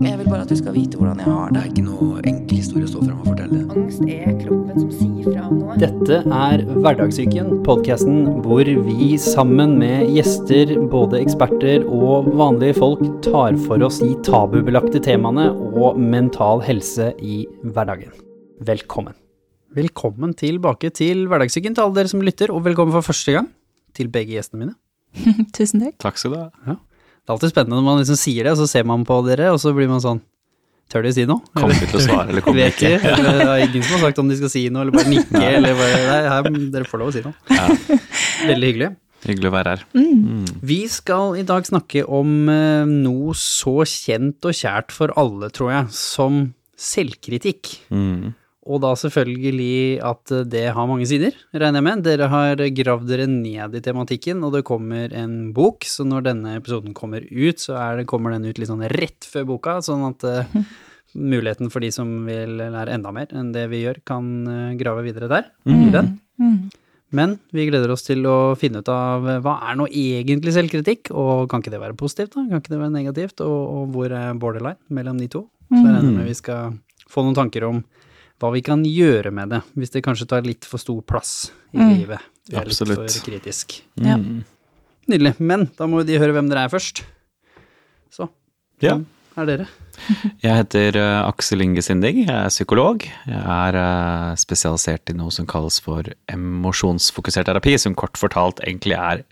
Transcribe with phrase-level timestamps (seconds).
[0.00, 1.60] Jeg vil bare at du skal vite hvordan jeg har Det det.
[1.60, 3.58] er ikke noe enkel historie å stå fram og fortelle.
[3.74, 5.76] Angst er kroppen som sier fra om noe.
[5.82, 13.60] Dette er Hverdagssyken, podkasten hvor vi sammen med gjester, både eksperter og vanlige folk, tar
[13.66, 18.16] for oss de tabubelagte temaene og mental helse i hverdagen.
[18.64, 19.12] Velkommen.
[19.76, 23.52] Velkommen tilbake til Hverdagssyken til alle dere som lytter, og velkommen for første gang
[23.92, 24.78] til begge gjestene mine.
[25.56, 26.00] Tusen takk.
[26.08, 26.80] Takk skal du ha.
[27.20, 29.50] Det er alltid spennende når man liksom sier det, og så ser man på dere,
[29.54, 30.22] og så blir man sånn
[30.90, 31.38] Tør de si noe?
[31.54, 33.12] Kommer de til å svare, eller kommer de Vet ikke?
[33.12, 35.42] Eller det er ingen som har sagt om de skal si noe, eller bare nikke,
[35.60, 37.36] eller bare Nei, her, dere får lov å si noe.
[37.54, 37.68] Ja,
[38.50, 38.88] Veldig hyggelig.
[39.28, 39.84] hyggelig å være her.
[40.72, 45.70] Vi skal i dag snakke om eh, noe så kjent og kjært for alle, tror
[45.76, 46.40] jeg, som
[46.80, 47.70] selvkritikk.
[47.94, 48.32] Mm.
[48.70, 52.04] Og da selvfølgelig at det har mange sider, regner jeg med.
[52.06, 56.54] Dere har gravd dere ned i tematikken, og det kommer en bok, så når denne
[56.60, 60.06] episoden kommer ut, så er det, kommer den ut litt sånn rett før boka, sånn
[60.12, 60.60] at uh,
[61.32, 65.02] muligheten for de som vil lære enda mer enn det vi gjør, kan eh, grave
[65.08, 66.14] videre der, i den.
[67.10, 71.10] Men vi gleder oss til å finne ut av eh, hva er nå egentlig selvkritikk,
[71.10, 72.44] og kan ikke det være positivt, da?
[72.46, 75.48] Kan ikke det være negativt, og, og hvor er borderline mellom de to?
[75.70, 76.78] Så jeg regner med vi skal
[77.10, 77.82] få noen tanker om
[78.40, 81.78] hva vi kan gjøre med det, hvis det kanskje tar litt for stor plass i
[81.82, 82.22] livet.
[82.48, 83.80] Vi er litt for kritisk.
[84.00, 84.16] Ja.
[84.16, 84.42] Mm.
[85.10, 85.34] Nydelig.
[85.42, 87.02] Men da må de høre hvem dere er først.
[88.14, 88.28] Så,
[88.82, 88.96] Ja.
[88.96, 89.66] hvem er dere?
[90.44, 93.04] Jeg heter eh, Aksel Inge Sindig, jeg er psykolog.
[93.04, 98.96] Jeg er eh, spesialisert i noe som kalles for emosjonsfokusert terapi, som kort fortalt egentlig
[98.96, 99.22] er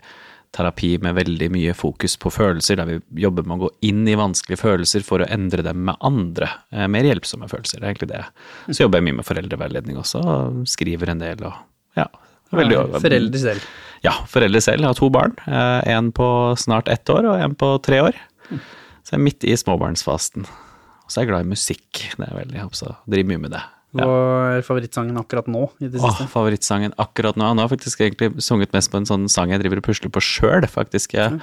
[0.55, 4.15] terapi med veldig mye fokus på følelser, der vi jobber med å gå inn i
[4.17, 7.79] vanskelige følelser for å endre dem med andre, eh, mer hjelpsomme følelser.
[7.79, 8.23] Det er egentlig det.
[8.73, 11.53] Så jobber jeg mye med foreldreveiledning også, og skriver en del og
[11.99, 12.07] ja.
[12.49, 13.65] Veldig, Foreldre selv.
[14.01, 14.81] Ja, foreldre selv.
[14.81, 15.35] Jeg har to barn.
[15.45, 18.15] eh, En på snart ett år og en på tre år.
[18.49, 20.47] Så jeg er midt i småbarnsfasten.
[20.49, 21.91] Og så er jeg glad i musikk.
[22.17, 23.61] Det er veldig, jeg driver mye med det.
[23.97, 24.05] Ja.
[24.05, 27.47] Hva er favorittsangen akkurat nå i det Åh, favorittsangen akkurat nå.
[27.57, 30.11] Nå har jeg faktisk egentlig sunget mest på en sånn sang jeg driver og pusler
[30.13, 31.15] på sjøl, faktisk.
[31.17, 31.39] Jeg.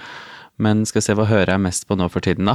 [0.62, 2.54] Men skal se, hva hører jeg mest på nå for tiden, da?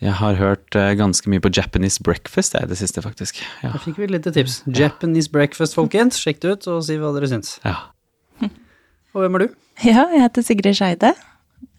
[0.00, 3.40] Jeg har hørt eh, ganske mye på Japanese breakfast jeg, i det siste, faktisk.
[3.60, 3.74] Ja.
[3.74, 4.62] Da fikk vi et lite tips.
[4.68, 6.20] Japanese breakfast, folkens.
[6.20, 7.56] Sjekk det ut, og si hva dere syns.
[7.64, 7.78] ja.
[9.10, 9.54] Og hvem er du?
[9.82, 11.08] Ja, jeg heter Sigrid Skeide.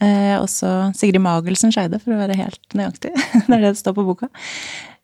[0.03, 3.13] Eh, også Sigrid Magelsen Skeide, for å være helt nøyaktig.
[3.47, 4.28] det er det det står på boka.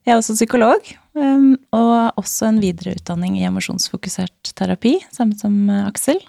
[0.07, 0.85] Jeg er også psykolog,
[1.19, 6.21] um, og også en videreutdanning i emosjonsfokusert terapi, samme som eh, Aksel.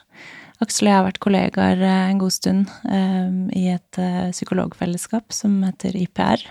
[0.58, 5.30] Aksel og jeg har vært kollegaer eh, en god stund um, i et eh, psykologfellesskap
[5.30, 6.42] som heter IPR.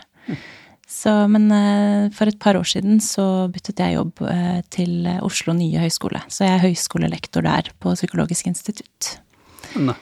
[0.87, 1.51] Så, men
[2.16, 4.21] for et par år siden så byttet jeg jobb
[4.71, 6.21] til Oslo nye høgskole.
[6.31, 9.17] Så jeg er høyskolelektor der på Psykologisk institutt.
[9.75, 9.97] Ne.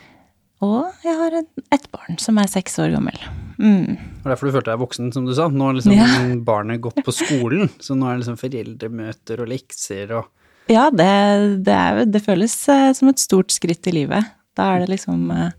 [0.61, 3.17] Og jeg har et barn som er seks år gammel.
[3.59, 3.95] Mm.
[3.95, 5.47] Det derfor du følte deg voksen, som du sa.
[5.49, 6.07] Nå har liksom Ja.
[6.49, 10.31] barnet gått på skolen, så nå er det liksom foreldremøter og lekser og
[10.71, 11.07] Ja, det,
[11.67, 14.25] det, er, det føles eh, som et stort skritt i livet.
[14.57, 15.51] Da er det liksom eh,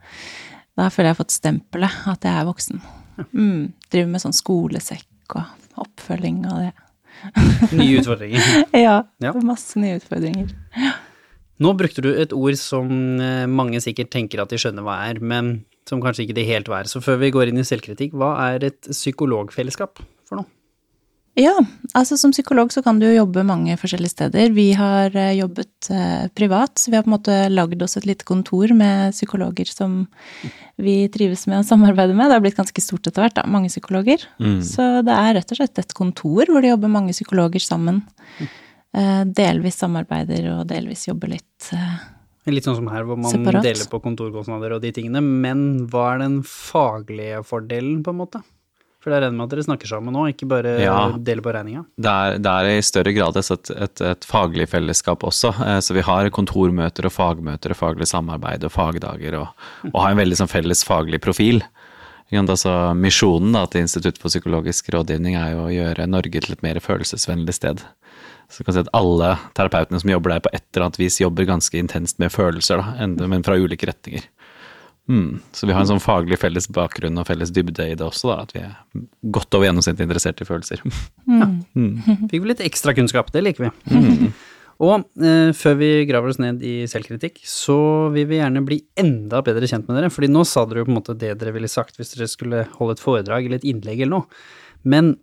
[0.77, 2.81] Da føler jeg har fått stempelet at jeg er voksen.
[3.33, 3.73] Mm.
[3.93, 6.73] Driver med sånn skolesekk og oppfølging og det.
[7.79, 8.43] nye utfordringer.
[8.87, 9.33] Ja, Ja.
[9.41, 10.51] masse nye utfordringer.
[11.65, 12.91] Nå brukte du et ord som
[13.23, 16.69] eh, mange sikkert tenker at de skjønner hva er, men som kanskje ikke det helt
[16.71, 16.91] hva er.
[16.91, 20.51] Så før vi går inn i selvkritikk, hva er et psykologfellesskap for noe?
[21.37, 21.53] Ja,
[21.93, 24.55] altså som psykolog så kan du jo jobbe mange forskjellige steder.
[24.57, 28.09] Vi har eh, jobbet eh, privat, så vi har på en måte lagd oss et
[28.09, 29.99] lite kontor med psykologer som
[30.81, 32.31] vi trives med å samarbeide med.
[32.31, 34.25] Det har blitt ganske stort etter hvert, da, mange psykologer.
[34.65, 38.01] Så det er rett og slett et kontor hvor det jobber mange psykologer sammen.
[38.97, 41.73] Eh, delvis samarbeider og delvis jobber litt
[42.47, 43.65] Litt sånn som her, hvor man Separat.
[43.67, 48.43] deler på kontorkostnader og de tingene, men hva er den faglige fordelen, på en måte?
[49.03, 51.13] For det er regner med at dere snakker sammen nå, ikke bare Ja.
[51.15, 51.85] deler på regninga.
[51.99, 55.53] Det det er i større grad et, et, et faglig fellesskap også.
[55.63, 59.49] Eh, Så vi har kontormøter og fagmøter og faglig samarbeid og fagdager, og,
[59.93, 61.63] og har en veldig sånn felles faglig profil.
[62.33, 66.63] Altså, misjonen da, til Institutt for psykologisk rådgivning er jo å gjøre Norge til et
[66.67, 67.85] mer følelsesvennlig sted.
[68.51, 71.21] Så du kan si at alle terapeutene som jobber der på et eller annet vis,
[71.21, 74.27] jobber ganske intenst med følelser, da, men fra ulike retninger.
[75.09, 75.39] Mm.
[75.55, 78.43] Så vi har en sånn faglig felles bakgrunn og felles dybde i det også, da,
[78.43, 80.83] at vi er godt over gjennomsnittet interessert i følelser.
[82.31, 84.33] Fikk vi litt ekstra kunnskap, det liker vi.
[84.77, 87.79] Og eh, før vi graver oss ned i selvkritikk, så
[88.13, 90.93] vil vi gjerne bli enda bedre kjent med dere, fordi nå sa dere jo på
[90.93, 94.03] en måte det dere ville sagt hvis dere skulle holde et foredrag eller et innlegg
[94.03, 94.43] eller noe.
[94.85, 95.15] Men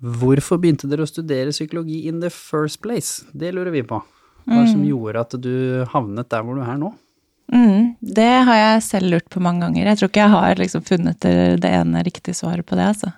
[0.00, 3.24] hvorfor begynte dere å studere psykologi in the first place?
[3.32, 4.02] Det lurer vi på.
[4.46, 5.54] Hva som gjorde at du
[5.90, 6.92] havnet der hvor du er nå?
[7.52, 9.88] Mm, det har jeg selv lurt på mange ganger.
[9.90, 13.10] Jeg tror ikke jeg har liksom funnet det, det ene riktige svaret på det, altså.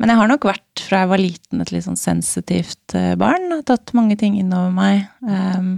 [0.00, 3.50] Men jeg har nok vært fra jeg var liten et litt sånn sensitivt eh, barn.
[3.52, 5.02] Har tatt mange ting innover meg.
[5.20, 5.74] Um,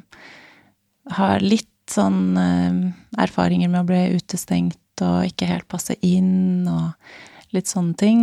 [1.11, 2.83] har litt sånn um,
[3.19, 6.93] erfaringer med å bli utestengt og ikke helt passe inn og
[7.53, 8.23] litt sånne ting.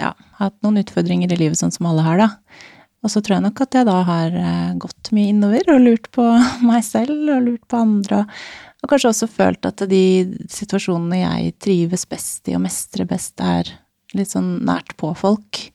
[0.00, 2.30] Ja, hatt noen utfordringer i livet sånn som alle har, da.
[3.04, 6.08] Og så tror jeg nok at jeg da har eh, gått mye innover og lurt
[6.16, 6.24] på
[6.68, 8.24] meg selv og lurt på andre.
[8.82, 10.04] Og kanskje også følt at de
[10.52, 13.70] situasjonene jeg trives best i og mestrer best, er
[14.16, 15.68] litt sånn nært på folk.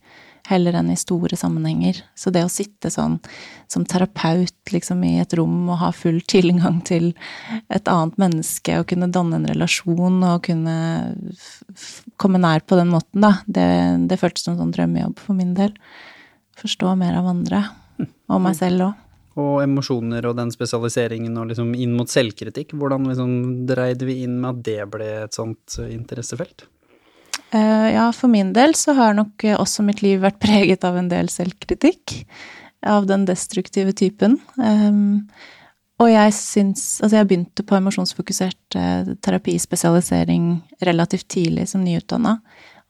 [0.49, 2.01] Heller enn i store sammenhenger.
[2.17, 3.19] Så det å sitte sånn
[3.71, 7.11] som terapeut liksom i et rom og ha full tilgang til
[7.71, 10.77] et annet menneske og kunne danne en relasjon og kunne
[12.21, 13.67] komme nær på den måten, da, det,
[14.11, 15.75] det føltes som en sånn drømmejobb for min del
[16.61, 17.63] forstå mer av andre,
[18.29, 19.07] og meg selv òg.
[19.41, 23.33] Og emosjoner og den spesialiseringen og liksom inn mot selvkritikk, hvordan liksom
[23.69, 26.67] dreide vi inn med at det ble et sånt interessefelt?
[27.51, 31.09] Uh, ja, for min del så har nok også mitt liv vært preget av en
[31.11, 32.21] del selvkritikk.
[32.87, 34.39] Av den destruktive typen.
[34.57, 35.27] Um,
[36.01, 40.55] og jeg syns Altså, jeg begynte på emosjonsfokusert uh, terapispesialisering
[40.87, 42.39] relativt tidlig som nyutdanna.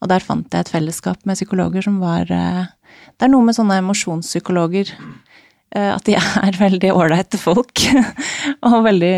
[0.02, 2.30] Og der fant jeg et fellesskap med psykologer som var
[3.18, 5.10] det er noe med sånne emosjonspsykologer eh,
[5.72, 6.16] at de
[6.46, 7.84] er veldig ålreite folk.
[8.68, 9.14] og veldig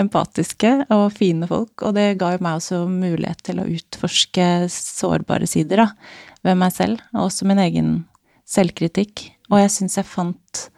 [0.00, 1.84] empatiske og fine folk.
[1.84, 5.88] Og det ga jo meg også mulighet til å utforske sårbare sider da,
[6.46, 7.02] ved meg selv.
[7.16, 7.92] Og også min egen
[8.48, 9.28] selvkritikk.
[9.52, 10.68] Og jeg syns jeg fant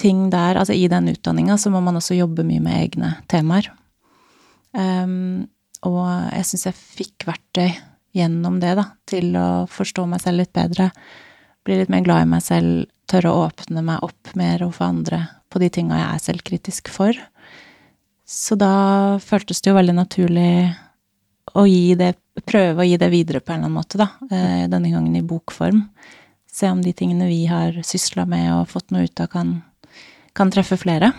[0.00, 3.68] ting der Altså i den utdanninga så må man også jobbe mye med egne temaer.
[4.74, 5.46] Um,
[5.86, 7.68] og jeg syns jeg fikk verktøy
[8.14, 10.88] gjennom det, da, til å forstå meg selv litt bedre
[11.64, 15.20] bli litt mer glad i meg selv, tørre å åpne meg opp mer overfor andre
[15.52, 17.18] på de tinga jeg er selvkritisk for.
[18.24, 18.74] Så da
[19.22, 20.52] føltes det jo veldig naturlig
[21.54, 24.08] å gi det Prøve å gi det videre på en eller annen måte, da.
[24.26, 25.84] Eh, denne gangen i bokform.
[26.50, 29.52] Se om de tingene vi har sysla med og fått noe ut av, kan,
[30.34, 31.12] kan treffe flere.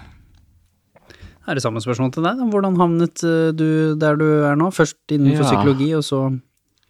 [1.48, 2.44] Er det samme spørsmål til deg?
[2.52, 4.68] Hvordan havnet eh, du der du er nå?
[4.76, 5.54] Først innenfor ja.
[5.54, 6.20] psykologi, og så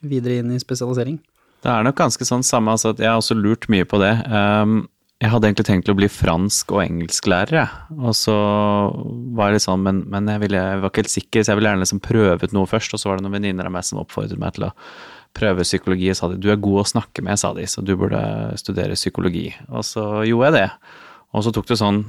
[0.01, 1.21] videre inn i spesialisering?
[1.65, 4.11] Det er nok ganske sånn samme, altså jeg har også lurt mye på det.
[4.29, 4.83] Um,
[5.23, 7.95] jeg hadde egentlig tenkt å bli fransk- og engelsklærer, jeg.
[7.97, 8.35] Og så
[9.33, 11.59] var jeg litt sånn, men, men jeg, ville, jeg, var ikke helt sikker, så jeg
[11.59, 12.93] ville gjerne liksom prøvet noe først.
[12.93, 14.73] Og så var det noen venninner av meg som oppfordret meg til å
[15.35, 16.11] prøve psykologi.
[16.13, 18.21] Og sa de du er god å snakke med, sa de, så du burde
[18.61, 19.47] studere psykologi.
[19.71, 20.67] Og så gjorde jeg det.
[21.33, 22.03] Og så tok det sånn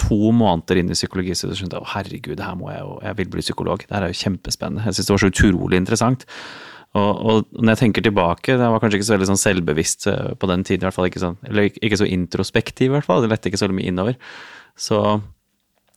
[0.00, 3.20] to måneder inn i psykologi, så jeg å herregud, det her må jeg jo, jeg
[3.20, 3.84] vil bli psykolog.
[3.84, 4.86] Det her er jo kjempespennende.
[4.86, 6.26] Jeg syntes det var så utrolig interessant.
[6.96, 10.34] Og, og, når jeg tenker tilbake, jeg var kanskje ikke så veldig sånn selvbevisst eh,
[10.38, 13.24] på den tiden, i hvert fall ikke sånn, eller ikke så introspektiv, i hvert fall.
[13.24, 14.16] Det lette ikke så mye innover.
[14.78, 15.00] Så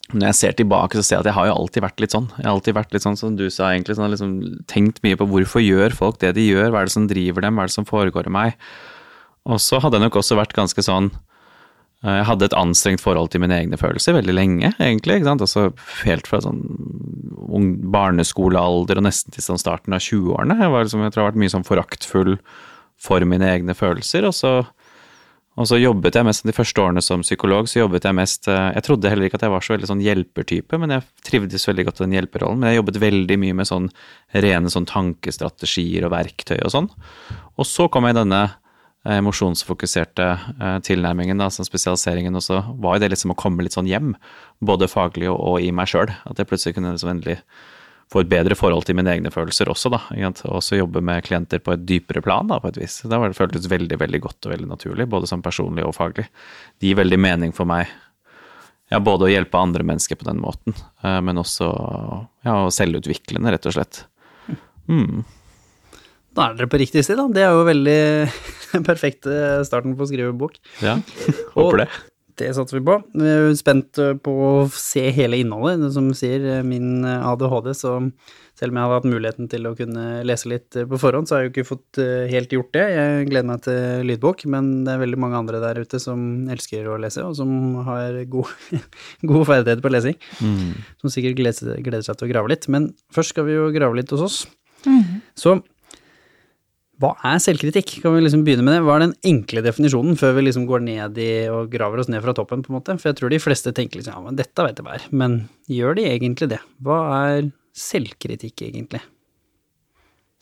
[0.10, 2.28] når jeg ser tilbake, så ser jeg at jeg har jo alltid vært litt sånn.
[2.40, 4.00] Jeg har alltid vært litt sånn som du sa, egentlig.
[4.00, 4.36] Sånn, liksom,
[4.72, 7.56] tenkt mye på hvorfor gjør folk det de gjør, hva er det som driver dem,
[7.56, 8.70] hva er det som foregår i meg.
[9.50, 11.12] Og så hadde jeg nok også vært ganske sånn
[12.00, 15.18] jeg hadde et anstrengt forhold til mine egne følelser veldig lenge, egentlig.
[15.20, 15.42] ikke sant?
[15.44, 15.66] Altså
[16.06, 16.62] Helt fra sånn
[17.50, 20.56] ung barneskolealder og nesten til sånn starten av 20-årene.
[20.62, 22.38] Jeg, liksom, jeg tror jeg har vært mye sånn foraktfull
[23.00, 24.30] for mine egne følelser.
[24.30, 24.54] Og så,
[25.60, 28.70] og så jobbet jeg mest de første årene som psykolog, så jobbet jeg mest eh,
[28.78, 31.88] Jeg trodde heller ikke at jeg var så veldig sånn hjelpertype, men jeg trivdes veldig
[31.90, 32.64] godt i den hjelperrollen.
[32.64, 33.92] Men jeg jobbet veldig mye med sånn
[34.48, 36.92] rene sånn tankestrategier og verktøy og sånn.
[37.60, 38.69] Og så kom jeg i denne Eh,
[39.08, 44.16] emosjonsfokuserte eh, tilnærmingen, altså spesialiseringen også, var jo det liksom å komme litt sånn hjem,
[44.60, 46.12] både faglig og, og i meg sjøl.
[46.28, 47.40] At jeg plutselig kunne liksom endelig
[48.10, 50.02] få et bedre forhold til mine egne følelser også, da.
[50.50, 53.00] Også jobbe med klienter på et dypere plan, da, på et vis.
[53.06, 56.26] Da var det føltes veldig, veldig godt og veldig naturlig, både som personlig og faglig.
[56.82, 57.92] Det gir veldig mening for meg,
[58.90, 60.74] ja, både å hjelpe andre mennesker på den måten,
[61.06, 61.70] eh, men også
[62.48, 64.04] ja, selvutviklende, rett og slett.
[64.90, 65.22] Mm.
[66.38, 67.28] Da er dere på riktig sted, da.
[67.34, 68.00] Det er jo veldig
[68.90, 69.28] perfekt
[69.68, 70.60] starten på å skrive en bok.
[70.84, 71.00] Ja,
[71.58, 71.90] håper det.
[72.40, 73.00] Det satser vi på.
[73.20, 75.90] Vi er spent på å se hele innholdet.
[75.92, 77.98] Som sier, min ADHD, så
[78.60, 81.44] selv om jeg hadde hatt muligheten til å kunne lese litt på forhånd, så har
[81.44, 82.86] jeg jo ikke fått eh, helt gjort det.
[82.92, 86.20] Jeg gleder meg til lydbok, men det er veldig mange andre der ute som
[86.52, 87.52] elsker å lese, og som
[87.88, 88.52] har god,
[89.32, 90.18] god ferdighet på lesing.
[90.44, 90.74] Mm.
[91.00, 92.68] Som sikkert gleder, gleder, seg til å grave litt.
[92.72, 94.42] Men først skal vi jo grave litt hos oss.
[94.84, 95.22] Mm.
[95.40, 95.56] Så
[97.00, 97.94] hva er selvkritikk?
[98.04, 98.82] Kan vi liksom begynne med det?
[98.84, 102.20] Hva er den enkle definisjonen, før vi liksom går ned i og graver oss ned
[102.26, 102.98] fra toppen, på en måte?
[103.00, 105.06] For jeg tror de fleste tenker liksom ja, men dette vet jeg hva er.
[105.22, 105.38] Men
[105.72, 106.60] gjør de egentlig det?
[106.84, 107.48] Hva er
[107.80, 109.00] selvkritikk, egentlig?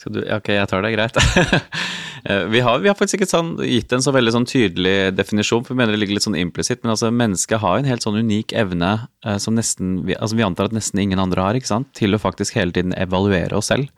[0.01, 1.21] Skal du Ok, jeg tar det, greit.
[2.23, 5.63] Eh, vi har, vi har faktisk ikke sånn, gitt en så veldig sånn tydelig definisjon,
[5.65, 6.83] for vi mener det ligger litt sånn implisitt.
[6.83, 8.93] Men altså, mennesket har en helt sånn unik evne
[9.25, 11.91] eh, som nesten vi, altså, vi antar at nesten ingen andre har, ikke sant?
[11.97, 13.91] til å faktisk hele tiden evaluere oss selv.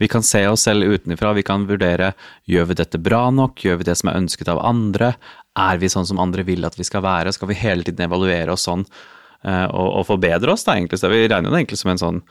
[0.00, 2.12] Vi kan se oss selv utenfra, vi kan vurdere
[2.50, 5.12] gjør vi dette bra nok, gjør vi det som er ønsket av andre,
[5.56, 8.52] er vi sånn som andre vil at vi skal være, skal vi hele tiden evaluere
[8.52, 11.00] oss sånn eh, og, og forbedre oss, da egentlig.
[11.00, 12.22] Så vi regner jo det egentlig som en sånn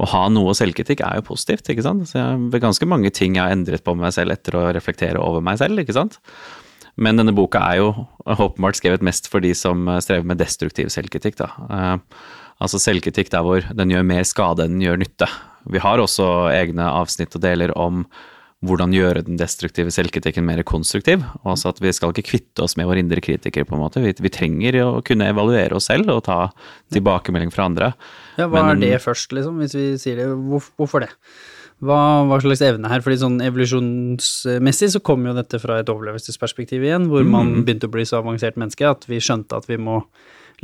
[0.00, 2.08] å ha noe selvkritikk er jo positivt, ikke sant.
[2.08, 5.44] Så jeg, ganske mange ting jeg har endret på meg selv etter å reflektere over
[5.44, 6.18] meg selv, ikke sant.
[7.00, 7.90] Men denne boka er jo
[8.24, 11.50] åpenbart skrevet mest for de som strever med destruktiv selvkritikk, da.
[11.68, 12.24] Eh,
[12.60, 15.30] altså selvkritikk der hvor den gjør mer skade enn den gjør nytte.
[15.70, 18.04] Vi har også egne avsnitt og deler om
[18.66, 21.22] hvordan gjøre den destruktive selvkritikken mer konstruktiv.
[21.40, 24.02] og Altså at vi skal ikke kvitte oss med vår indre kritiker, på en måte.
[24.04, 26.50] Vi, vi trenger å kunne evaluere oss selv og ta
[26.92, 27.94] tilbakemelding fra andre.
[28.36, 30.28] Ja, hva Men- er det først, liksom, hvis vi sier det?
[30.28, 31.10] Hvor, hvorfor det?
[31.80, 33.00] Hva, hva slags evne her?
[33.00, 37.94] Fordi sånn evolusjonsmessig så kommer jo dette fra et overlevelsesperspektiv igjen, hvor man begynte å
[37.94, 40.02] bli så avansert menneske at vi skjønte at vi må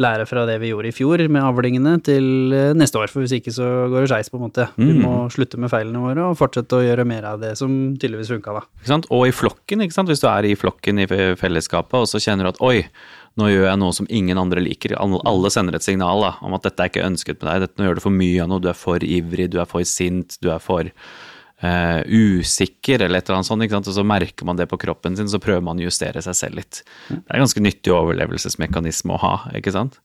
[0.02, 3.36] lære fra det vi gjorde i fjor med avlingene til eh, neste år, for hvis
[3.38, 4.68] ikke så går det skeis, på en måte.
[4.78, 8.32] Vi må slutte med feilene våre og fortsette å gjøre mer av det som tydeligvis
[8.34, 8.64] funka, da.
[8.80, 9.10] Ikke sant?
[9.14, 10.12] Og i flokken, ikke sant?
[10.12, 12.80] hvis du er i flokken i fellesskapet, og så kjenner du at oi,
[13.36, 14.96] nå gjør jeg noe som ingen andre liker.
[14.96, 17.88] Alle sender et signal da, om at dette er ikke ønsket med deg, dette, nå
[17.88, 20.48] gjør du for mye av noe, du er for ivrig, du er for sint, du
[20.54, 20.88] er for
[21.62, 23.88] eh, usikker, eller et eller annet sånt.
[23.92, 26.60] Og så merker man det på kroppen sin, så prøver man å justere seg selv
[26.60, 26.82] litt.
[27.08, 30.00] Det er en ganske nyttig overlevelsesmekanisme å ha, ikke sant.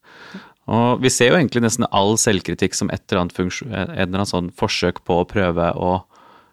[0.71, 4.21] Og vi ser jo egentlig nesten all selvkritikk som et eller annet, funksjon, et eller
[4.21, 5.97] annet sånn forsøk på å prøve å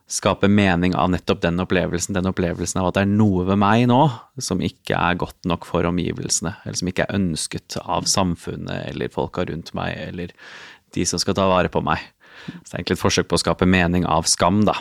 [0.08, 2.16] skape mening av nettopp den opplevelsen.
[2.16, 4.00] Den opplevelsen av at det er noe ved meg nå
[4.42, 9.12] som ikke er godt nok for omgivelsene, eller som ikke er ønsket av samfunnet eller
[9.12, 10.32] folka rundt meg, eller
[10.96, 12.00] de som skal ta vare på meg.
[12.48, 14.76] Så det er egentlig et forsøk på å skape mening av skam, da.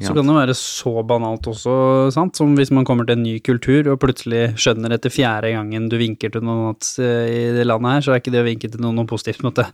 [0.00, 1.72] Så kan det være så banalt også,
[2.14, 5.88] sant, som hvis man kommer til en ny kultur og plutselig skjønner etter fjerde gangen
[5.92, 8.46] du vinker til noen at eh, i det landet her, så er ikke det å
[8.46, 9.66] vinke til noen noe positivt, måte.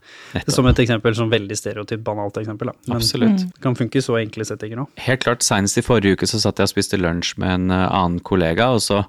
[0.51, 2.89] Som et eksempel, som veldig stereotypt banalt eksempel, da.
[2.89, 3.45] Men Absolutt.
[3.45, 4.91] det kan funke i så enkle settinger òg.
[5.07, 7.87] Helt klart, senest i forrige uke så satt jeg og spiste lunsj med en eh,
[7.87, 9.05] annen kollega, og så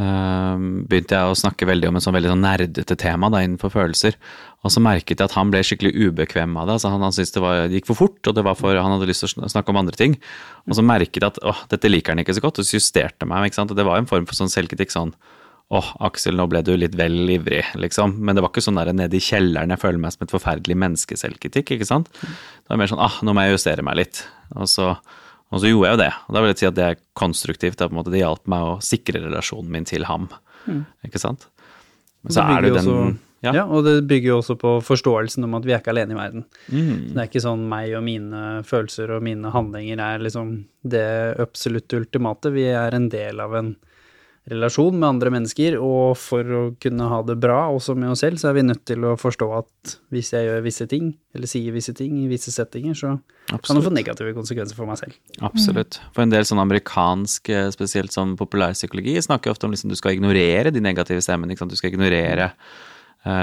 [0.00, 4.16] begynte jeg å snakke veldig om et sånn veldig sånn nerdete tema da, innenfor følelser.
[4.64, 6.76] Og så merket jeg at han ble skikkelig ubekvem av det.
[6.76, 8.94] altså Han, han syntes det, var, det gikk for fort, og det var for, han
[8.94, 10.18] hadde lyst til å snakke om andre ting.
[10.68, 13.28] Og så merket jeg at åh, dette liker han ikke så godt, og så justerte
[13.28, 13.48] meg.
[13.48, 14.92] ikke sant, og Det var en form for sånn selvkritikk.
[14.94, 15.14] sånn
[15.70, 18.16] Åh, Aksel, nå ble du litt vel ivrig, liksom.
[18.18, 20.76] Men det var ikke sånn der nede i kjelleren jeg føler meg som et forferdelig
[20.82, 22.10] menneskeselvkritikk, ikke sant.
[22.18, 24.24] Det var mer sånn ah, nå må jeg justere meg litt.
[24.58, 24.88] Og så,
[25.50, 26.12] og så gjorde jeg jo det.
[26.28, 27.78] Og da vil jeg si at det er konstruktivt.
[27.80, 30.28] Det, på en det hjalp meg å sikre relasjonen min til ham,
[31.06, 31.48] ikke sant.
[32.22, 33.52] Men så er det jo den også- ja.
[33.54, 36.18] Ja, og det bygger jo også på forståelsen om at vi er ikke alene i
[36.18, 36.44] verden.
[36.68, 37.14] Mm.
[37.14, 41.88] Det er ikke sånn meg og mine følelser og mine handlinger er liksom det absolutt
[41.96, 42.52] ultimate.
[42.52, 43.76] Vi er en del av en
[44.48, 48.40] relasjon med andre mennesker, og for å kunne ha det bra også med oss selv,
[48.40, 51.74] så er vi nødt til å forstå at hvis jeg gjør visse ting, eller sier
[51.74, 53.12] visse ting i visse settinger, så
[53.50, 55.18] kan det få negative konsekvenser for meg selv.
[55.44, 56.00] Absolutt.
[56.16, 60.16] For en del sånn amerikansk, eh, spesielt sånn populærpsykologi, snakker ofte om liksom du skal
[60.16, 61.58] ignorere de negative stemmene.
[61.60, 62.88] Du skal ignorere eh,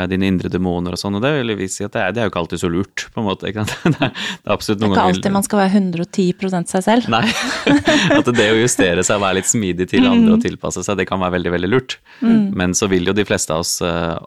[0.09, 2.25] dine indre demoner og sånn, og det vil vi si at det er, det er
[2.25, 3.51] jo ikke alltid så lurt, på en måte.
[3.51, 3.75] Ikke sant?
[3.85, 7.11] Det er, det er absolutt Det er ikke alltid man skal være 110 seg selv.
[7.13, 7.25] Nei.
[8.17, 11.05] At det å justere seg og være litt smidig til andre og tilpasse seg, det
[11.09, 11.99] kan være veldig, veldig lurt.
[12.21, 14.17] Men så vil jo de fleste av oss eh,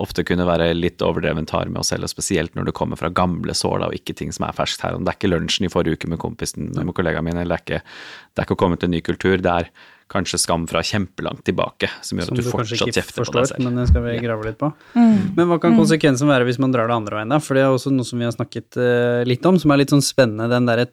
[0.00, 3.10] ofte kunne være litt overdrevent hard med oss selv, og spesielt når det kommer fra
[3.14, 4.98] gamle sår da, og ikke ting som er ferskt her.
[5.00, 7.64] Det er ikke lunsjen i forrige uke med kompisen med kollegaen min, eller det er
[7.64, 7.96] ikke,
[8.30, 9.36] det er ikke å komme til en ny kultur.
[9.42, 9.70] Det er
[10.12, 13.28] kanskje skam fra kjempelangt tilbake som gjør Som at du du kanskje fortsatt ikke kjefter
[13.28, 13.64] på deg selv.
[13.64, 14.70] men det skal vi grave litt på.
[14.94, 17.40] Men hva kan konsekvensen være hvis man drar det andre veien, da?
[17.42, 19.94] For det er også noe som vi har snakket uh, litt om, som er litt
[19.94, 20.50] sånn spennende.
[20.52, 20.90] Den derre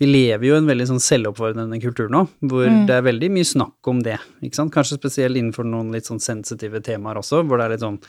[0.00, 3.46] Vi lever jo i en veldig sånn selvoppfordrende kultur nå, hvor det er veldig mye
[3.46, 4.18] snakk om det.
[4.40, 4.72] ikke sant?
[4.72, 8.00] Kanskje spesielt innenfor noen litt sånn sensitive temaer også, hvor det er litt sånn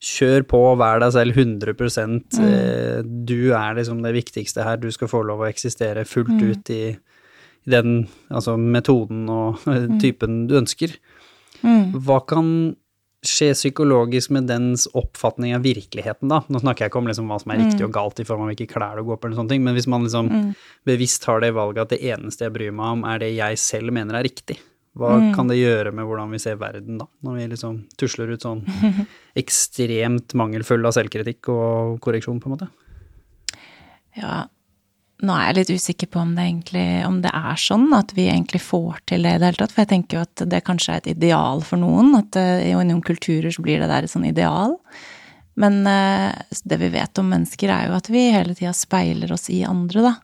[0.00, 2.14] Kjør på, vær deg selv 100 mm.
[3.28, 4.78] Du er liksom det viktigste her.
[4.80, 7.09] Du skal få lov å eksistere fullt ut i, i
[7.72, 10.96] den altså metoden og eh, typen du ønsker.
[11.60, 12.46] Hva kan
[13.26, 16.40] skje psykologisk med dens oppfatning av virkeligheten, da?
[16.48, 18.52] Nå snakker jeg ikke om liksom hva som er riktig og galt i form av
[18.52, 20.30] hvilke klær du går på, eller sånne ting, men hvis man liksom
[20.88, 23.92] bevisst har det valget at det eneste jeg bryr meg om, er det jeg selv
[23.92, 24.56] mener er riktig,
[24.98, 27.06] hva kan det gjøre med hvordan vi ser verden, da?
[27.26, 28.64] Når vi liksom tusler ut sånn
[29.42, 32.70] ekstremt mangelfull av selvkritikk og korreksjon, på en måte?
[34.16, 34.48] Ja,
[35.20, 38.28] nå er jeg litt usikker på om det egentlig om det er sånn at vi
[38.30, 39.74] egentlig får til det i det hele tatt.
[39.74, 42.14] For jeg tenker jo at det kanskje er et ideal for noen.
[42.18, 44.78] At eh, i noen kulturer så blir det der et sånn ideal.
[45.60, 46.32] Men eh,
[46.64, 50.08] det vi vet om mennesker, er jo at vi hele tida speiler oss i andre,
[50.08, 50.14] da.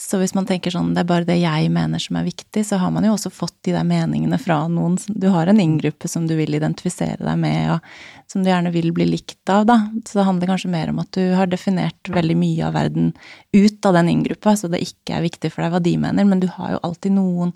[0.00, 2.78] Så hvis man tenker sånn det er bare det jeg mener som er viktig, så
[2.80, 4.94] har man jo også fått de der meningene fra noen.
[5.12, 8.94] Du har en inngruppe som du vil identifisere deg med, og som du gjerne vil
[8.96, 9.76] bli likt av, da.
[10.08, 13.10] Så det handler kanskje mer om at du har definert veldig mye av verden
[13.52, 16.40] ut av den inngruppa, så det ikke er viktig for deg hva de mener, men
[16.40, 17.52] du har jo alltid noen,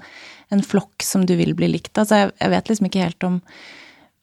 [0.52, 2.10] en flokk som du vil bli likt av.
[2.10, 3.40] Så jeg, jeg vet liksom ikke helt om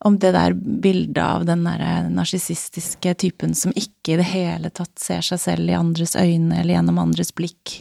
[0.01, 4.95] om det der bildet av den derre narsissistiske typen som ikke i det hele tatt
[4.97, 7.75] ser seg selv i andres øyne eller gjennom andres blikk,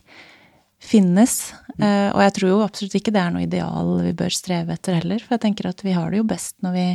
[0.80, 1.52] finnes.
[1.76, 5.00] Uh, og jeg tror jo absolutt ikke det er noe ideal vi bør streve etter
[5.00, 6.87] heller, for jeg tenker at vi har det jo best når vi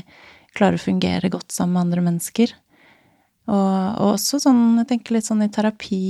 [0.56, 2.56] klarer å fungere godt sammen med andre mennesker.
[3.46, 6.06] Og, og også sånn, jeg tenker litt sånn i terapi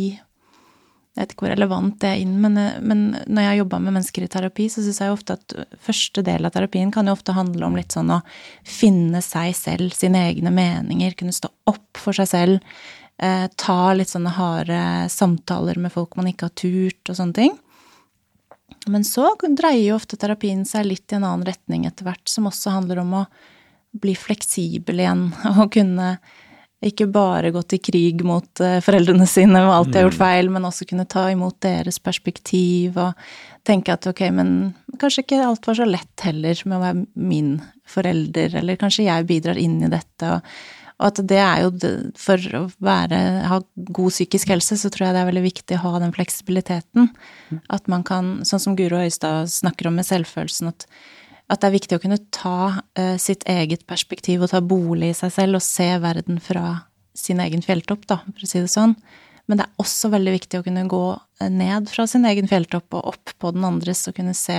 [1.16, 3.94] jeg vet ikke hvor relevant det er inn, men, men når jeg har jobba med
[3.96, 5.54] mennesker i terapi, så syns jeg jo ofte at
[5.86, 8.20] første del av terapien kan jo ofte handle om litt sånn å
[8.68, 12.74] finne seg selv, sine egne meninger, kunne stå opp for seg selv,
[13.24, 14.82] eh, ta litt sånne harde
[15.14, 17.56] samtaler med folk man ikke har turt, og sånne ting.
[18.86, 22.50] Men så dreier jo ofte terapien seg litt i en annen retning etter hvert, som
[22.50, 23.26] også handler om å
[23.96, 26.18] bli fleksibel igjen og kunne
[26.86, 30.22] ikke bare gå til krig mot eh, foreldrene sine og alt de har gjort mm.
[30.22, 33.16] feil, men også kunne ta imot deres perspektiv og
[33.66, 34.50] tenke at ok, men
[35.02, 37.56] kanskje ikke alt var så lett heller med å være min
[37.90, 40.36] forelder, eller kanskje jeg bidrar inn i dette.
[40.36, 41.72] og og at det er jo
[42.20, 43.18] For å være,
[43.50, 47.10] ha god psykisk helse, så tror jeg det er veldig viktig å ha den fleksibiliteten.
[47.52, 47.60] Mm.
[47.76, 50.88] At man kan, sånn som Guro Øystad snakker om med selvfølelsen, at
[51.46, 55.18] at det er viktig å kunne ta uh, sitt eget perspektiv og ta bolig i
[55.18, 58.96] seg selv og se verden fra sin egen fjelltopp, da, for å si det sånn.
[59.46, 62.98] Men det er også veldig viktig å kunne gå eh, ned fra sin egen fjelltopp
[62.98, 64.58] og opp på den andres og kunne se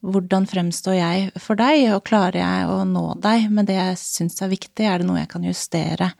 [0.00, 4.40] hvordan fremstår jeg for deg, og klarer jeg å nå deg med det jeg syns
[4.40, 6.12] er viktig, er det noe jeg kan justere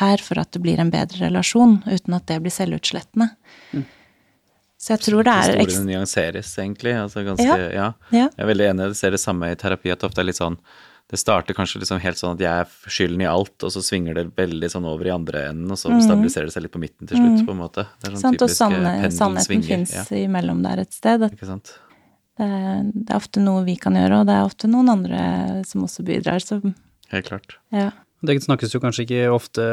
[0.00, 3.30] her for at det blir en bedre relasjon, uten at det blir selvutslettende.
[3.72, 3.86] Mm.
[4.76, 6.92] Så jeg tror det er Historiene nyanseres, egentlig.
[7.00, 7.70] Altså ganske, ja.
[7.72, 7.86] Ja.
[8.12, 8.26] ja.
[8.28, 10.42] Jeg er veldig enig, jeg ser det samme i terapi, at det ofte er litt
[10.42, 10.60] sånn
[11.06, 14.16] det starter kanskje liksom helt sånn at jeg er skylden i alt, og så svinger
[14.18, 16.00] det veldig sånn over i andre enden, og så mm.
[16.02, 17.44] stabiliserer det seg litt på midten til slutt, mm.
[17.46, 17.84] på en måte.
[17.94, 20.02] Det er sånn sant, typisk og sannheten fins ja.
[20.18, 21.22] imellom der et sted.
[21.30, 21.76] Ikke sant?
[22.36, 25.20] Det er, det er, ofte noe vi kan gjøre, og det er ofte noen andre
[25.68, 26.60] som også bidrar, så
[27.12, 27.52] Helt klart.
[27.70, 27.92] Ja.
[28.26, 29.64] Det snakkes jo kanskje ikke ofte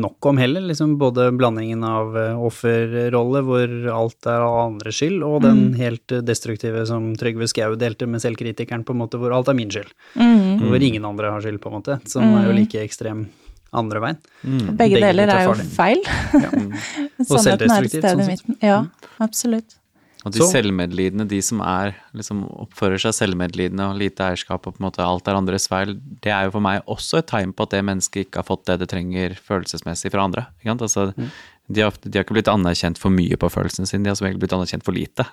[0.00, 5.20] nok om heller, liksom både blandingen av eh, offerrolle, hvor alt er av andres skyld,
[5.26, 5.76] og den mm.
[5.78, 9.70] helt destruktive som Trygve Skau delte med selvkritikeren, på en måte hvor alt er min
[9.72, 9.92] skyld.
[10.16, 10.64] Mm.
[10.64, 12.34] Hvor ingen andre har skyld, på en måte, som mm.
[12.40, 13.26] er jo like ekstrem
[13.74, 14.20] andre veien.
[14.42, 14.58] Mm.
[14.58, 16.02] Begge, Begge, deler er jo feil.
[16.32, 16.50] Ja.
[17.28, 18.62] og selvdestruktivt, sånn sett.
[18.64, 18.84] Ja,
[19.22, 19.76] absolutt.
[20.24, 20.46] Og de så.
[20.54, 25.04] selvmedlidende, de som er, liksom oppfører seg selvmedlidende og lite eierskap og på en måte
[25.04, 27.82] alt er andres feil, det er jo for meg også et tegn på at det
[27.84, 30.46] mennesket ikke har fått det det trenger følelsesmessig fra andre.
[30.64, 31.28] Altså, mm.
[31.68, 34.30] de, har, de, har, ikke blitt anerkjent for mye på følelsene sine, de har som
[34.30, 35.28] regel blitt anerkjent for lite.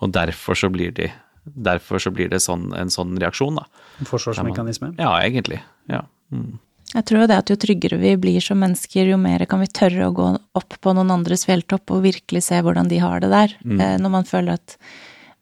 [0.00, 3.62] Og derfor så blir de Derfor så blir det sånn, en sånn reaksjon, da.
[3.98, 4.90] En forsvarsmekanisme?
[5.00, 5.62] Ja, egentlig.
[5.88, 6.02] Ja.
[6.28, 6.58] Mm.
[6.90, 9.70] Jeg tror jo det at jo tryggere vi blir som mennesker, jo mer kan vi
[9.70, 10.26] tørre å gå
[10.58, 13.54] opp på noen andres fjelltopp og virkelig se hvordan de har det der.
[13.62, 13.78] Mm.
[13.78, 14.74] Eh, når man føler at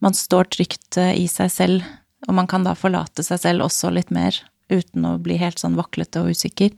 [0.05, 1.87] man står trygt eh, i seg selv,
[2.29, 4.37] og man kan da forlate seg selv også litt mer,
[4.69, 6.75] uten å bli helt sånn vaklete og usikker.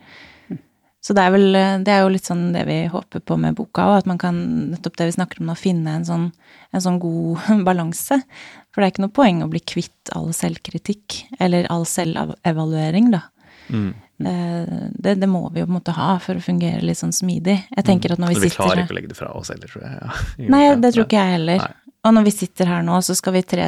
[1.01, 3.57] Så det er vel eh, Det er jo litt sånn det vi håper på med
[3.59, 4.39] boka òg, at man kan
[4.71, 6.29] nettopp det vi snakker om, å finne en sånn,
[6.71, 8.21] en sånn god balanse.
[8.71, 13.25] For det er ikke noe poeng å bli kvitt all selvkritikk, eller all selvevaluering, da.
[13.71, 13.91] Mm.
[14.27, 17.15] Eh, det, det, må vi jo på en måte ha for å fungere litt sånn
[17.15, 17.57] smidig.
[17.77, 19.53] Jeg tenker at når vi, vi sitter Vi klarer ikke å legge det fra oss
[19.53, 20.01] heller, tror jeg.
[20.01, 20.51] Ja.
[20.57, 21.65] Nei, det tror ikke jeg heller.
[21.65, 21.77] Nei.
[22.01, 23.67] Og når vi sitter her nå, så skal vi tre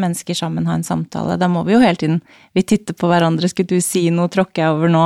[0.00, 1.36] mennesker sammen ha en samtale.
[1.36, 2.22] Da må vi jo hele tiden
[2.56, 3.50] Vi titter på hverandre.
[3.52, 4.30] Skulle du si noe?
[4.32, 5.02] Tråkker jeg over nå?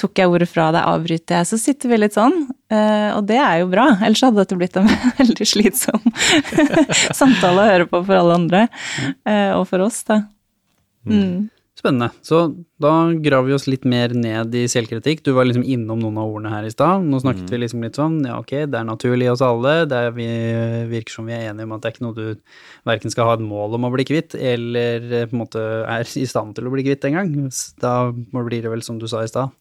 [0.00, 0.82] Tok jeg ordet fra deg?
[0.90, 1.48] Avbryter jeg?
[1.52, 2.48] Så sitter vi litt sånn.
[2.66, 3.92] Eh, og det er jo bra.
[4.00, 6.02] Ellers hadde dette blitt en veldig slitsom
[7.20, 8.64] samtale å høre på for alle andre.
[9.22, 10.24] Eh, og for oss, da.
[11.06, 11.46] Mm.
[11.76, 12.08] Spennende.
[12.24, 12.38] Så
[12.80, 15.20] da graver vi oss litt mer ned i selvkritikk.
[15.26, 17.04] Du var liksom innom noen av ordene her i stad.
[17.04, 17.50] Nå snakket mm.
[17.52, 19.74] vi liksom litt sånn, ja ok, det er naturlig i oss alle.
[19.90, 20.28] Det vi,
[20.88, 22.54] virker som vi er enige om at det er ikke noe du
[22.88, 26.08] verken skal ha et mål om å bli kvitt, eller eh, på en måte er
[26.16, 27.34] i stand til å bli kvitt engang.
[27.82, 29.52] Da blir det vel som du sa i stad,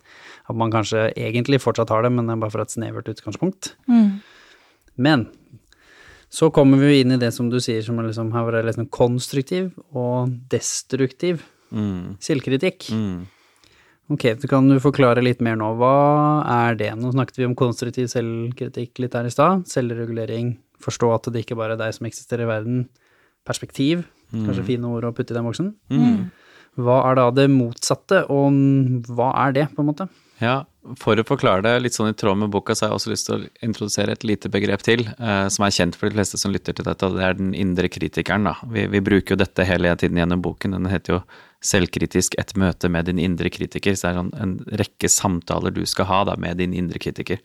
[0.47, 3.73] at man kanskje egentlig fortsatt har det, men det er bare fra et snevert utgangspunkt.
[3.91, 4.21] Mm.
[4.95, 5.25] Men
[6.31, 8.55] så kommer vi jo inn i det som du sier som er liksom, her var
[8.55, 11.43] det liksom konstruktiv og destruktiv
[11.75, 12.15] Mm.
[12.23, 12.89] Selvkritikk.
[12.95, 13.25] Mm.
[14.13, 15.71] Ok, så kan du forklare litt mer nå.
[15.79, 15.95] Hva
[16.67, 16.91] er det?
[16.99, 19.65] Nå snakket vi om konstruktiv selvkritikk litt her i stad.
[19.69, 20.55] Selvregulering.
[20.83, 22.83] Forstå at det ikke bare er deg som eksisterer i verden.
[23.47, 24.05] Perspektiv.
[24.29, 24.43] Mm.
[24.45, 25.73] Kanskje fine ord å putte i den boksen.
[25.89, 26.27] Mm.
[26.85, 28.55] Hva er da det motsatte, og
[29.15, 30.07] hva er det, på en måte?
[30.41, 30.65] Ja,
[30.99, 33.25] For å forklare det litt sånn i tråd med boka, så har jeg også lyst
[33.25, 36.53] til å introdusere et lite begrep til, eh, som er kjent for de fleste som
[36.53, 38.45] lytter til dette, og det er den indre kritikeren.
[38.45, 38.53] Da.
[38.69, 40.75] Vi, vi bruker jo dette hele tiden gjennom boken.
[40.77, 41.21] Den heter jo
[41.65, 43.95] 'Selvkritisk et møte med din indre kritiker'.
[43.97, 47.41] Så det er sånn en rekke samtaler du skal ha da, med din indre kritiker.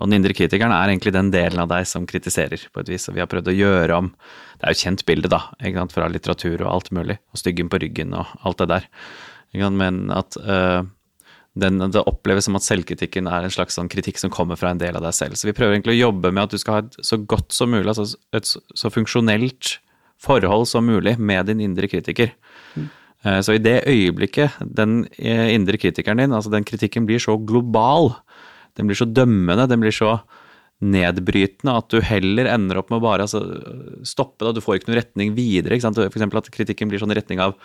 [0.00, 3.08] Og den indre kritikeren er egentlig den delen av deg som kritiserer, på et vis.
[3.08, 4.14] Og vi har prøvd å gjøre om
[4.58, 7.18] Det er jo et kjent bilde, da, ikke sant, fra litteratur og alt mulig.
[7.30, 8.88] Og styggen på ryggen og alt det der.
[9.54, 10.82] Men at øh,
[11.58, 14.80] den, det oppleves som at selvkritikken er en slags sånn kritikk som kommer fra en
[14.80, 15.38] del av deg selv.
[15.38, 17.70] Så vi prøver egentlig å jobbe med at du skal ha et så godt som
[17.70, 19.78] mulig, altså et så funksjonelt
[20.18, 22.32] forhold som mulig med din indre kritiker.
[23.24, 27.36] Eh, Så i det øyeblikket den eh, indre kritikeren din, altså den kritikken blir så
[27.38, 28.14] global,
[28.78, 30.20] den blir så dømmende, den blir så
[30.78, 33.42] nedbrytende at du heller ender opp med å bare altså,
[34.06, 35.74] stoppe det, du får ikke noen retning videre.
[35.74, 35.98] Ikke sant?
[35.98, 37.56] Eksempel at kritikken blir sånn i retning av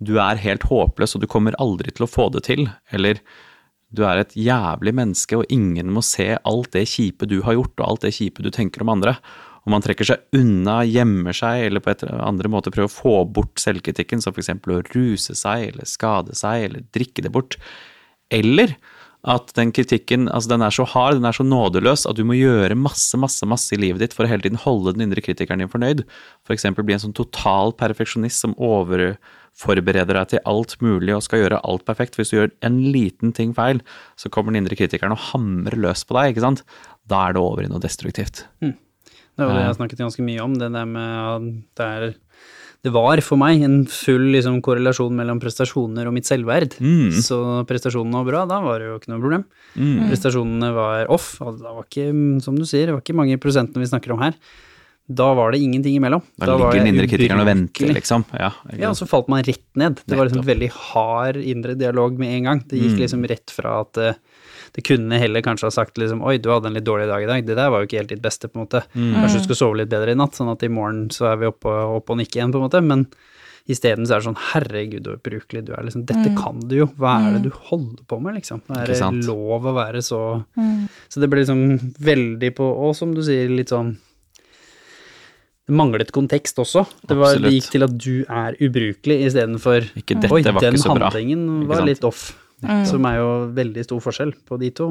[0.00, 3.18] du er helt håpløs og du kommer aldri til å få det til, eller
[3.90, 7.82] du er et jævlig menneske og ingen må se alt det kjipe du har gjort
[7.82, 9.16] og alt det kjipe du tenker om andre.
[9.70, 12.90] Og man trekker seg unna, gjemmer seg eller på et eller andre måte prøver å
[12.90, 14.50] få bort selvkritikken, som f.eks.
[14.58, 17.54] å ruse seg eller skade seg eller drikke det bort.
[18.34, 18.74] Eller
[19.30, 22.34] at den kritikken altså den er så hard, den er så nådeløs at du må
[22.34, 25.62] gjøre masse, masse, masse i livet ditt for å hele tiden holde den indre kritikeren
[25.62, 26.02] din fornøyd.
[26.48, 26.66] F.eks.
[26.66, 31.62] For bli en sånn total perfeksjonist som overforbereder deg til alt mulig og skal gjøre
[31.62, 32.18] alt perfekt.
[32.18, 33.86] Hvis du gjør en liten ting feil,
[34.18, 36.66] så kommer den indre kritikeren og hamrer løs på deg, ikke sant.
[37.06, 38.48] Da er det over i noe destruktivt.
[39.38, 41.46] Det var det jeg snakket ganske mye om, det der med at
[41.80, 42.10] det er
[42.80, 46.78] det var for meg en full liksom, korrelasjon mellom prestasjoner og mitt selvverd.
[46.80, 47.10] Mm.
[47.20, 47.36] Så
[47.68, 49.44] prestasjonene var bra, da var det jo ikke noe problem.
[49.76, 50.06] Mm.
[50.08, 52.06] Prestasjonene var off, og da var ikke,
[52.40, 54.32] som du sier, det var ikke mange prosentene vi snakker om her.
[55.10, 56.22] Da var det ingenting imellom.
[56.38, 58.24] Da, da ligger den indre kritikeren og venter, liksom.
[58.32, 60.00] Ja, Ja, og så falt man rett ned.
[60.06, 62.60] Det var liksom veldig hard indre dialog med en gang.
[62.64, 63.00] Det gikk Mm.
[63.04, 64.14] liksom rett fra at eh,
[64.76, 67.28] det kunne heller kanskje ha sagt liksom Oi, du hadde en litt dårlig dag i
[67.30, 67.46] dag.
[67.46, 68.84] Det der var jo ikke helt ditt beste, på en måte.
[68.94, 69.16] Mm.
[69.18, 71.50] Kanskje du skulle sove litt bedre i natt, sånn at i morgen så er vi
[71.50, 72.82] oppe, oppe og nikke igjen, på en måte.
[72.84, 73.06] Men
[73.70, 75.64] isteden så er det sånn herregud, du er ubrukelig.
[75.66, 76.90] Du er liksom Dette kan du jo.
[77.00, 78.62] Hva er det du holder på med, liksom?
[78.76, 80.22] Er det lov å være så
[81.10, 81.66] Så det ble liksom
[81.98, 83.96] veldig på Og som du sier, litt sånn
[85.70, 86.82] det manglet kontekst også.
[87.06, 89.84] Det, var, det gikk til at du er ubrukelig istedenfor
[90.34, 92.32] Oi, den så handlingen var litt off.
[92.84, 94.86] Som er jo veldig stor forskjell på de to.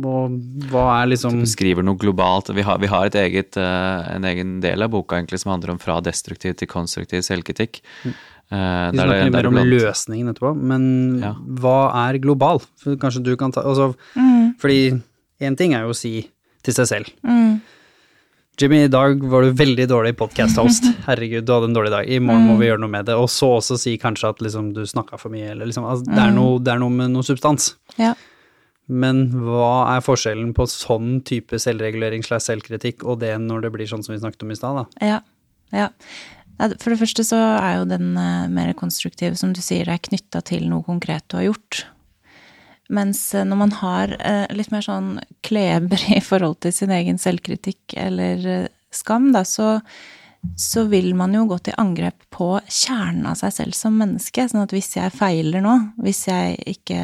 [0.00, 0.36] Og
[0.70, 2.48] hva er liksom Du beskriver noe globalt.
[2.56, 5.74] Vi har, vi har et eget, eh, en egen del av boka egentlig som handler
[5.74, 7.82] om fra destruktiv til konstruktiv selvkritikk.
[8.04, 8.14] Mm.
[8.50, 11.34] Vi der det- snakker mer om blant- løsningen etterpå, men Ja.
[11.34, 12.60] hva er global?
[12.78, 13.94] For kanskje du kan ta altså,
[14.58, 15.00] Fordi
[15.40, 16.28] én ting er jo å si
[16.62, 17.60] til seg selv Mm.
[18.60, 20.84] Jimmy, i dag var du veldig dårlig podcast-host.
[21.06, 22.04] Herregud, du hadde en dårlig dag.
[22.04, 23.14] I morgen må vi gjøre noe med det.
[23.16, 26.18] Og så også si kanskje at liksom, du snakka for mye, eller liksom altså, det,
[26.20, 27.70] er noe, det er noe med noe substans.
[27.96, 28.10] Ja.
[28.92, 33.88] Men hva er forskjellen på sånn type selvregulering slags selvkritikk og det når det blir
[33.88, 35.08] sånn som vi snakket om i stad, da?
[35.08, 35.22] Ja.
[35.80, 35.88] ja.
[36.82, 40.44] For det første så er jo den eh, mer konstruktiv, som du sier, er knytta
[40.52, 41.86] til noe konkret du har gjort.
[42.90, 45.14] Mens eh, når man har eh, litt mer sånn
[45.46, 49.78] kleber i forhold til sin egen selvkritikk eller eh, skam, da, så,
[50.58, 54.48] så vil man jo gå til angrep på kjernen av seg selv som menneske.
[54.50, 57.02] Sånn at hvis jeg feiler nå, hvis jeg ikke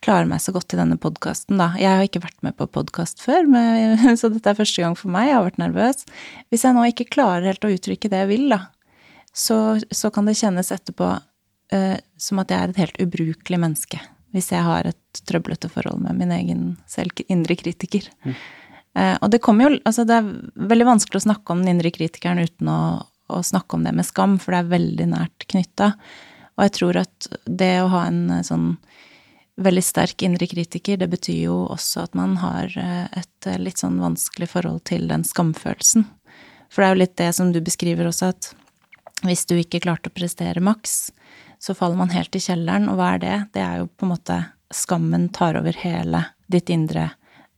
[0.00, 3.20] klarer meg så godt i denne podkasten, da Jeg har ikke vært med på podkast
[3.20, 5.28] før, men, så dette er første gang for meg.
[5.28, 6.06] Jeg har vært nervøs.
[6.52, 8.62] Hvis jeg nå ikke klarer helt å uttrykke det jeg vil, da,
[9.34, 11.10] så, så kan det kjennes etterpå
[11.74, 14.00] eh, som at jeg er et helt ubrukelig menneske.
[14.34, 18.08] Hvis jeg har et trøblete forhold med min egen selv, indre kritiker.
[18.98, 20.32] Eh, og det kommer jo Altså, det er
[20.70, 22.80] veldig vanskelig å snakke om den indre kritikeren uten å,
[23.30, 25.92] å snakke om det med skam, for det er veldig nært knytta.
[26.58, 28.72] Og jeg tror at det å ha en eh, sånn
[29.60, 34.00] veldig sterk indre kritiker, det betyr jo også at man har eh, et litt sånn
[34.00, 36.06] vanskelig forhold til den skamfølelsen.
[36.70, 38.52] For det er jo litt det som du beskriver også, at
[39.26, 41.10] hvis du ikke klarte å prestere maks,
[41.60, 43.36] så faller man helt i kjelleren, og hva er det?
[43.56, 44.38] Det er jo på en måte
[44.74, 47.10] Skammen tar over hele ditt indre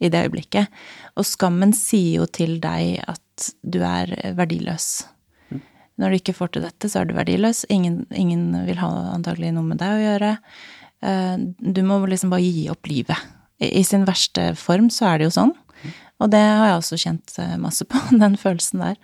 [0.03, 0.71] i det øyeblikket.
[1.17, 5.05] Og skammen sier jo til deg at du er verdiløs.
[6.01, 7.65] Når du ikke får til dette, så er du verdiløs.
[7.73, 10.31] Ingen, ingen vil ha antagelig noe med deg å gjøre.
[11.05, 13.19] Eh, Du må liksom bare gi opp livet.
[13.63, 15.53] I sin verste form så er det jo sånn.
[16.23, 18.97] Og det har jeg også kjent eh, masse på, den følelsen der.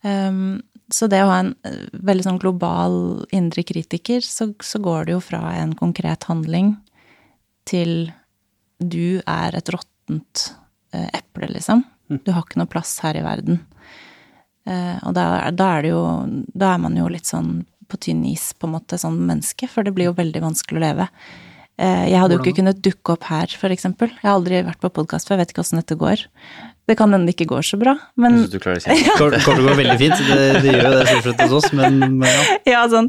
[0.00, 2.94] Um, så det å ha en eh, veldig sånn global
[3.36, 6.74] indre kritiker, så, så går det jo fra en konkret handling
[7.70, 8.10] til
[8.80, 10.46] du er et råttent
[10.94, 11.84] eh, eple, liksom.
[12.08, 13.60] Du har ikke noe plass her i verden.
[14.66, 16.00] Eh, og da, da er det jo
[16.52, 19.82] Da er man jo litt sånn på tynn is, på en måte, som menneske, for
[19.82, 21.06] det blir jo veldig vanskelig å leve.
[21.80, 24.10] Eh, Jeg hadde jo ikke kunnet dukke opp her, for eksempel.
[24.12, 26.26] Jeg har aldri vært på podkast før, jeg vet ikke åssen dette går.
[26.90, 29.14] Det kan hende det ikke går så bra, men Jeg synes du klarer det ja.
[29.16, 31.54] Kommer kommer til å gå veldig fint, det, det gjør jo det stort sett hos
[31.60, 32.58] oss, men, men ja.
[32.72, 33.08] Ja, sånn.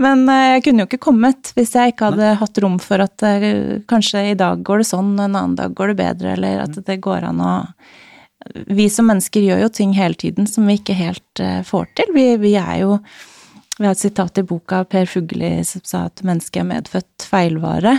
[0.00, 3.26] Men eh, jeg kunne jo ikke kommet hvis jeg ikke hadde hatt rom for at
[3.28, 3.48] eh,
[3.92, 6.80] kanskje i dag går det sånn, og en annen dag går det bedre, eller at
[6.86, 7.54] det går an å
[8.72, 12.08] Vi som mennesker gjør jo ting hele tiden som vi ikke helt får til.
[12.16, 12.94] Vi, vi er jo
[13.80, 17.24] Vi har et sitat i boka av Per Fugelli som sa at mennesket er medfødt
[17.24, 17.94] feilvare.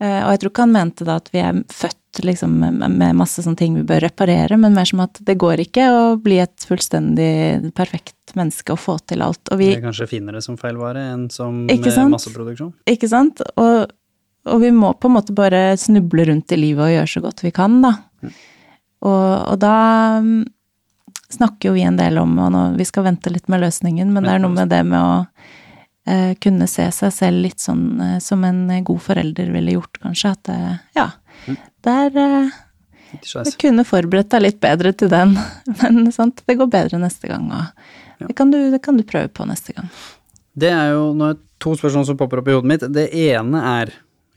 [0.00, 3.42] Eh, Og jeg tror ikke han mente da at vi er født liksom med masse
[3.42, 6.64] sånne ting vi bør reparere, men mer som at det går ikke å bli et
[6.64, 9.42] fullstendig perfekt menneske og få til alt.
[9.50, 12.72] Og vi, Det er kanskje finere som feilvare enn som masseproduksjon.
[12.88, 13.42] Ikke sant?
[13.60, 13.90] Og,
[14.46, 17.44] og vi må på en måte bare snuble rundt i livet og gjøre så godt
[17.44, 17.96] vi kan, da.
[19.04, 19.76] Og, og da
[20.24, 20.44] mm,
[21.34, 24.26] snakker jo vi en del om, og nå, vi skal vente litt med løsningen, men
[24.26, 25.14] det er noe med det med å
[26.10, 30.34] eh, kunne se seg selv litt sånn eh, som en god forelder ville gjort, kanskje.
[30.36, 30.58] At det,
[30.98, 31.08] ja,
[31.86, 32.58] der eh,
[33.18, 35.36] Ikke du kunne forberedt deg litt bedre til den,
[35.82, 39.32] men sant, det går bedre neste gang, og det kan du, det kan du prøve
[39.34, 39.90] på neste gang.
[40.54, 42.84] Det er jo nå er det to spørsmål som popper opp i hodet mitt.
[42.94, 43.90] Det ene er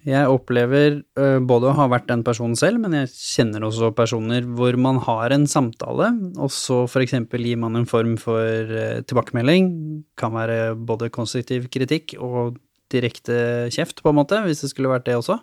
[0.07, 4.45] jeg opplever ø, både å ha vært den personen selv, men jeg kjenner også personer
[4.55, 9.67] hvor man har en samtale, og så eksempel gir man en form for ø, tilbakemelding.
[10.19, 12.55] Kan være både konstruktiv kritikk og
[12.93, 15.41] direkte kjeft, på en måte, hvis det skulle vært det også.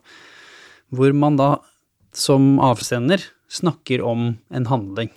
[0.94, 1.50] Hvor man da
[2.16, 3.20] som avsender
[3.52, 5.12] snakker om en handling,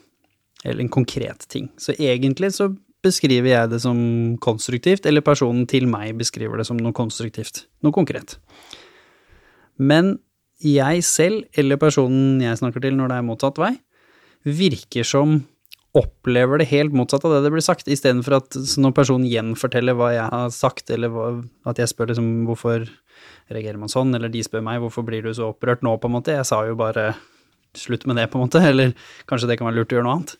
[0.66, 1.70] eller en konkret ting.
[1.80, 2.74] Så egentlig så
[3.06, 4.00] beskriver jeg det som
[4.44, 8.36] konstruktivt, eller personen til meg beskriver det som noe konstruktivt, noe konkret.
[9.78, 10.18] Men
[10.64, 13.76] jeg selv, eller personen jeg snakker til når det er motsatt vei,
[14.48, 15.42] virker som
[15.98, 20.12] opplever det helt motsatt av det det blir sagt, istedenfor at når personen gjenforteller hva
[20.14, 21.30] jeg har sagt, eller hva,
[21.70, 22.86] at jeg spør liksom hvorfor
[23.54, 26.18] reagerer man sånn, eller de spør meg hvorfor blir du så opprørt nå, på en
[26.20, 27.12] måte, jeg sa jo bare
[27.78, 28.94] slutt med det, på en måte, eller
[29.30, 30.36] kanskje det kan være lurt å gjøre noe annet.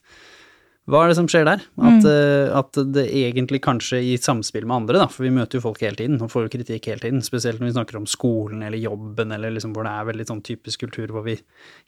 [0.88, 1.64] Hva er det som skjer der?
[1.84, 5.66] At, eh, at det egentlig kanskje i samspill med andre, da, for vi møter jo
[5.66, 8.64] folk hele tiden og får jo kritikk hele tiden, spesielt når vi snakker om skolen
[8.64, 11.36] eller jobben eller liksom hvor det er veldig sånn typisk kultur hvor vi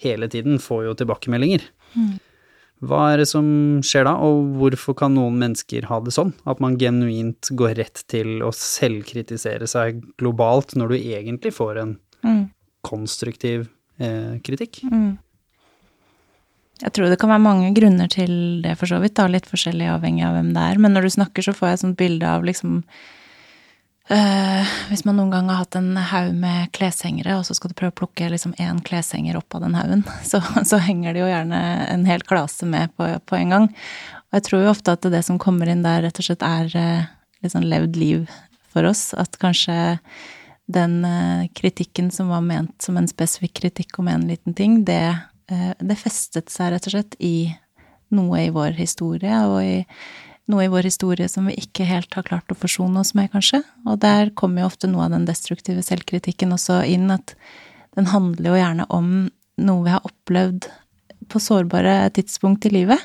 [0.03, 1.63] hele tiden får jo tilbakemeldinger.
[2.79, 3.47] Hva er det som
[3.83, 6.31] skjer da, og hvorfor kan noen mennesker ha det sånn?
[6.47, 11.97] At man genuint går rett til å selvkritisere seg globalt når du egentlig får en
[12.87, 13.67] konstruktiv
[13.99, 14.83] eh, kritikk?
[16.79, 19.89] Jeg tror det kan være mange grunner til det, for så vidt, da, litt forskjellig
[19.91, 20.79] avhengig av hvem det er.
[20.79, 22.77] Men når du snakker, så får jeg et sånt bilde av liksom
[24.15, 27.77] øh, Hvis man noen gang har hatt en haug med kleshengere, og så skal du
[27.79, 31.31] prøve å plukke liksom én kleshenger opp av den haugen, så, så henger det jo
[31.31, 33.71] gjerne en hel klase med på, på en gang.
[34.29, 36.71] Og jeg tror jo ofte at det som kommer inn der, rett og slett er
[36.79, 37.07] øh,
[37.43, 38.29] litt sånn levd liv
[38.71, 39.09] for oss.
[39.19, 39.97] At kanskje
[40.69, 45.01] den øh, kritikken som var ment som en spesifikk kritikk om en liten ting, det
[45.09, 47.51] eh, det festet seg rett og slett i
[48.15, 49.85] noe i vår historie, og i
[50.49, 53.61] noe i vår historie som vi ikke helt har klart å forsone oss med, kanskje.
[53.85, 57.35] Og der kommer jo ofte noe av den destruktive selvkritikken også inn, at
[57.97, 59.11] den handler jo gjerne om
[59.59, 60.69] noe vi har opplevd
[61.29, 63.01] på sårbare tidspunkt i livet.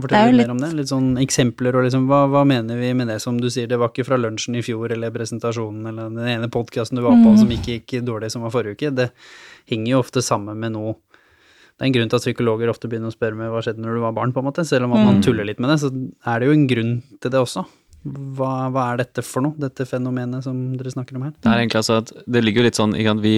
[0.00, 0.70] Kan fortelle litt litt- mer om det?
[0.76, 3.78] Litt sånn eksempler og liksom hva, hva mener vi med det som du sier, det
[3.78, 7.32] var ikke fra lunsjen i fjor eller presentasjonen eller den ene podkasten du var på
[7.34, 7.38] Mm.
[7.38, 8.94] som ikke gikk dårlig som var forrige uke.
[8.94, 9.10] Det
[9.70, 10.96] henger jo ofte sammen med noe
[11.78, 13.94] Det er en grunn til at psykologer ofte begynner å spørre med hva skjedde når
[13.94, 14.66] du var barn, på en måte.
[14.66, 15.04] Selv om at Mm.
[15.06, 17.64] man tuller litt med det, så er det jo en grunn til det også.
[18.06, 21.32] Hva, hva er dette for noe, dette fenomenet som dere snakker om her?
[21.34, 23.32] Det er egentlig altså at det ligger jo litt sånn ikke vi,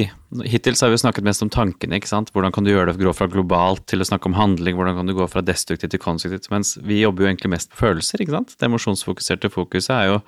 [0.52, 1.96] Hittil så har vi snakket mest om tankene.
[1.96, 2.28] ikke sant?
[2.34, 4.76] Hvordan kan du gjøre det gå fra globalt til å snakke om handling?
[4.76, 6.50] Hvordan kan du gå fra destruktivt til konstruktivt?
[6.52, 8.20] Mens vi jobber jo egentlig mest på følelser.
[8.20, 8.54] ikke sant?
[8.60, 10.20] Det emosjonsfokuserte fokuset er jo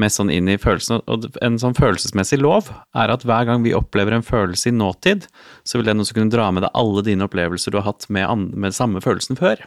[0.00, 1.00] mest sånn inn i følelsene.
[1.10, 5.26] Og en sånn følelsesmessig lov er at hver gang vi opplever en følelse i nåtid,
[5.64, 8.52] så vil den også kunne dra med deg alle dine opplevelser du har hatt med,
[8.54, 9.64] med samme følelsen før.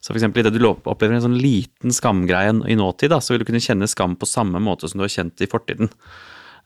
[0.00, 3.48] Så eksempel idet du opplever en sånn liten skamgreie i nåtid, da, så vil du
[3.48, 5.90] kunne kjenne skam på samme måte som du har kjent i fortiden.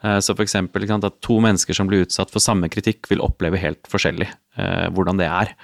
[0.02, 3.86] Eh, Så eksempel at to mennesker som blir utsatt for samme kritikk, vil oppleve helt
[3.88, 5.54] forskjellig eh, hvordan det er.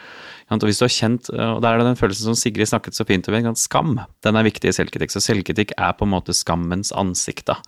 [0.50, 2.96] Og hvis du har kjent, eh, og der er det den følelsen som Sigrid snakket
[2.96, 5.12] så fint om, skam, den er viktig i selvkritikk.
[5.12, 7.58] Så selvkritikk er på en måte skammens ansikt, da.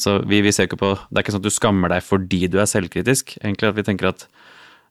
[0.00, 2.46] Så vi, vi ser ikke på, det er ikke sånn at du skammer deg fordi
[2.48, 4.24] du er selvkritisk, egentlig at vi tenker at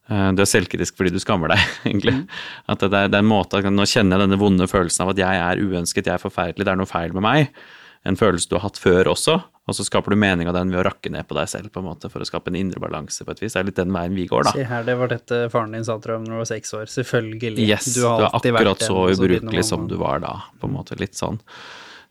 [0.09, 2.17] du er selvkritisk fordi du skammer deg, egentlig.
[2.67, 5.23] At det er, det er en måte, Nå kjenner jeg denne vonde følelsen av at
[5.23, 7.63] jeg er uønsket, jeg er forferdelig, det er noe feil med meg.
[8.03, 10.81] En følelse du har hatt før også, og så skaper du mening av den ved
[10.81, 13.23] å rakke ned på deg selv, på en måte, for å skape en indre balanse
[13.23, 13.53] på et vis.
[13.55, 14.51] Det er litt den veien vi går, da.
[14.57, 16.91] Se her, det var dette faren din sa til deg da du var seks år.
[16.91, 17.63] Selvfølgelig.
[17.63, 20.99] Yes, du, har, alltid vært akkurat så ubrukelig som du var da, på en måte.
[20.99, 21.39] Litt sånn.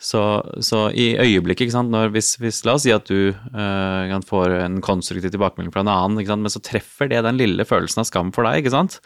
[0.02, 0.20] Så,
[0.66, 4.56] så i øyeblikket, ikke sant, når, hvis, hvis La oss si at du uh, får
[4.64, 8.02] en konstruktiv tilbakemelding fra en annen, ikke sant, men så treffer det den lille følelsen
[8.02, 8.98] av skam for deg, ikke sant.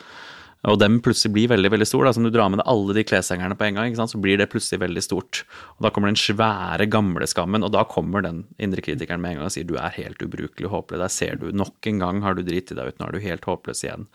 [0.67, 2.07] Og den plutselig blir veldig veldig stor.
[2.09, 4.15] da, Som du drar med deg alle de kleshengerne på en gang, ikke sant?
[4.15, 5.45] så blir det plutselig veldig stort.
[5.77, 9.43] Og Da kommer den svære, gamle skammen, og da kommer den indre kritikeren med en
[9.43, 11.05] gang og sier du er helt ubrukelig og håpløs.
[11.05, 13.23] Der ser du nok en gang har du dritt i deg ut, nå er du
[13.23, 14.09] helt håpløs igjen.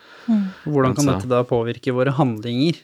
[0.65, 2.81] Hvordan kan Altså- dette da påvirke våre handlinger?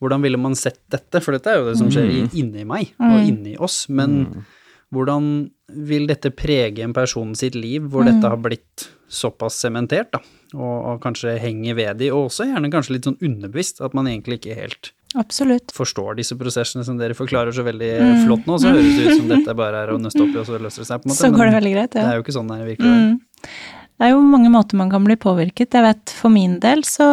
[0.00, 1.20] Hvordan ville man sett dette?
[1.22, 3.82] For dette er jo det som skjer i- inni meg og inni oss.
[3.88, 4.44] Men
[4.92, 10.18] hvordan vil dette prege en person sitt liv, hvor dette har blitt såpass sementert, da,
[10.54, 14.06] og, og kanskje henger ved de, og også gjerne kanskje litt sånn underbevisst, at man
[14.06, 15.72] egentlig ikke helt Absolutt.
[15.74, 17.90] forstår disse prosessene som dere forklarer så veldig
[18.24, 20.46] flott nå, så høres det ut som dette bare er å nøste opp i, og
[20.46, 21.22] så løser det seg, på en måte.
[21.26, 22.02] Så går det veldig greit, ja.
[22.06, 23.10] Det er jo ikke sånn det er i virkeligheten.
[23.10, 23.79] Mm.
[24.00, 25.74] Det er jo mange måter man kan bli påvirket.
[25.76, 27.04] Jeg vet for min del så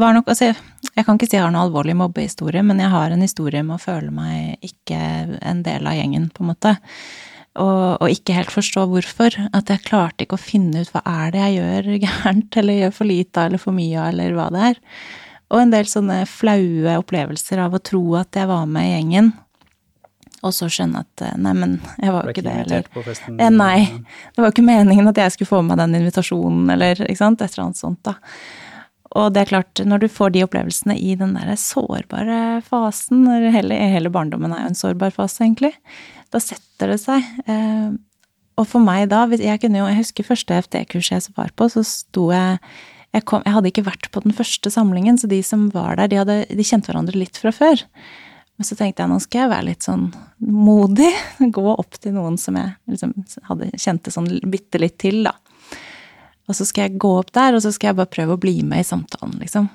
[0.00, 0.54] var nok Altså,
[0.94, 3.76] jeg, kan ikke si jeg har noe alvorlig mobbehistorie, men jeg har en historie med
[3.76, 4.96] å føle meg ikke
[5.44, 6.72] en del av gjengen, på en måte.
[7.60, 9.36] Og, og ikke helt forstå hvorfor.
[9.52, 12.96] At jeg klarte ikke å finne ut hva er det jeg gjør gærent, eller gjør
[12.96, 14.84] for lite av, eller for mye av, eller hva det er.
[15.52, 19.34] Og en del sånne flaue opplevelser av å tro at jeg var med i gjengen,
[20.46, 23.40] og så skjønne at eh, nei, men jeg var jo ikke ikke det, eller festen.
[23.40, 23.80] Eh, Nei.
[24.34, 27.20] Det var jo ikke meningen at jeg skulle få med meg den invitasjonen, eller ikke
[27.22, 28.16] sant, et eller annet sånt, da.
[29.16, 33.54] Og det er klart, når du får de opplevelsene i den der sårbare fasen, eller
[33.54, 35.72] hele, hele barndommen er jo en sårbar fase, egentlig,
[36.34, 37.24] da setter det seg.
[37.48, 37.94] Eh,
[38.56, 41.84] og for meg da, jeg kunne jo, jeg husker første FD-kurset jeg var på, så
[41.86, 42.60] sto jeg
[43.14, 46.10] jeg, kom, jeg hadde ikke vært på den første samlingen, så de som var der,
[46.12, 47.80] de, hadde, de kjente hverandre litt fra før.
[48.56, 50.06] Men så tenkte jeg nå skal jeg være litt sånn
[50.40, 51.10] modig,
[51.58, 53.12] gå opp til noen som jeg liksom
[53.50, 55.34] hadde, kjente sånn bitte litt til, da.
[56.46, 58.60] Og så skal jeg gå opp der, og så skal jeg bare prøve å bli
[58.66, 59.66] med i samtalen, liksom.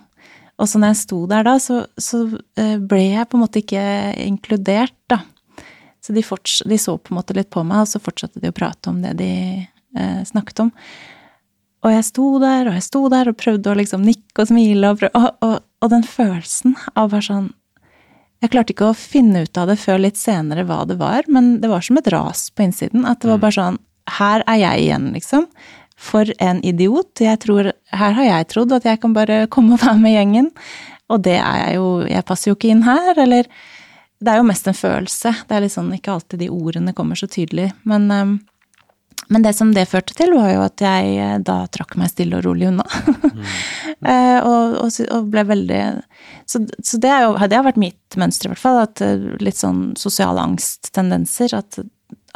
[0.62, 2.24] Og så når jeg sto der da, så, så
[2.60, 3.86] eh, ble jeg på en måte ikke
[4.24, 5.22] inkludert, da.
[6.02, 8.56] Så de, de så på en måte litt på meg, og så fortsatte de å
[8.56, 10.72] prate om det de eh, snakket om.
[11.82, 14.94] Og jeg sto der, og jeg sto der og prøvde å liksom nikke og smile,
[14.94, 17.50] og, prøve, og, og, og den følelsen av bare sånn
[18.42, 21.60] Jeg klarte ikke å finne ut av det før litt senere hva det var, men
[21.62, 23.06] det var som et ras på innsiden.
[23.06, 23.82] At det var bare sånn
[24.18, 25.46] Her er jeg igjen, liksom.
[26.02, 27.22] For en idiot.
[27.22, 30.50] Jeg tror, her har jeg trodd at jeg kan bare komme og være med gjengen.
[31.14, 33.46] Og det er jeg jo Jeg passer jo ikke inn her, eller
[34.22, 35.36] Det er jo mest en følelse.
[35.46, 37.72] Det er litt sånn ikke alltid de ordene kommer så tydelig.
[37.86, 38.34] Men um,
[39.28, 42.40] men det som det førte til, var jo at jeg eh, da trakk meg stille
[42.40, 42.86] og rolig unna.
[43.22, 43.46] Mm.
[44.50, 45.82] og, og, og ble veldig
[46.50, 48.82] Så, så det, jo, det har vært mitt mønster, i hvert fall.
[48.84, 51.56] At eh, litt sånn sosiale angsttendenser.
[51.58, 51.80] At,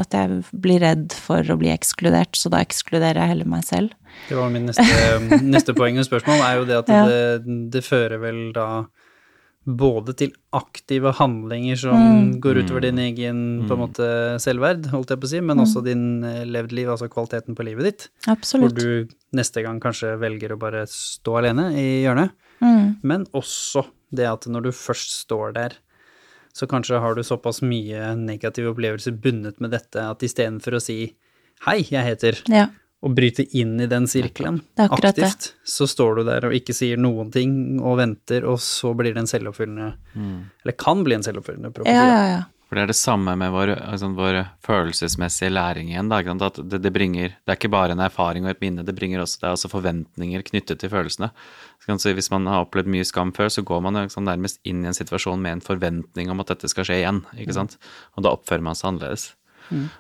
[0.02, 3.96] at jeg blir redd for å bli ekskludert, så da ekskluderer jeg heller meg selv.
[4.30, 7.04] Det var min neste, neste poeng og spørsmål, er jo det at Ja.
[7.10, 8.86] det, det fører vel da
[9.66, 12.40] både til aktive handlinger som Mm.
[12.40, 14.08] går utover din egen på en måte
[14.40, 17.66] selvverd, holdt jeg på å si, men også din eh, levd liv, altså kvaliteten på
[17.66, 18.10] livet ditt.
[18.28, 18.74] Absolutt.
[18.74, 22.32] Hvor du neste gang kanskje velger å bare stå alene i hjørnet.
[22.62, 22.98] Mm.
[23.04, 25.74] Men også det at når du først står der,
[26.54, 31.16] så kanskje har du såpass mye negative opplevelser bundet med dette at istedenfor å si
[31.66, 32.68] hei, jeg heter, Ja.
[33.06, 35.12] Og bryte inn i den sirkelen Det er det.
[35.14, 39.14] aktivt, så står du der og ikke sier noen ting og venter, og så blir
[39.14, 39.92] det en selvoppfyllende
[40.66, 41.94] Eller kan bli en selvoppfyllende profeti.
[41.96, 42.44] ja, ja, ja.
[42.66, 46.10] For det er det samme med vår, altså, vår følelsesmessige læring igjen.
[46.10, 46.18] Da.
[46.48, 49.22] At det, det, bringer, det er ikke bare en erfaring og et minne, det bringer
[49.22, 51.30] også, det er også forventninger knyttet til følelsene.
[51.78, 54.58] Så kan si, hvis man har opplevd mye skam før, så går man liksom nærmest
[54.66, 57.22] inn i en situasjon med en forventning om at dette skal skje igjen.
[57.38, 57.78] ikke sant?
[58.18, 59.36] Og da oppfører man seg annerledes.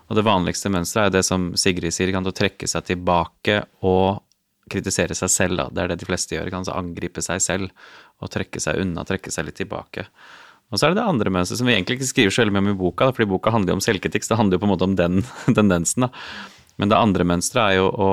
[0.10, 4.22] Og det vanligste mønsteret er det som Sigrid sier, kan du trekke seg tilbake og
[4.72, 5.60] kritisere seg selv.
[5.60, 5.68] Da.
[5.70, 6.52] Det er det de fleste gjør.
[6.54, 7.70] Kan angripe seg selv
[8.24, 10.08] og trekke seg unna, trekke seg litt tilbake.
[10.74, 12.66] Og så er det det andre mønsteret som vi egentlig ikke skriver så veldig mye
[12.66, 14.68] om i boka, da, fordi boka handler jo om selvkritikk, så det handler jo på
[14.68, 15.22] en måte om den
[15.58, 16.08] tendensen.
[16.08, 16.10] da.
[16.82, 18.12] Men det andre mønsteret er jo å,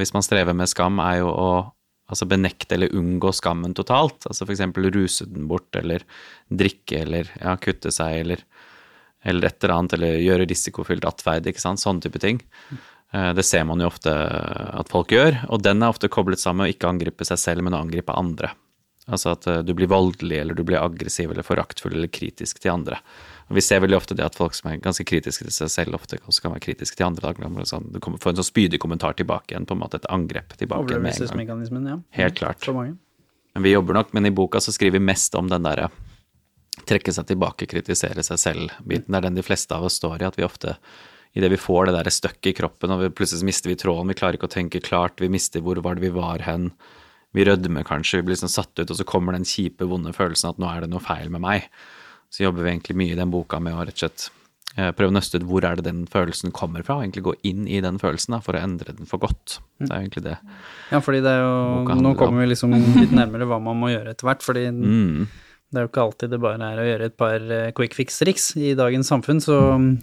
[0.00, 1.50] hvis man strever med skam, er jo å
[2.08, 4.26] altså benekte eller unngå skammen totalt.
[4.28, 4.64] Altså f.eks.
[4.96, 6.04] ruse den bort, eller
[6.48, 8.44] drikke, eller ja, kutte seg, eller,
[9.24, 11.80] eller et eller annet, eller gjøre risikofylt atferd, ikke sant.
[11.82, 12.40] Sånne type ting.
[13.12, 16.62] Eh, Det ser man jo ofte at folk gjør, og den er ofte koblet sammen
[16.64, 18.52] med å ikke angripe seg selv, men å angripe andre.
[19.08, 22.70] Altså at eh, du blir voldelig, eller du blir aggressiv, eller foraktfull, eller kritisk til
[22.74, 22.98] andre.
[23.48, 25.94] Og vi ser veldig ofte det at folk som er ganske kritiske til seg selv,
[25.96, 27.32] ofte også kan være kritiske til andre.
[27.64, 30.84] Sånn, du får en sånn spydig kommentar tilbake igjen, på en måte et angrep tilbake
[31.00, 31.38] med en gang.
[32.12, 32.20] Ja.
[32.20, 32.60] Helt klart.
[33.54, 35.88] Men vi jobber nok, men i boka så skriver vi mest om den derre
[36.86, 39.10] trekke seg tilbake, kritisere seg selv-biten.
[39.10, 40.76] Det er den de fleste av oss står i, at vi ofte
[41.36, 44.16] idet vi får det der støkket i kroppen, og vi, plutselig mister vi tråden, vi
[44.18, 46.70] klarer ikke å tenke klart, vi mister hvor var det vi var hen.
[47.36, 50.50] Vi rødmer kanskje, vi blir sånn satt ut, og så kommer den kjipe, vonde følelsen
[50.50, 51.68] at nå er det noe feil med meg.
[52.32, 54.24] Så jobber vi egentlig mye i den boka med å rett og slett
[54.78, 57.34] eh, prøve å nøste ut hvor er det den følelsen kommer fra, og egentlig gå
[57.52, 59.58] inn i den følelsen da, for å endre den for godt.
[59.78, 60.38] Det er egentlig det.
[60.90, 64.16] Ja, fordi det er jo Nå kommer vi liksom litt nærmere hva man må gjøre
[64.16, 65.28] etter hvert, fordi Mm.
[65.68, 68.44] Det er jo ikke alltid det bare er å gjøre et par eh, quick fix-triks.
[68.56, 69.56] I dagens samfunn så,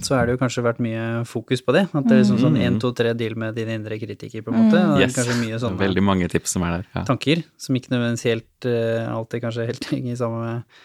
[0.05, 1.87] så er det jo kanskje vært mye fokus på det.
[1.89, 4.59] At det er liksom sånn én, to, tre, deal med din indre kritiker, på en
[4.67, 4.77] måte.
[4.77, 5.01] Det er Mm.
[5.01, 5.15] Yes.
[5.17, 6.85] kanskje mye sånne Veldig mange tips som er der.
[6.93, 7.03] Ja.
[7.09, 10.77] tanker som ikke nødvendigvis helt eh, alltid kanskje helt henger sammen med,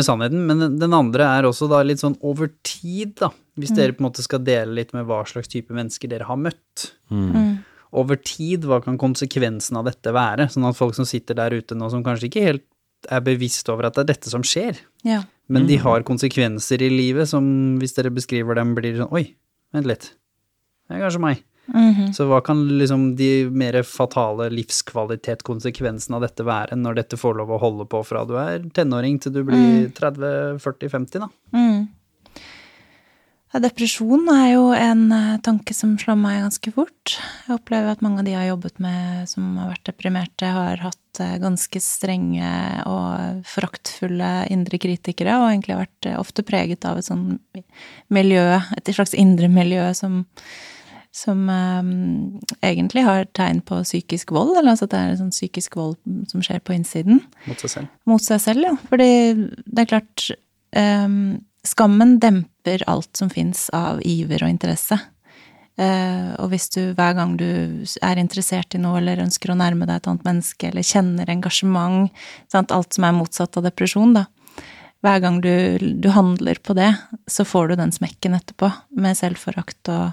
[0.00, 0.46] med sannheten.
[0.48, 3.28] Men den, den andre er også da litt sånn over tid, da.
[3.60, 6.40] Hvis dere på en måte skal dele litt med hva slags type mennesker dere har
[6.40, 6.94] møtt.
[7.12, 7.58] Mm.
[7.92, 10.46] Over tid, hva kan konsekvensen av dette være?
[10.48, 12.64] Sånn at folk som sitter der ute nå, som kanskje ikke helt
[13.10, 15.22] er bevisst over at det er dette som skjer, Ja.
[15.48, 19.34] men de har konsekvenser i livet som, hvis dere beskriver dem, blir sånn Oi,
[19.72, 20.12] vent litt.
[20.88, 21.42] Det er kanskje meg.
[21.72, 22.12] Mhm.
[22.12, 27.52] Så hva kan liksom de mer fatale livskvalitetskonsekvensene av dette være når dette får lov
[27.54, 31.28] å holde på fra du er tenåring til du blir 30-40-50, da?
[31.54, 31.88] Mm.
[33.52, 37.16] Ja, depresjon er jo en eh, tanke som slår meg ganske fort.
[37.44, 40.80] Jeg opplever at mange av de jeg har jobbet med som har vært deprimerte, har
[40.80, 42.52] hatt eh, ganske strenge
[42.88, 47.26] og foraktfulle indre kritikere, og egentlig har vært eh, ofte preget av et sånn
[48.08, 48.46] miljø,
[48.78, 50.22] et slags indre miljø som
[51.12, 55.34] som um, egentlig har tegn på psykisk vold, eller altså at det er en sånn
[55.34, 55.98] psykisk vold
[56.30, 57.90] som skjer på innsiden Mot seg selv.
[58.08, 58.72] mot seg selv, ja.
[58.88, 60.24] Fordi det er klart
[60.72, 64.98] ehm, Skammen demper alt som fins av iver og interesse.
[65.80, 67.46] Eh, og hvis du hver gang du
[68.04, 72.10] er interessert i noe eller ønsker å nærme deg et annet menneske eller kjenner engasjement,
[72.52, 74.26] sant, alt som er motsatt av depresjon, da.
[75.02, 75.54] Hver gang du,
[75.98, 76.92] du handler på det,
[77.26, 80.12] så får du den smekken etterpå, med selvforakt og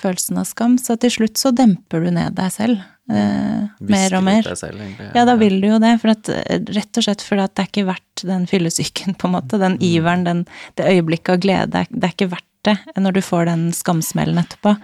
[0.00, 0.76] følelsen av skam.
[0.78, 2.84] Så til slutt så demper du ned deg selv.
[3.06, 4.48] Eh, mer og mer.
[4.58, 5.12] selv, egentlig.
[5.14, 7.62] Ja, da vil du jo det, for at, eh, rett og slett fordi at det
[7.62, 9.60] er ikke verdt den fyllesyken, på en måte.
[9.62, 11.86] Den iveren, den, det øyeblikket av glede.
[11.90, 14.74] Det er, ikke verdt det når du får den skamsmellen etterpå.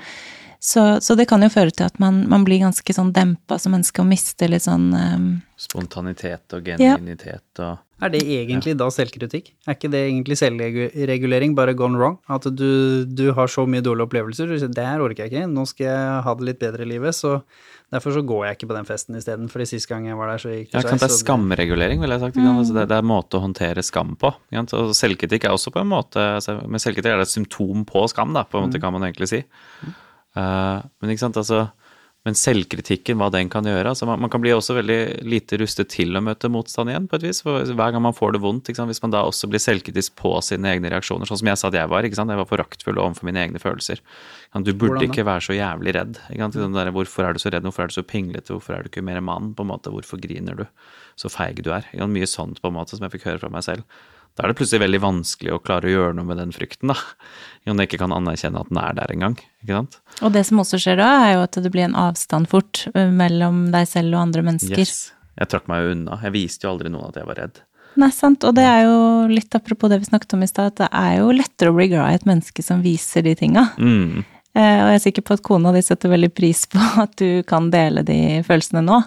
[0.62, 3.72] Så, så det kan jo føre til at man, man blir ganske sånn dempa som
[3.74, 5.24] menneske og mister litt sånn um,
[5.58, 6.76] Spontanitet og Ja.
[6.94, 9.52] genuinitet og Er det egentlig da selvkritikk?
[9.66, 12.16] Er ikke det egentlig selvregulering, bare gone wrong?
[12.32, 15.50] At du, du har så mye dårlige opplevelser, du sier det her orker jeg ikke,
[15.52, 17.36] nå skal jeg ha det litt bedre i livet, så
[17.94, 20.42] derfor så går jeg ikke på den festen isteden, fordi sist gang jeg var der,
[20.42, 22.40] så gikk Ja, det kan det er skamregulering, vil jeg sagt.
[22.40, 22.48] Mm.
[22.56, 24.32] Altså, det, det er en måte å håndtere skam på.
[24.32, 28.34] Og selvkritikk er også på en måte altså, Men selvkritikk er et symptom på skam,
[28.34, 29.44] da, på en måte kan man egentlig si.
[29.44, 31.68] Eh, men ikke sant, altså
[32.22, 35.88] men selvkritikken, hva den kan gjøre altså man, man kan bli også veldig lite rustet
[35.90, 37.40] til å møte motstand igjen, på et vis.
[37.42, 38.92] For hver gang man får det vondt, ikke sant?
[38.92, 41.78] hvis man da også blir selvkritisk på sine egne reaksjoner, sånn som jeg sa at
[41.80, 42.06] jeg var.
[42.06, 42.30] ikke sant?
[42.30, 44.04] Jeg var foraktfull overfor mine egne følelser.
[44.62, 46.22] Du burde ikke være så jævlig redd.
[46.28, 46.60] ikke sant?
[46.62, 48.92] Sånn der, hvorfor er du så redd, hvorfor er du så pinglete, hvorfor er du
[48.92, 49.50] ikke mer mann?
[49.58, 50.66] på en måte, Hvorfor griner du?
[51.18, 51.90] Så feig du er.
[52.06, 53.82] Mye sånt på en måte som jeg fikk høre fra meg selv.
[54.36, 56.96] Da er det plutselig veldig vanskelig å klare å gjøre noe med den frykten, da.
[57.68, 59.34] Om jeg ikke kan anerkjenne at den er der engang.
[59.62, 59.98] ikke sant?
[60.24, 63.10] Og det som også skjer da, er jo at det blir en avstand fort eh,
[63.12, 64.80] mellom deg selv og andre mennesker.
[64.80, 65.12] Yes.
[65.38, 66.16] Jeg trakk meg jo unna.
[66.24, 67.60] Jeg viste jo aldri noen at jeg var redd.
[68.00, 68.44] Nei, sant.
[68.48, 68.96] Og det er jo
[69.28, 71.90] litt apropos det vi snakket om i stad, at det er jo lettere å bli
[71.92, 73.66] glad i et menneske som viser de tinga.
[73.76, 74.24] Mm.
[74.56, 77.42] Eh, og jeg er sikker på at kona di setter veldig pris på at du
[77.48, 78.18] kan dele de
[78.48, 78.98] følelsene nå.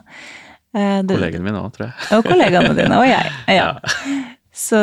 [0.75, 1.97] Eh, du- Kollegene mine òg, tror jeg.
[2.17, 3.35] Og kollegaene dine, og jeg.
[3.57, 3.67] Ja.
[4.55, 4.79] Så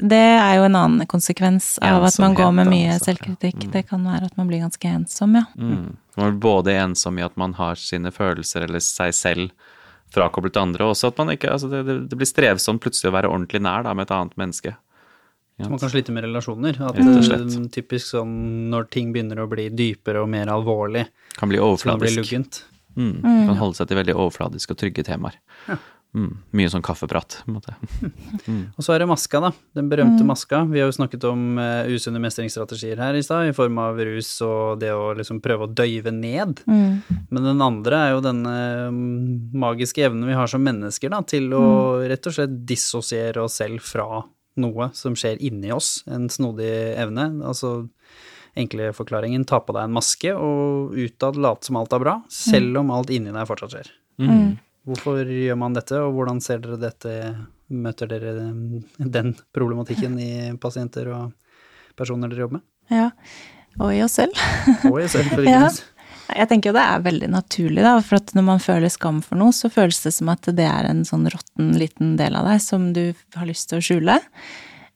[0.00, 3.10] det er jo en annen konsekvens av at man går med mye altså.
[3.10, 3.66] selvkritikk.
[3.72, 5.44] Det kan være at man blir ganske ensom, ja.
[5.58, 5.96] Mm.
[6.16, 9.50] Man blir både ensom i at man har sine følelser eller seg selv
[10.10, 13.12] frakoblet til andre, og også at man ikke altså det, det, det blir strevsomt plutselig
[13.12, 14.74] å være ordentlig nær da, med et annet menneske.
[15.60, 16.78] Så man kan slite med relasjoner.
[16.88, 17.46] At slett.
[17.52, 18.32] eh, typisk sånn
[18.72, 21.04] når ting begynner å bli dypere og mer alvorlig,
[21.36, 22.16] Kan bli så Kan blir overfladisk.
[22.16, 22.64] luggent.
[22.96, 23.20] Mm.
[23.22, 25.36] Kan holde seg til veldig overfladiske og trygge temaer.
[26.10, 26.30] Mm.
[26.58, 27.74] Mye sånn kaffeprat, på en måte.
[28.76, 29.50] Og så er det maska, da.
[29.78, 30.64] Den berømte maska.
[30.70, 34.32] Vi har jo snakket om uh, usunne mestringsstrategier her i stad, i form av rus
[34.46, 36.64] og det å liksom prøve å døyve ned.
[37.30, 38.56] Men den andre er jo denne
[38.90, 41.64] mm, magiske evnen vi har som mennesker, da, til å
[42.10, 44.24] rett og slett dissosiere oss selv fra
[44.60, 46.00] noe som skjer inni oss.
[46.10, 47.28] En snodig evne.
[47.46, 47.84] Altså
[48.58, 52.82] enkle forklaringen, ta på deg en maske og utad late som alt er bra, selv
[52.82, 53.92] om alt inni deg fortsatt skjer.
[54.88, 57.14] Hvorfor gjør man dette, og hvordan ser dere dette
[57.70, 58.32] Møter dere
[58.98, 61.30] den problematikken i pasienter og
[61.94, 62.66] personer dere jobber med?
[62.90, 63.10] ja.
[63.78, 64.34] Og i oss selv.
[64.88, 65.70] Og i oss selv, for ikke Ja.
[66.30, 69.38] Jeg tenker jo det er veldig naturlig, da, for at når man føler skam for
[69.40, 72.60] noe, så føles det som at det er en sånn råtten liten del av deg
[72.62, 74.14] som du har lyst til å skjule.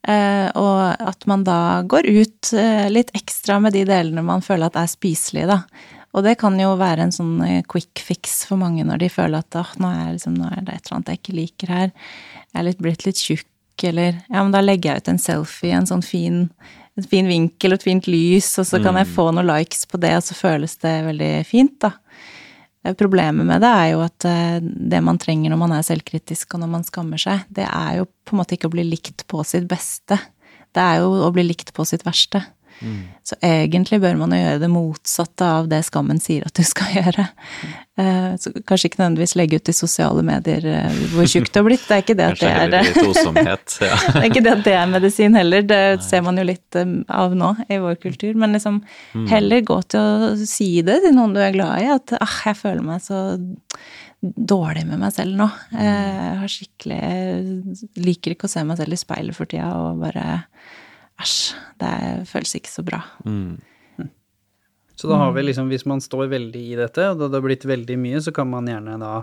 [0.04, 4.68] Uh, og at man da går ut uh, litt ekstra med de delene man føler
[4.68, 6.03] at er spiselige, da.
[6.14, 9.42] Og det kan jo være en sånn eh, quick fix for mange når de føler
[9.42, 11.90] at oh, nå, er liksom, nå er det et eller annet jeg ikke liker her.
[12.52, 13.50] Jeg er litt, blitt litt tjukk,
[13.90, 16.44] eller ja, men da legger jeg ut en selfie, en sånn fin,
[16.94, 19.98] en fin vinkel og et fint lys, og så kan jeg få noen likes på
[20.02, 21.96] det, og så føles det veldig fint, da.
[22.84, 26.54] Eh, Problemet med det er jo at eh, det man trenger når man er selvkritisk
[26.54, 29.26] og når man skammer seg, det er jo på en måte ikke å bli likt
[29.30, 30.20] på sitt beste.
[30.74, 32.42] Det er jo å bli likt på sitt verste.
[33.24, 36.90] Så egentlig bør man jo gjøre det motsatte av det skammen sier at du skal
[36.98, 37.24] gjøre.
[37.96, 41.66] Eh, Så kanskje ikke nødvendigvis legge ut i sosiale medier eh, hvor tjukk du har
[41.70, 41.86] blitt.
[41.88, 43.76] Det er ikke det at det er tosomhet.
[44.14, 46.76] Det er ikke det at det er medisin heller, det ser man jo litt
[47.08, 48.34] av nå i vår kultur.
[48.34, 48.82] Men liksom
[49.30, 52.58] heller gå til å si det til noen du er glad i, at ah, jeg
[52.60, 53.20] føler meg så
[54.24, 55.46] dårlig med meg selv nå.
[55.76, 57.00] Jeg har skikkelig
[58.00, 60.24] Liker ikke å se meg selv i speilet for tida og bare
[61.22, 61.94] Æsj, det
[62.30, 63.02] føles ikke så bra.
[64.94, 67.66] Så da har vi liksom, hvis man står veldig i dette, og det har blitt
[67.66, 69.14] veldig mye, så kan man gjerne da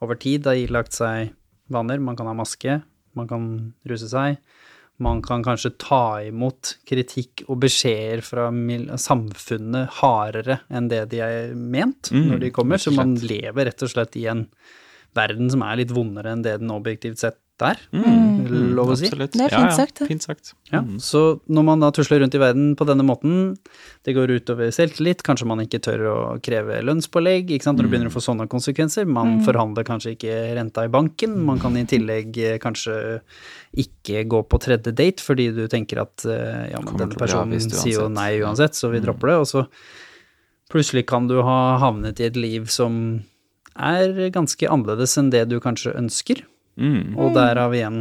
[0.00, 1.34] over tid ha ilagt seg
[1.70, 2.00] vaner.
[2.00, 2.80] Man kan ha maske,
[3.16, 3.46] man kan
[3.88, 4.40] ruse seg.
[5.00, 8.50] Man kan kanskje ta imot kritikk og beskjeder fra
[9.00, 12.76] samfunnet hardere enn det de er ment Mm, når de kommer.
[12.76, 14.46] Så man lever rett og slett i en
[15.16, 17.78] verden som er litt vondere enn det den objektivt sett er.
[17.92, 19.06] Mm, Lov å si.
[19.10, 19.32] Absolutt.
[19.36, 20.02] Det er fint fint ja, sagt.
[20.08, 20.52] Fint sagt.
[20.72, 20.98] Ja, Mm.
[21.02, 23.56] så når man da tusler rundt i verden på denne måten,
[24.06, 27.92] det går utover selvtillit, kanskje man ikke tør å kreve lønnspålegg, ikke sant, når det
[27.92, 31.84] begynner å få sånne konsekvenser, man forhandler kanskje ikke renta i banken, man kan i
[31.84, 33.20] tillegg eh, kanskje
[33.76, 38.00] ikke gå på tredje date fordi du tenker at eh, ja, men denne personen sier
[38.00, 39.66] jo nei uansett, så vi dropper det, og så
[40.70, 43.20] plutselig kan du ha havnet i et liv som
[43.80, 46.42] er ganske annerledes enn det du kanskje ønsker,
[46.80, 47.18] Mm.
[47.20, 48.00] og derav igjen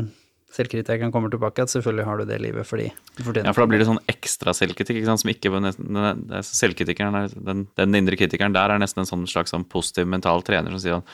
[0.49, 3.49] selvkritikeren kommer tilbake, at selvfølgelig har du det livet fordi du fortjener det.
[3.51, 7.15] Ja, for da blir det sånn ekstra selvkritikk, ikke sant, som ikke er- er selvkritikeren,
[7.19, 10.71] er, den, den indre kritikeren der er nesten en sånn slags sånn positiv mental trener
[10.73, 11.05] som sier sånn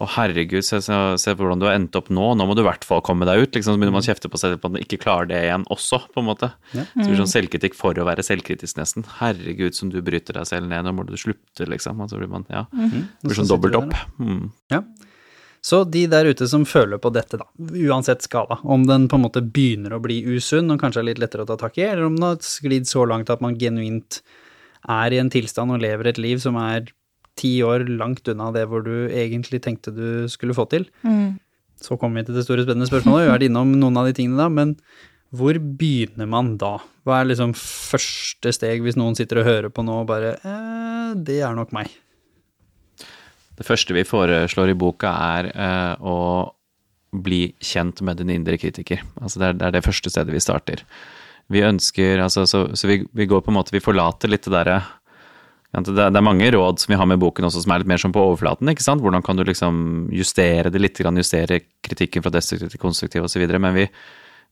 [0.00, 2.64] å herregud, se, se, se hvordan du har endt opp nå, nå må du i
[2.64, 3.52] hvert fall komme deg ut.
[3.52, 5.42] liksom, Så begynner man å kjefte på seg selv på at man ikke klarer det
[5.44, 6.48] igjen også, på en måte.
[6.72, 6.86] Ja.
[6.96, 9.04] Så det sånn selvkritikk for å være selvkritisk, nesten.
[9.18, 12.00] Herregud, som du bryter deg selv ned, nå må du slutte, liksom.
[12.00, 12.64] Og så blir man, ja.
[12.72, 13.92] Det blir sånn dobbelt opp.
[14.16, 14.48] Mm.
[14.72, 14.80] Ja.
[15.60, 19.26] Så de der ute som føler på dette, da, uansett skala, om den på en
[19.26, 22.08] måte begynner å bli usunn og kanskje er litt lettere å ta tak i, eller
[22.08, 24.22] om den har sklidd så langt at man genuint
[24.88, 26.88] er i en tilstand og lever et liv som er
[27.40, 30.88] ti år langt unna det hvor du egentlig tenkte du skulle få til.
[31.80, 34.16] Så kommer vi til det store spennende spørsmålet, vi har vært innom noen av de
[34.16, 34.76] tingene da, men
[35.36, 36.78] hvor begynner man da?
[37.06, 41.12] Hva er liksom første steg hvis noen sitter og hører på nå og bare eh,
[41.20, 41.92] det er nok meg.
[43.60, 46.16] Det første vi foreslår i boka, er eh, å
[47.10, 49.02] bli kjent med din indre kritiker.
[49.20, 50.84] Altså det, er, det er det første stedet vi starter.
[51.50, 54.52] Vi ønsker altså, Så, så vi, vi går på en måte Vi forlater litt det
[54.54, 54.76] derre
[55.70, 58.10] det, er- mange råd som vi har med boken også som er litt mer som
[58.10, 58.68] på overflaten.
[58.68, 59.02] ikke sant?
[59.02, 63.46] Hvordan kan du liksom justere det litt, justere kritikken fra destruktiv til konstruktiv osv.
[63.54, 63.84] Men vi,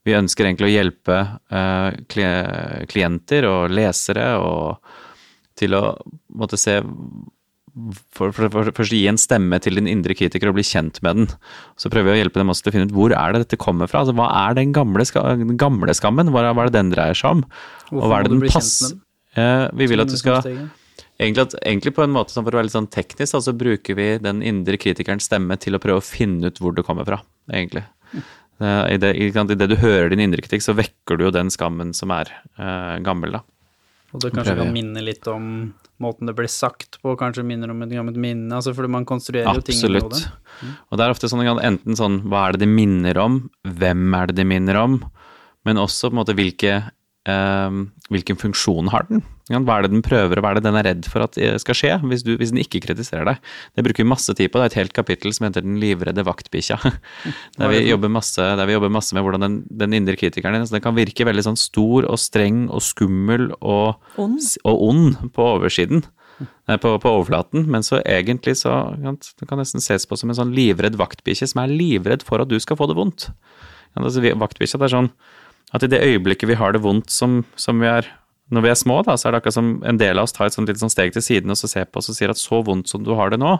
[0.06, 1.18] vi ønsker egentlig å hjelpe
[1.50, 1.90] uh,
[2.86, 4.78] klienter og lesere og
[5.58, 5.96] til å
[6.38, 6.78] måtte se
[8.14, 11.22] for, for, for, først gi en stemme til din indre kritiker og bli kjent med
[11.22, 11.28] den.
[11.80, 13.60] Så prøver vi å hjelpe dem også til å finne ut hvor er det dette
[13.60, 14.04] kommer fra.
[14.04, 16.32] Altså, hva er den gamle, ska, den gamle skammen?
[16.34, 17.44] Hva hva er det den dreier seg om?
[17.90, 18.94] Hvorfor og hva er det den passer?
[18.94, 19.04] pass-
[19.38, 20.40] Eh, vi vil at du skal
[21.18, 23.96] Egentlig, at, egentlig på en måte for å være litt sånn teknisk, da, så bruker
[23.98, 27.18] vi den indre kritikerens stemme til å prøve å finne ut hvor det kommer fra,
[27.50, 27.82] egentlig.
[28.14, 31.50] Eh, I det, i, det du hører din indre kritikk, så vekker du jo den
[31.50, 33.42] skammen som er eh, gammel, da.
[34.14, 35.48] Og det kanskje kan minne litt om
[36.02, 39.58] måten det blir sagt på, kanskje minner om et gammelt minne, altså fordi man konstruerer
[39.58, 40.06] jo ting Absolutt.
[40.06, 40.74] hodet.
[40.88, 44.30] Og det er ofte sånn enten sånn hva er det de minner om, hvem er
[44.30, 45.00] det de minner om,
[45.66, 46.76] men også på en måte hvilke,
[47.28, 47.80] eh,
[48.14, 49.24] hvilken funksjon har den?
[49.48, 51.54] Hva er det den prøver, og hva er det den er redd for at det
[51.62, 53.40] skal skje, hvis, du, hvis den ikke kritiserer deg?
[53.72, 56.24] Det bruker vi masse tid på, det er et helt kapittel som heter Den livredde
[56.28, 56.76] vaktbikkja.
[57.58, 60.66] Der vi jobber masse, der vi jobber masse med hvordan den, den indre kritikeren din,
[60.68, 65.44] så den kan virke veldig sånn stor og streng og skummel og og ond på
[65.56, 66.04] oversiden,
[66.68, 70.38] eh, på, på overflaten, men så egentlig så det kan nesten ses på som en
[70.38, 73.30] sånn livredd vaktbikkje som er livredd for at du skal få det vondt.
[73.96, 75.12] Ja, altså, vaktbikkja, det er sånn
[75.76, 78.08] at i det øyeblikket vi har det vondt som, som vi er
[78.54, 80.48] når vi er små, da, så er det akkurat som en del av oss tar
[80.48, 82.40] et sånt litt sånn steg til siden og så ser på oss og sier at
[82.40, 83.58] så vondt som du har det nå,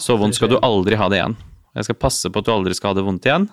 [0.00, 1.36] så vondt skal du aldri ha det igjen.
[1.76, 3.46] Jeg skal passe på at du aldri skal ha det vondt igjen.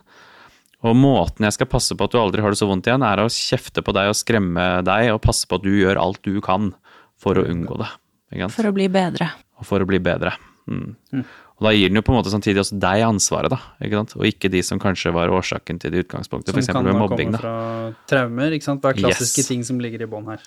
[0.87, 3.19] Og måten jeg skal passe på at du aldri har det så vondt igjen, er
[3.19, 6.39] å kjefte på deg og skremme deg og passe på at du gjør alt du
[6.43, 6.71] kan
[7.19, 7.89] for å unngå det.
[8.31, 8.55] Ikke sant?
[8.55, 9.27] For å bli bedre.
[9.59, 10.35] Og for å bli bedre.
[10.69, 11.23] Mm.
[11.59, 13.57] Og da gir den jo på en måte samtidig også deg ansvaret, da.
[13.83, 14.13] Ikke sant?
[14.15, 16.69] Og ikke de som kanskje var årsaken til det utgangspunktet, f.eks.
[16.69, 17.33] Som kan med mobbing.
[17.33, 17.43] komme da.
[17.43, 18.79] fra traumer, ikke sant.
[18.85, 19.49] Hva er klassiske Yes.
[19.51, 20.39] ting som ligger i bånn her?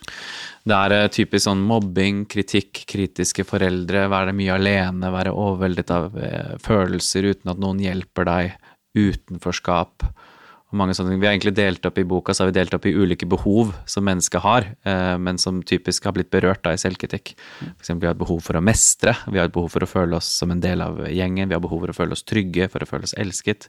[0.65, 6.17] Det er eh, typisk sånn mobbing, kritikk, kritiske foreldre, være mye alene, være overveldet av
[6.17, 8.57] eh, følelser uten at noen hjelper deg,
[8.97, 10.05] utenforskap.
[10.73, 11.21] Og mange sånne ting.
[11.21, 13.75] Vi har egentlig delt opp i boka så har vi delt opp i ulike behov
[13.89, 17.35] som mennesket har, eh, men som typisk har blitt berørt da i selvkritikk.
[17.77, 20.17] Eksempel vi har et behov for å mestre, vi har et behov for å føle
[20.17, 22.85] oss som en del av gjengen, vi har behov for å føle oss trygge, for
[22.85, 23.69] å føle oss elsket,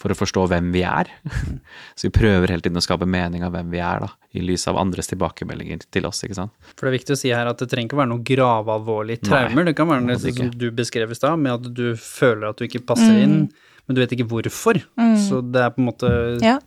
[0.00, 1.12] for å forstå hvem vi er.
[1.98, 4.64] Så vi prøver hele tiden å skape mening av hvem vi er, da, i lys
[4.70, 6.54] av andres tilbakemeldinger til oss, ikke sant.
[6.72, 9.68] For det er viktig å si her at det trenger ikke være noe gravalvorlige traumer.
[9.68, 12.64] Det kan være noe som du beskrev i stad, med at du føler at du
[12.64, 13.42] ikke passer inn,
[13.90, 14.78] men du vet ikke hvorfor.
[15.18, 16.10] Så det er på en måte
[16.44, 16.60] Ja.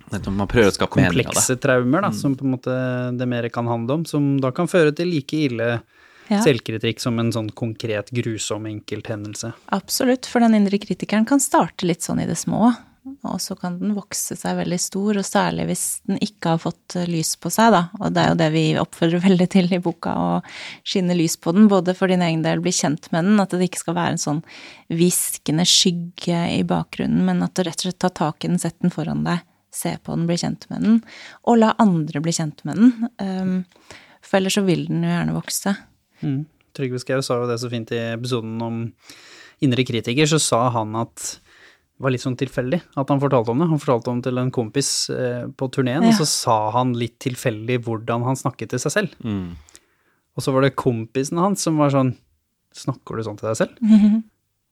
[0.92, 2.74] Komplekse traumer, da, som på en måte
[3.18, 5.70] det mer kan handle om, som da kan føre til like ille
[6.30, 6.40] Ja.
[6.44, 9.54] selvkritikk som en sånn konkret, grusom enkelthendelse.
[9.76, 12.74] Absolutt, for den indre kritikeren kan starte litt sånn i det små,
[13.24, 16.98] og så kan den vokse seg veldig stor, og særlig hvis den ikke har fått
[17.00, 17.82] eh, lys på seg, da.
[18.02, 20.30] Og det er jo det vi oppfordrer veldig til i boka, å
[20.88, 23.70] skinne lys på den, både for din egen del, bli kjent med den, at det
[23.70, 24.44] ikke skal være en sånn
[24.92, 28.80] hviskende skygge i bakgrunnen, men at du rett og slett tar tak i den, sett
[28.84, 31.00] den foran deg, se på den, bli kjent med den,
[31.48, 33.14] og la andre bli kjent med den.
[33.24, 33.56] Um,
[34.24, 35.74] for ellers så vil den jo gjerne vokse.
[36.24, 36.44] Mm.
[36.74, 38.84] Trygve Skau sa jo det så fint i episoden om
[39.64, 41.38] indre kritiker, så sa han at
[41.94, 43.68] det var litt sånn tilfeldig at han fortalte om det.
[43.70, 46.10] Han fortalte om det til en kompis eh, på turneen, Ja.
[46.10, 49.16] og så sa han litt tilfeldig hvordan han snakket til seg selv.
[49.24, 49.54] Mm.
[50.34, 52.16] Og så var det kompisen hans som var sånn
[52.74, 53.76] Snakker du sånn til deg selv?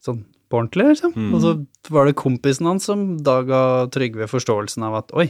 [0.01, 1.11] Sånn på ordentlig, liksom?
[1.13, 1.35] Mm.
[1.37, 1.51] Og så
[1.93, 3.59] var det kompisen hans som da ga
[3.93, 5.27] Trygve forståelsen av at oi,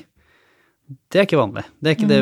[1.11, 1.65] det er ikke vanlig.
[1.83, 2.21] Det er ikke, det,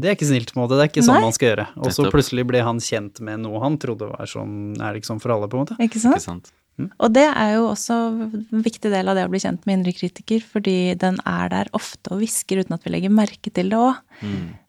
[0.00, 0.78] det er ikke snilt, på en måte.
[0.80, 1.26] Det er ikke sånn Nei.
[1.28, 1.66] man skal gjøre.
[1.76, 5.10] Og så plutselig ble han kjent med noe han trodde var sånn Er det ikke
[5.12, 5.76] sånn for alle, på en måte?
[5.84, 6.16] Ikke sant?
[6.18, 6.50] Ikke sant?
[6.80, 9.92] Og det er jo også en viktig del av det å bli kjent med indre
[9.96, 13.78] kritiker, fordi den er der ofte og hvisker uten at vi legger merke til det
[13.78, 14.00] òg.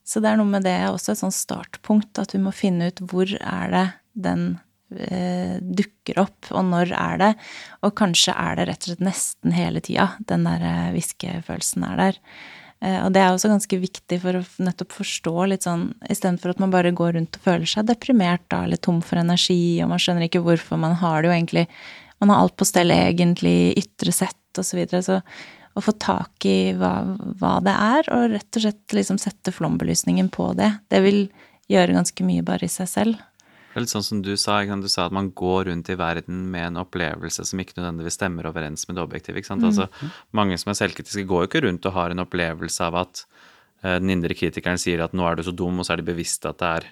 [0.03, 2.99] Så det er noe med det også et sånn startpunkt, at vi må finne ut
[3.07, 3.85] hvor er det
[4.25, 4.43] den
[4.91, 7.31] eh, dukker opp, og når er det.
[7.87, 12.03] Og kanskje er det rett og slett nesten hele tida den der eh, hviskefølelsen er
[12.03, 12.19] der.
[12.83, 16.59] Eh, Og det er også ganske viktig for å nettopp forstå litt sånn, istedenfor at
[16.59, 20.01] man bare går rundt og føler seg deprimert da, eller tom for energi, og man
[20.03, 21.67] skjønner ikke hvorfor man har det jo egentlig
[22.23, 25.01] Man har alt på stell egentlig, ytre sett og så videre.
[25.03, 25.17] Så
[25.75, 30.29] å få tak i hva, hva det er, og rett og slett liksom sette flombelysningen
[30.31, 31.25] på det, det vil
[31.67, 33.19] gjøre ganske mye bare i seg selv.
[33.73, 36.51] Det er litt sånn som du sa, du sa at man går rundt i verden
[36.53, 39.41] med en opplevelse som ikke nødvendigvis stemmer overens med det objektive.
[39.41, 39.63] ikke sant?
[39.65, 39.87] Altså,
[40.31, 43.23] mange som er selvkritiske, går jo ikke rundt og har en opplevelse av at
[43.83, 46.11] uh, den indre kritikeren sier at 'nå er du så dum', og så er de
[46.13, 46.83] bevisste at det er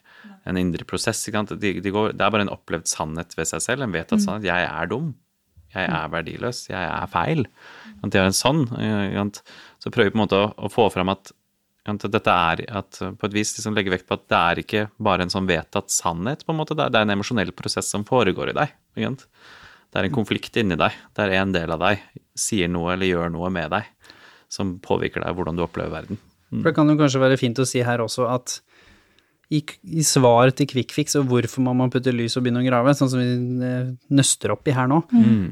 [0.49, 1.21] en indre prosess.
[1.27, 1.59] ikke sant?
[1.61, 3.83] De, de går, det er bare en opplevd sannhet ved seg selv.
[3.83, 5.13] En vet at sannhet, 'jeg er dum',
[5.75, 7.45] 'jeg er verdiløs', 'jeg er feil'.
[8.09, 8.65] De har en sånn.
[8.81, 9.29] eh?
[9.79, 11.31] Så prøver vi på en måte å, å få fram at
[11.89, 14.83] at dette er at på et vis liksom legge vekt på at det er ikke
[15.01, 16.77] bare en sånn vedtatt sannhet, på en måte.
[16.77, 18.75] Det er, en emosjonell prosess som foregår i deg.
[19.01, 19.29] Ikke?
[19.91, 22.03] Det er en konflikt inni deg, der en del av deg
[22.37, 23.89] sier noe eller gjør noe med deg
[24.51, 26.19] som påvirker deg, hvordan du opplever verden.
[26.51, 28.57] For det kan jo kanskje være fint å si her også at
[29.51, 32.93] i, i svar til quickfix og hvorfor man må putte lys og begynne å grave,
[32.95, 35.01] sånn som vi eh, nøster opp i her nå,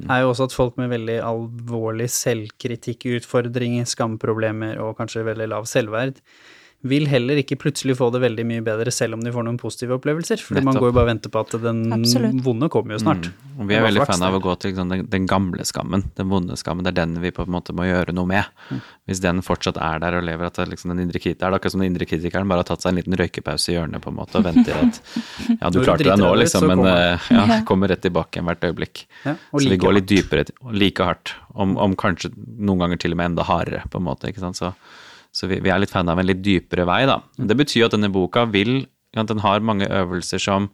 [0.08, 6.24] er jo også at folk med veldig alvorlig selvkritikkutfordring, skamproblemer og kanskje veldig lav selvverd,
[6.88, 9.98] vil heller ikke plutselig få det veldig mye bedre selv om de får noen positive
[9.98, 10.40] opplevelser.
[10.40, 12.38] Fordi man går jo bare og venter på at den Absolutt.
[12.46, 13.28] vonde kommer jo snart.
[13.60, 16.30] Og vi er veldig fan av å gå til liksom, den, den gamle skammen, den
[16.32, 16.86] vonde skammen.
[16.88, 18.48] Det er den vi på en måte må gjøre noe med.
[19.10, 21.58] Hvis den fortsatt er der og lever at det er liksom den indre kritikeren, er
[21.58, 24.06] det akkurat som den indre kritikeren bare har tatt seg en liten røykepause i hjørnet
[24.06, 25.02] på en måte og venter at
[25.58, 28.64] ja, du klarte deg nå, liksom, men kommer eh, ja, kommer rett tilbake igjen hvert
[28.70, 29.04] øyeblikk.
[29.26, 33.18] Ja, så vi like går litt dypere, like hardt, om, om kanskje noen ganger til
[33.18, 34.32] og med enda hardere, på en måte.
[34.32, 34.72] ikke sant, så
[35.40, 37.22] så vi, vi er litt fan av en litt dypere vei, da.
[37.40, 40.68] Det betyr at denne boka vil Den har mange øvelser som,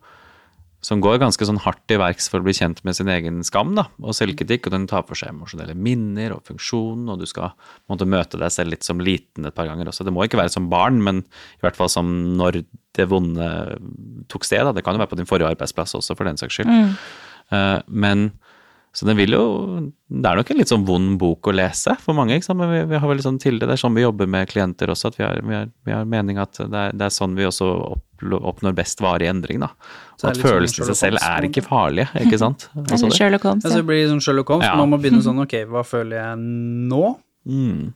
[0.84, 3.72] som går ganske sånn hardt til verks for å bli kjent med sin egen skam
[3.78, 4.68] da, og selvkritikk.
[4.68, 7.54] Og den tar for seg emosjonelle minner og funksjon, og du skal
[7.88, 10.04] måtte møte deg selv litt som liten et par ganger også.
[10.04, 12.66] Det må ikke være som barn, men i hvert fall som når
[12.98, 13.48] det vonde
[14.34, 14.66] tok sted.
[14.68, 14.76] Da.
[14.76, 17.00] Det kan jo være på din forrige arbeidsplass også, for den saks skyld.
[17.56, 18.34] Eh, men
[18.96, 19.44] så det vil jo
[20.08, 22.60] Det er nok en litt sånn vond bok å lese for mange, ikke sant?
[22.62, 23.68] men vi, vi har vel sånn til det.
[23.68, 26.06] Det er sånn vi jobber med klienter også, at vi har, vi har, vi har
[26.08, 27.68] mening at det er, det er sånn vi også
[28.24, 29.72] oppnår best varig endring, da.
[30.16, 32.70] Så at sånn følelsene i seg selv er ikke farlige, ikke sant?
[32.78, 33.18] Eller det.
[33.18, 33.66] Sherlock Holmes.
[33.68, 34.78] Ja, så det blir sånn Sherlock Holmes, Ja.
[34.80, 36.40] man må begynne sånn, ok, hva føler jeg
[36.94, 37.04] nå?
[37.50, 37.94] Mm.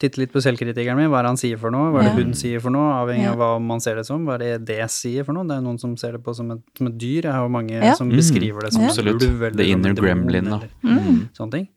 [0.00, 2.12] Titte litt på selvkritikeren min, hva er det han sier for noe, hva er det
[2.16, 2.24] Ja.
[2.24, 3.32] hun sier for noe, avhengig Ja.
[3.34, 5.60] av hva man ser det som, hva er det det sier for noe, det er
[5.60, 7.92] noen som ser det på som et, som et dyr, jeg har jo mange Ja.
[7.94, 8.16] som Mm.
[8.16, 9.20] beskriver det som Absolutt.
[9.22, 10.60] ulv, The inner gremlin, da.
[10.82, 11.28] Mm.
[11.36, 11.68] sånne ting.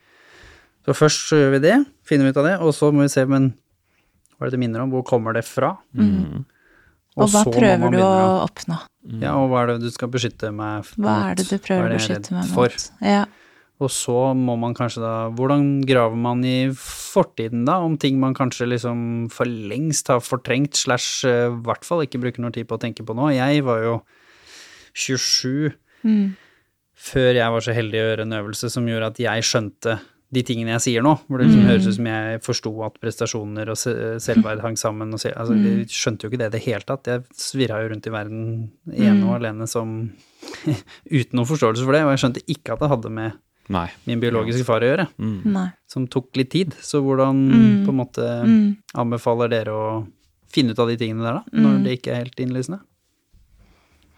[0.88, 3.08] Så først så gjør vi det, finner vi ut av det, og så må vi
[3.10, 3.54] se, men
[4.40, 5.78] hva er det det minner om, hvor kommer det fra?
[5.96, 6.46] Mm.
[7.18, 8.80] Og hva så prøver du å oppnå?
[9.22, 11.06] Ja, og hva er det du skal beskytte meg mot?
[11.06, 12.70] Hva er det du prøver å beskytte meg meg for?
[13.02, 13.26] Ja.
[13.84, 18.36] Og så må man kanskje da Hvordan graver man i fortiden, da, om ting man
[18.38, 22.70] kanskje liksom for lengst har fortrengt, slash eh, i hvert fall ikke bruker noe tid
[22.70, 23.30] på å tenke på nå.
[23.36, 24.00] Jeg var jo
[24.94, 25.74] 27
[27.04, 29.98] før jeg var så heldig å gjøre en øvelse som gjorde at jeg skjønte
[30.34, 33.70] de tingene jeg sier nå, hvor det liksom høres ut som jeg forsto at prestasjoner
[33.70, 35.12] og selvverd hang sammen.
[35.14, 37.10] Og se, altså, Jeg skjønte jo ikke det i det hele tatt.
[37.10, 38.46] Jeg svirra jo rundt i verden
[38.90, 39.94] ene og alene som
[41.20, 43.38] uten noen forståelse for det, og jeg skjønte ikke at det hadde med
[43.70, 43.88] Nei.
[44.05, 45.70] min biologiske far å gjøre, Nei.
[45.88, 46.74] som tok litt tid.
[46.82, 47.86] Så hvordan Mm.
[47.86, 48.78] på en måte Mm.
[48.95, 50.07] anbefaler dere å
[50.51, 52.82] finne ut av de tingene der, da, når det ikke er helt innlysende?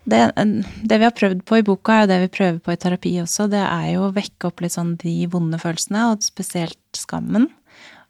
[0.08, 0.20] Det,
[0.86, 3.14] det vi har prøvd på i boka, er jo det vi prøver på i terapi
[3.24, 3.48] også.
[3.50, 7.48] Det er jo å vekke opp litt sånn de vonde følelsene, og spesielt skammen.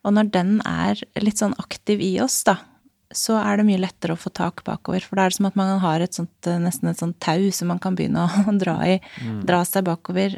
[0.03, 2.57] Og når den er litt sånn aktiv i oss, da,
[3.15, 5.01] så er det mye lettere å få tak bakover.
[5.07, 7.49] For da er det som at man har et sånt, eh, nesten et sånt tau
[7.55, 8.99] som man kan begynne å dra i.
[9.45, 10.36] Dra seg bakover.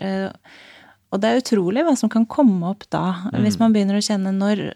[1.11, 4.33] Og det er utrolig hva som kan komme opp da, hvis man begynner å kjenne
[4.35, 4.69] når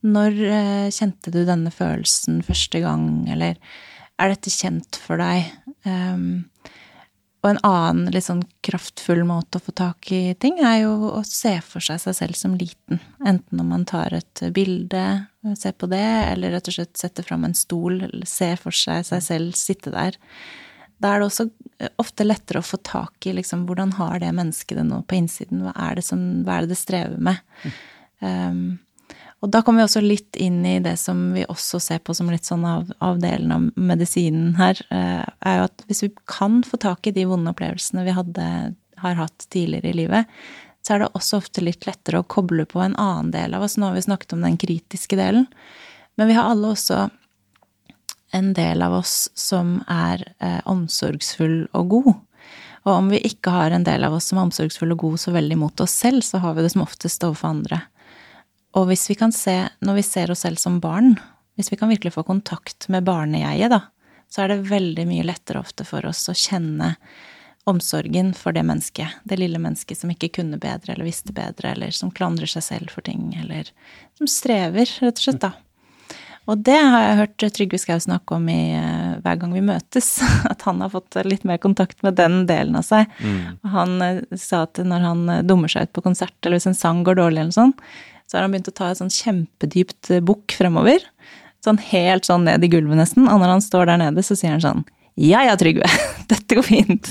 [0.00, 3.58] når eh, kjente du denne følelsen første gang, eller
[4.20, 5.50] er dette kjent for deg?
[5.84, 6.46] Um,
[7.40, 11.22] og en annen litt sånn kraftfull måte å få tak i ting, er jo å
[11.24, 13.00] se for seg seg selv som liten.
[13.24, 15.04] Enten om man tar et bilde,
[15.56, 16.04] ser på det,
[16.34, 19.92] eller rett og slett setter fram en stol, eller ser for seg seg selv sitte
[19.94, 20.20] der.
[21.00, 21.48] Da er det også
[21.80, 25.18] eh, ofte lettere å få tak i liksom, hvordan har det mennesket det nå på
[25.18, 25.64] innsiden?
[25.64, 27.40] Hva er det, som, hva er det det strever med?
[28.20, 28.78] Um,
[29.40, 32.28] og da kommer vi også litt inn i det som vi også ser på som
[32.28, 36.60] litt sånn av, av delen av medisinen her, uh, er jo at hvis vi kan
[36.66, 38.48] få tak i de vonde opplevelsene vi hadde,
[39.00, 40.42] har hatt tidligere i livet,
[40.84, 43.78] så er det også ofte litt lettere å koble på en annen del av oss.
[43.80, 45.48] Nå har vi snakket om den kritiske delen,
[46.20, 47.06] men vi har alle også
[48.32, 52.10] en del av oss som er eh, omsorgsfull og god.
[52.88, 55.34] Og om vi ikke har en del av oss som er omsorgsfull og god så
[55.34, 57.82] veldig mot oss selv, så har vi det som oftest overfor andre.
[58.78, 61.16] Og hvis vi kan se, når vi ser oss selv som barn,
[61.58, 63.82] hvis vi kan virkelig få kontakt med barnejeget, da,
[64.30, 66.94] så er det veldig mye lettere ofte for oss å kjenne
[67.68, 69.20] omsorgen for det mennesket.
[69.28, 72.94] Det lille mennesket som ikke kunne bedre eller visste bedre, eller som klandrer seg selv
[72.94, 73.68] for ting, eller
[74.18, 75.52] som strever, rett og slett, da.
[76.48, 80.08] Og det har jeg hørt Trygve Skau snakke om i eh, Hver gang vi møtes,
[80.52, 83.10] at han har fått litt mer kontakt med den delen av seg.
[83.60, 86.70] Og Han eh, sa at når han eh, dummer seg ut på konsert, eller hvis
[86.72, 87.76] en sang går dårlig, eller sånn,
[88.26, 91.04] så har han begynt å ta et sånn kjempedypt bukk fremover.
[91.64, 93.26] Sånn helt sånn ned i gulvet nesten.
[93.28, 94.84] Og når han står der nede, så sier han sånn
[95.20, 95.88] Ja ja, Trygve,
[96.30, 97.10] dette går fint.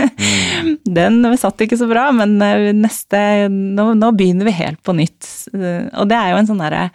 [1.00, 2.38] Den satt ikke så bra, men
[2.78, 5.28] neste nå, nå begynner vi helt på nytt.
[5.50, 6.86] Og det er jo en sånn derre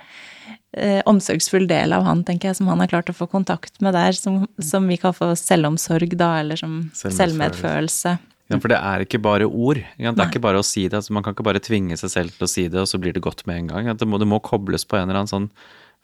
[0.77, 3.95] eh, omsorgsfull del av han, tenker jeg, som han har klart å få kontakt med
[3.97, 8.17] der, som, som vi kan få selvomsorg, da, eller som Selvmedfølelse.
[8.51, 9.79] Ja, for det er ikke bare ord.
[9.97, 10.11] Ja?
[10.11, 10.27] Det Nei.
[10.27, 10.99] er ikke bare å si det.
[10.99, 13.15] Altså, man kan ikke bare tvinge seg selv til å si det, og så blir
[13.15, 13.89] det godt med en gang.
[13.97, 15.49] Det må, det må kobles på en eller annen sånn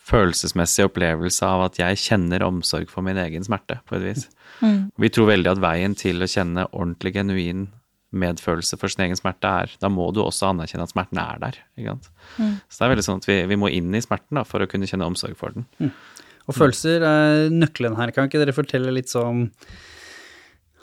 [0.01, 4.23] følelsesmessig opplevelse av at jeg kjenner omsorg for min egen smerte, på et vis.
[4.97, 7.67] Vi tror veldig at veien til å kjenne ordentlig genuin
[8.11, 11.59] medfølelse for sin egen smerte er Da må du også anerkjenne at smerten er der.
[11.79, 12.09] Ikke sant?
[12.67, 14.67] Så det er veldig sånn at vi, vi må inn i smerten da, for å
[14.71, 15.67] kunne kjenne omsorg for den.
[16.49, 18.11] Og følelser er nøkkelen her.
[18.15, 19.47] Kan ikke dere fortelle litt sånn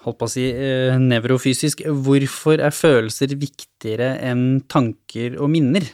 [0.05, 5.85] holdt på å si eh, nevrofysisk, hvorfor er følelser viktigere enn tanker og minner?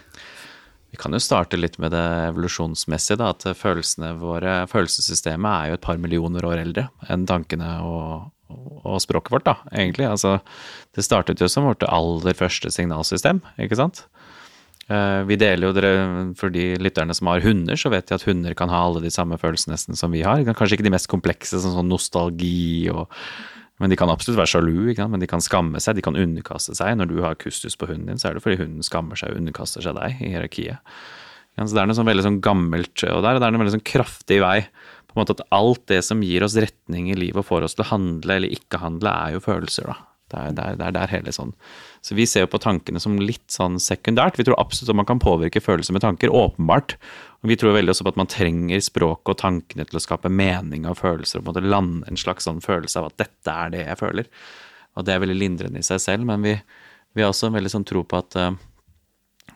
[0.95, 5.79] Vi kan jo starte litt med det evolusjonsmessige, da, at følelsene våre, følelsessystemet er jo
[5.81, 10.07] et par millioner år eldre enn tankene og, og språket vårt, da, egentlig.
[10.11, 10.39] Altså,
[10.95, 14.05] det startet jo som vårt aller første signalsystem, ikke sant?
[14.89, 18.27] Eh, Vi deler jo dere, For de lytterne som har hunder, så vet de at
[18.29, 20.45] hunder kan ha alle de samme følelsene nesten som vi har.
[20.45, 23.09] Kanskje ikke de mest komplekse, som sånn nostalgi og
[23.83, 25.11] men de kan absolutt være sjalu, ikke sant?
[25.11, 26.95] men de kan skamme seg, de kan underkaste seg.
[26.95, 29.41] Når du har kustus på hunden din, så er det fordi hunden skammer seg og
[29.41, 30.95] underkaster seg deg i hierarkiet.
[31.59, 33.75] Så det er noe sånn veldig sånn gammelt og der, og det er en veldig
[33.77, 34.57] sånn kraftig vei.
[35.15, 37.79] På en måte at alt det som gir oss retning i livet og får oss
[37.79, 40.01] til å handle eller ikke handle, er jo følelser, da.
[40.33, 41.53] Det er, der, der, er der hele sånn.
[42.03, 44.39] Så vi ser jo på tankene som litt sånn sekundært.
[44.41, 46.97] Vi tror absolutt at man kan påvirke følelser med tanker, åpenbart.
[47.45, 50.33] Og vi tror veldig også på at man trenger språket og tankene til å skape
[50.33, 53.55] mening av følelser, og på en måte lande en slags sånn følelse av at dette
[53.55, 54.31] er det jeg føler.
[54.97, 56.57] Og det er veldig lindrende i seg selv, men vi,
[57.15, 58.57] vi har også en veldig sånn tro på at eh,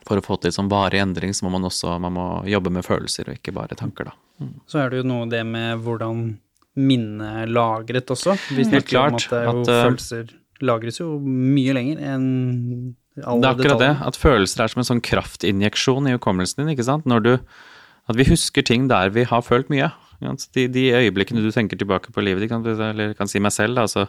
[0.06, 2.86] for å få til sånn varig endring, så må man også man må jobbe med
[2.86, 4.27] følelser og ikke bare tanker, da.
[4.70, 6.28] Så er det jo noe det med hvordan
[6.78, 8.36] minnet lagret også.
[8.54, 10.34] Vi snakker om at, det er jo at, eh, følelser
[10.64, 12.26] lagres jo mye lenger enn
[13.18, 16.72] alle Det er akkurat det, at følelser er som en sånn kraftinjeksjon i hukommelsen din,
[16.74, 17.06] ikke sant.
[17.10, 17.32] Når du,
[18.10, 19.90] at vi husker ting der vi har følt mye.
[20.54, 23.86] De, de øyeblikkene du tenker tilbake på livet ditt, eller kan si meg selv, da,
[23.86, 24.08] altså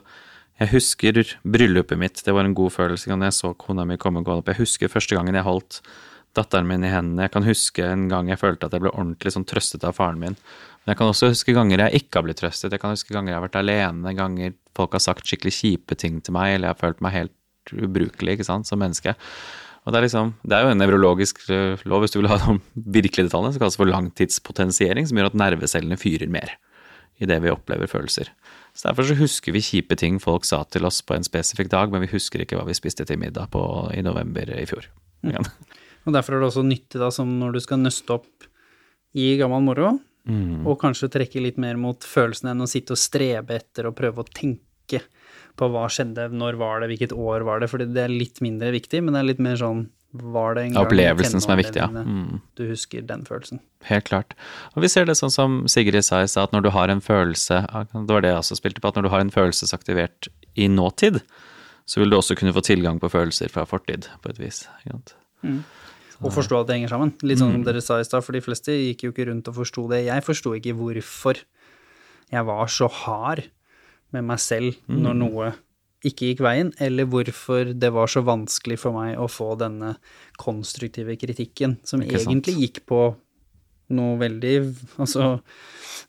[0.59, 4.23] Jeg husker bryllupet mitt, det var en god følelse Når jeg så kona mi komme
[4.23, 4.49] gående opp.
[4.51, 5.81] Jeg husker første gangen jeg holdt
[6.37, 7.27] datteren min i hendene.
[7.27, 10.21] Jeg kan huske en gang jeg følte at jeg ble ordentlig sånn trøstet av faren
[10.21, 10.37] min.
[10.83, 12.73] Men jeg kan også huske ganger jeg ikke har blitt trøstet.
[12.75, 16.21] Jeg kan huske ganger jeg har vært alene, ganger folk har sagt skikkelig kjipe ting
[16.23, 19.15] til meg, eller jeg har følt meg helt ubrukelig ikke sant, som menneske.
[19.85, 22.37] Og det er liksom, det er jo en nevrologisk eh, lov, hvis du vil ha
[22.41, 22.57] de
[22.99, 26.57] virkelige detaljene, som kalles for langtidspotensiering, som gjør at nervecellene fyrer mer
[27.19, 28.31] i det vi opplever følelser.
[28.73, 31.91] Så Derfor så husker vi kjipe ting folk sa til oss på en spesifikk dag,
[31.91, 33.61] men vi husker ikke hva vi spiste til middag på
[33.95, 34.87] i november i fjor.
[35.25, 35.43] Mm.
[36.07, 38.47] Og derfor er det også nyttig, da, som når du skal nøste opp
[39.17, 39.97] i gammel moro,
[40.29, 40.65] Mm.
[40.67, 44.21] og kanskje trekke litt mer mot følelsene enn å sitte og strebe etter og prøve
[44.21, 44.99] å tenke
[45.57, 48.69] på hva skjedde, når var det, hvilket år var det, fordi det er litt mindre
[48.75, 51.81] viktig, men det er litt mer sånn var det en gang Opplevelsen som er viktig,
[51.81, 51.87] ja.
[51.87, 52.41] Mm.
[52.57, 53.59] Du husker den følelsen.
[53.85, 54.33] Helt klart.
[54.75, 57.01] Og vi ser det sånn som Sigrid sa i stad, at når du har en
[57.01, 60.67] følelse Det var det jeg også spilte på, at når du har en følelsesaktivert i
[60.67, 61.21] nåtid,
[61.85, 64.67] så vil du også kunne få tilgang på følelser fra fortid, på et vis.
[64.85, 65.15] Sant?
[66.21, 67.13] Og forstå at det henger sammen.
[67.23, 67.65] Litt sånn som Mm.
[67.65, 70.05] dere sa i stad, for de fleste gikk jo ikke rundt og forsto det.
[70.05, 71.37] Jeg forsto ikke hvorfor
[72.31, 73.43] jeg var så hard
[74.11, 75.01] med meg selv Mm.
[75.01, 75.53] når noe
[76.05, 79.97] ikke gikk veien, eller hvorfor det var så vanskelig for meg å få denne
[80.37, 83.15] konstruktive kritikken, som egentlig gikk på
[83.91, 85.41] noe veldig Altså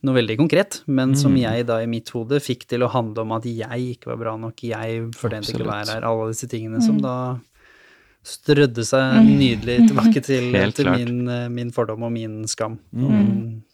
[0.02, 1.40] noe veldig konkret, men som Mm.
[1.40, 4.36] jeg da i mitt hode fikk til å handle om at jeg ikke var bra
[4.36, 7.38] nok, jeg fortjente ikke å være her, alle disse tingene som da
[8.26, 13.16] strødde seg nydelig tilbake til, til min, eh, min fordom og min skam og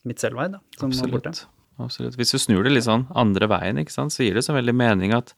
[0.07, 1.34] mitt selvvei, da, som var borte.
[1.34, 1.53] Absolutt.
[1.76, 2.16] Absolutt.
[2.16, 4.74] Hvis du snur det litt sånn andre veien, ikke sant, så gir det så veldig
[4.76, 5.34] mening at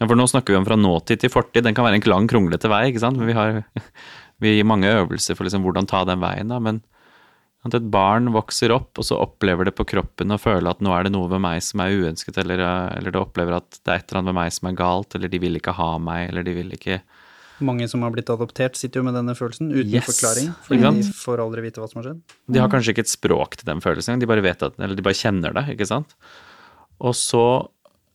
[0.00, 1.62] ja, For nå snakker vi om fra nåtid til fortid.
[1.66, 3.20] Den kan være en lang, kronglete vei, ikke sant.
[3.20, 3.60] Men vi har
[4.42, 6.58] vi gir mange øvelser for liksom hvordan ta den veien, da.
[6.58, 6.80] Men
[7.62, 10.90] at et barn vokser opp, og så opplever det på kroppen og føler at nå
[10.96, 12.64] er det noe ved meg som er uønsket, eller,
[12.96, 15.30] eller det opplever at det er et eller annet ved meg som er galt, eller
[15.30, 16.98] de vil ikke ha meg, eller de vil ikke
[17.62, 20.08] Mange som har blitt adoptert, sitter jo med denne følelsen uten Yes.
[20.08, 22.22] forklaring, fordi de får aldri vite hva som har skjedd.
[22.50, 25.54] De har kanskje ikke et språk til den følelsen, de bare at, de bare kjenner
[25.54, 26.16] det, ikke sant?
[27.02, 27.44] Og så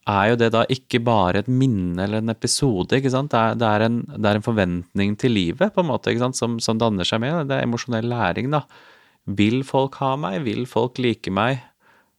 [0.07, 3.31] er jo det da ikke bare et minne eller en episode, ikke sant?
[3.33, 6.23] Det er, det er, en, det er en forventning til livet, på en måte, ikke
[6.27, 6.39] sant?
[6.39, 7.49] Som, som danner seg med.
[7.49, 8.63] Det er emosjonell læring, da.
[9.27, 10.39] Vil folk ha meg?
[10.47, 11.59] Vil folk like meg?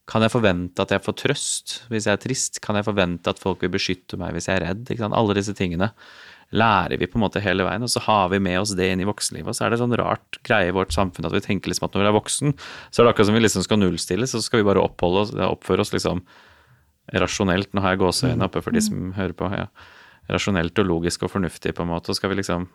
[0.09, 2.61] Kan jeg forvente at jeg får trøst hvis jeg er trist?
[2.65, 4.85] Kan jeg forvente at folk vil beskytte meg hvis jeg er redd?
[4.89, 5.17] Ikke sant?
[5.17, 5.91] Alle disse tingene
[6.55, 9.03] lærer vi på en måte hele veien, og så har vi med oss det inn
[9.03, 9.51] i voksenlivet.
[9.51, 11.95] Og så er det sånn rart greie i vårt samfunn at vi tenker liksom at
[11.95, 12.55] når vi er voksen,
[12.89, 15.33] så er det akkurat som vi liksom skal nullstilles, og så skal vi bare oss,
[15.33, 16.23] oppføre oss liksom
[17.13, 17.71] rasjonelt.
[17.73, 19.49] Nå har jeg gåseøynene oppe for de som hører på.
[19.53, 19.69] ja.
[20.29, 22.11] Rasjonelt og logisk og fornuftig, på en måte.
[22.11, 22.67] Og skal vi liksom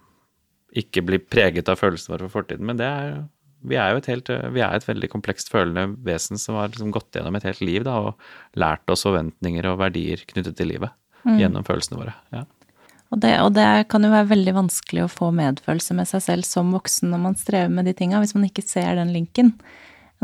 [0.75, 2.67] ikke bli preget av følelsene våre for fortiden.
[2.67, 3.23] Men det er jo
[3.65, 6.91] vi er jo et, helt, vi er et veldig komplekst følende vesen som har liksom
[6.93, 10.93] gått gjennom et helt liv da, og lært oss forventninger og verdier knyttet til livet
[11.25, 12.13] gjennom følelsene våre.
[12.35, 12.43] Ja.
[13.15, 16.49] Og det, og det kan jo være veldig vanskelig å få medfølelse med seg selv
[16.49, 19.53] som voksen når man strever med de tinga, hvis man ikke ser den linken.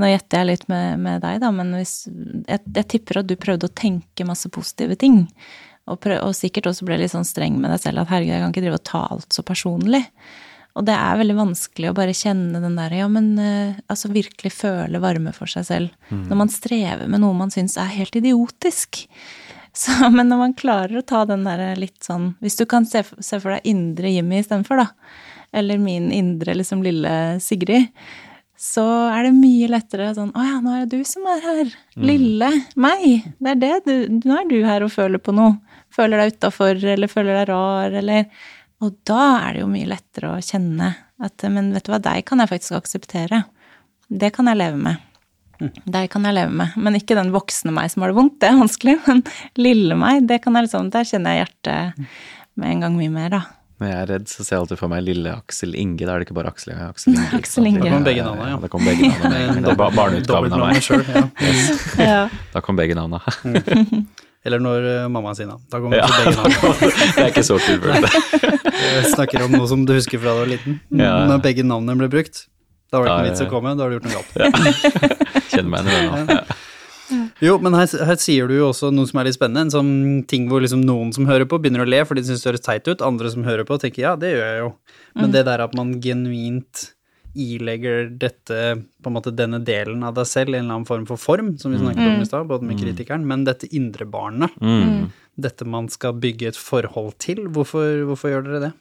[0.01, 2.09] Nå gjetter jeg litt med, med deg, da, men hvis,
[2.49, 5.23] jeg, jeg tipper at du prøvde å tenke masse positive ting.
[5.91, 8.45] Og, prøv, og sikkert også ble litt sånn streng med deg selv at herregud, jeg
[8.45, 10.03] kan ikke drive og ta alt så personlig.
[10.79, 14.53] Og det er veldig vanskelig å bare kjenne den der, ja, men eh, altså virkelig
[14.55, 15.95] føle varme for seg selv.
[16.31, 19.03] Når man strever med noe man syns er helt idiotisk.
[19.77, 23.05] Så, men når man klarer å ta den der litt sånn Hvis du kan se,
[23.05, 24.89] se for deg indre Jimmy istedenfor, da.
[25.53, 27.13] Eller min indre liksom lille
[27.43, 27.91] Sigrid.
[28.61, 31.75] Så er det mye lettere sånn Å ja, nå er det du som er her.
[31.97, 33.29] Lille meg.
[33.41, 35.59] Det er det du Nå er du her og føler på noe.
[35.91, 38.27] Føler deg utafor, eller føler deg rar, eller
[38.85, 42.25] Og da er det jo mye lettere å kjenne at Men vet du hva, deg
[42.29, 43.45] kan jeg faktisk akseptere.
[44.09, 45.10] Det kan jeg leve med.
[45.61, 48.37] Deg kan jeg leve med, men ikke den voksne meg som har det vondt.
[48.41, 48.99] Det er vanskelig.
[49.09, 49.23] Men
[49.61, 52.07] lille meg, det kan jeg liksom, der kjenner jeg hjertet
[52.61, 53.43] med en gang mye mer, da.
[53.81, 56.05] Når jeg er redd, så ser jeg alltid for meg lille Aksel Inge.
[56.05, 57.29] Da er det ikke bare Aksel, Aksel Inge.
[57.39, 57.69] Aksel?
[57.71, 57.81] Inge.
[57.87, 58.59] Da kom begge navnene, ja.
[58.61, 59.45] Da kom begge navna.
[59.57, 60.83] Det er ba- barneutgaven av meg.
[60.85, 61.23] Selv, ja.
[62.05, 62.19] Ja.
[62.53, 64.05] Da kom begge navnene.
[64.45, 65.65] Eller når mammaen mamma sier navn.
[65.73, 66.93] Da kommer Ja, begge navnene.
[67.17, 67.89] det er ikke så kult.
[68.81, 70.79] Jeg snakker om noe som du husker fra da du var liten.
[71.01, 71.15] Ja.
[71.33, 72.45] Når begge navnene ble brukt,
[72.91, 74.35] da var det ikke noe vits å komme, da har du gjort noe galt.
[75.53, 76.41] Kjenner meg igjen i det nå.
[76.41, 76.59] Ja.
[77.43, 80.23] Jo, men her, her sier du jo også noe som er litt spennende, en sånn
[80.31, 82.63] ting hvor liksom noen som hører på, begynner å le fordi de syns det høres
[82.63, 84.71] teit ut, andre som hører på, tenker ja, det gjør jeg jo.
[85.19, 86.85] Men det der at man genuint
[87.35, 88.61] ilegger dette,
[89.03, 91.53] på en måte denne delen av deg selv, i en eller annen form for form,
[91.63, 94.55] som vi snakket om i stad, både med kritikeren, men dette indre barnet,
[95.41, 98.73] dette man skal bygge et forhold til, hvorfor, hvorfor gjør dere det?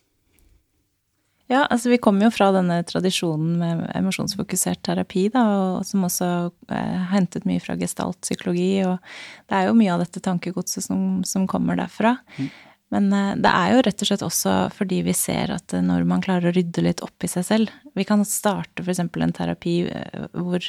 [1.50, 6.28] Ja, altså vi kommer jo fra denne tradisjonen med emosjonsfokusert terapi, da, og som også
[6.70, 9.00] er hentet mye fra gestaltpsykologi, og
[9.50, 12.20] det er jo mye av dette tankegodset som, som kommer derfra.
[12.38, 12.52] Mm.
[12.93, 16.06] Men eh, det er jo rett og slett også fordi vi ser at eh, når
[16.10, 19.02] man klarer å rydde litt opp i seg selv Vi kan starte f.eks.
[19.06, 20.66] en terapi eh, hvor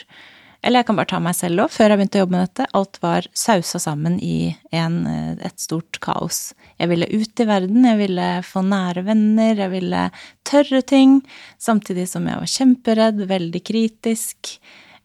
[0.62, 1.72] eller jeg kan bare ta meg selv òg.
[1.72, 4.98] Før jeg begynte å jobbe med dette, alt var sausa sammen i en,
[5.40, 6.50] et stort kaos.
[6.80, 10.04] Jeg ville ut i verden, jeg ville få nære venner, jeg ville
[10.48, 11.20] tørre ting.
[11.61, 14.54] Samtidig som jeg var kjemperedd, veldig kritisk.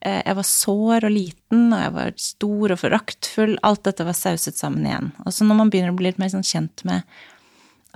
[0.05, 3.55] Jeg var sår og liten, og jeg var stor og foraktfull.
[3.65, 5.13] Alt dette var sauset sammen igjen.
[5.23, 7.07] Og så når man begynner å bli litt mer sånn kjent med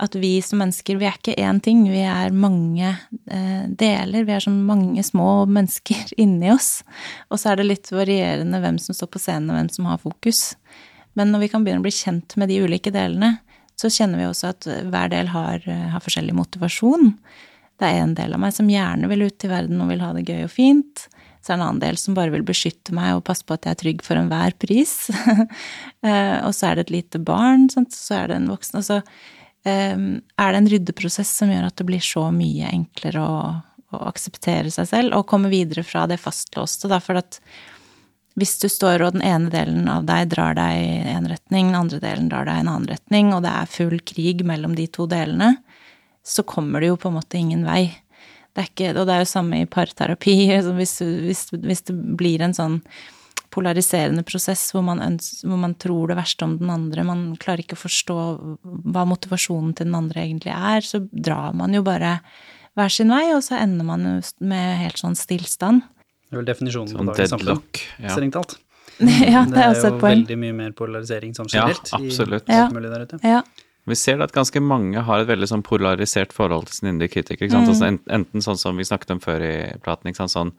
[0.00, 4.24] at vi som mennesker, vi er ikke én ting, vi er mange eh, deler.
[4.24, 6.80] Vi er som mange små mennesker inni oss.
[7.28, 10.00] Og så er det litt varierende hvem som står på scenen, og hvem som har
[10.00, 10.42] fokus.
[11.18, 13.36] Men når vi kan begynne å bli kjent med de ulike delene,
[13.80, 17.14] så kjenner vi også at hver del har, har forskjellig motivasjon.
[17.80, 20.12] Det er en del av meg som gjerne vil ut i verden og vil ha
[20.16, 21.06] det gøy og fint.
[21.40, 23.64] Så er det en annen del som bare vil beskytte meg og passe på at
[23.64, 24.96] jeg er trygg for enhver pris.
[26.00, 27.92] Eh, og så er det et lite barn, sant?
[27.92, 28.78] så er det en voksen.
[28.78, 33.20] Og så Ehm, er det en ryddeprosess som gjør at det blir så mye enklere
[33.20, 33.42] å,
[33.92, 37.40] å akseptere seg selv og komme videre fra det fastlåste, da, for at
[38.40, 41.80] hvis du står og den ene delen av deg drar deg i en retning, den
[41.80, 44.86] andre delen drar deg i en annen retning, og det er full krig mellom de
[44.88, 45.56] to delene,
[46.24, 47.90] så kommer det jo på en måte ingen vei.
[48.56, 50.36] Det ikke, og det er jo samme i parterapi.
[50.78, 52.80] Hvis, hvis, hvis det blir en sånn
[53.50, 57.64] polariserende prosess hvor man, ønsker, hvor man, tror det verste om den andre, man klarer
[57.64, 58.16] ikke å forstå
[58.94, 62.18] hva motivasjonen til den andre egentlig er, så drar man jo bare
[62.78, 65.82] hver sin vei, og så ender man jo med helt sånn stillstand.
[66.30, 67.64] Det er vel definisjonen på dagens samfunn,
[67.98, 68.12] ja.
[68.14, 68.60] strengt talt.
[69.00, 70.00] ja, det er, også et poeng.
[70.00, 71.90] Det er jo veldig mye mer polarisering som generelt.
[71.90, 72.50] Ja, absolutt.
[72.52, 73.20] I ute.
[73.24, 73.40] Ja.
[73.88, 77.48] Vi ser at ganske mange har et veldig sånn polarisert forhold til sin indre kritiker.
[77.48, 77.70] Mm.
[77.72, 80.36] Altså, enten sånn som vi snakket om før i praten, ikke sant?
[80.36, 80.52] sånn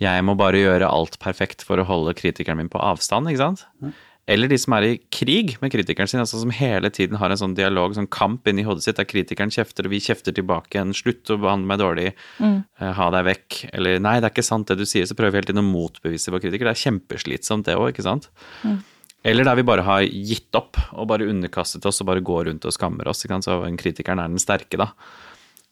[0.00, 3.66] jeg må bare gjøre alt perfekt for å holde kritikeren min på avstand, ikke sant?
[3.82, 3.92] Mm.
[4.30, 7.40] Eller de som er i krig med kritikeren sin, altså som hele tiden har en
[7.40, 10.94] sånn dialog, sånn kamp inni hodet sitt, der kritikeren kjefter, og vi kjefter tilbake en
[10.94, 12.12] 'Slutt å behandle meg dårlig.
[12.38, 12.62] Mm.
[12.78, 15.34] Uh, ha deg vekk.' Eller 'Nei, det er ikke sant det du sier.' Så prøver
[15.34, 16.70] vi hele tiden å motbevise vår kritiker.
[16.70, 18.30] Det er kjempeslitsomt, det òg, ikke sant?
[18.62, 18.78] Mm.
[19.24, 22.64] Eller der vi bare har gitt opp og bare underkastet oss og bare går rundt
[22.66, 23.24] og skammer oss.
[23.24, 23.46] Ikke sant?
[23.46, 24.92] Så kritikeren er den sterke, da.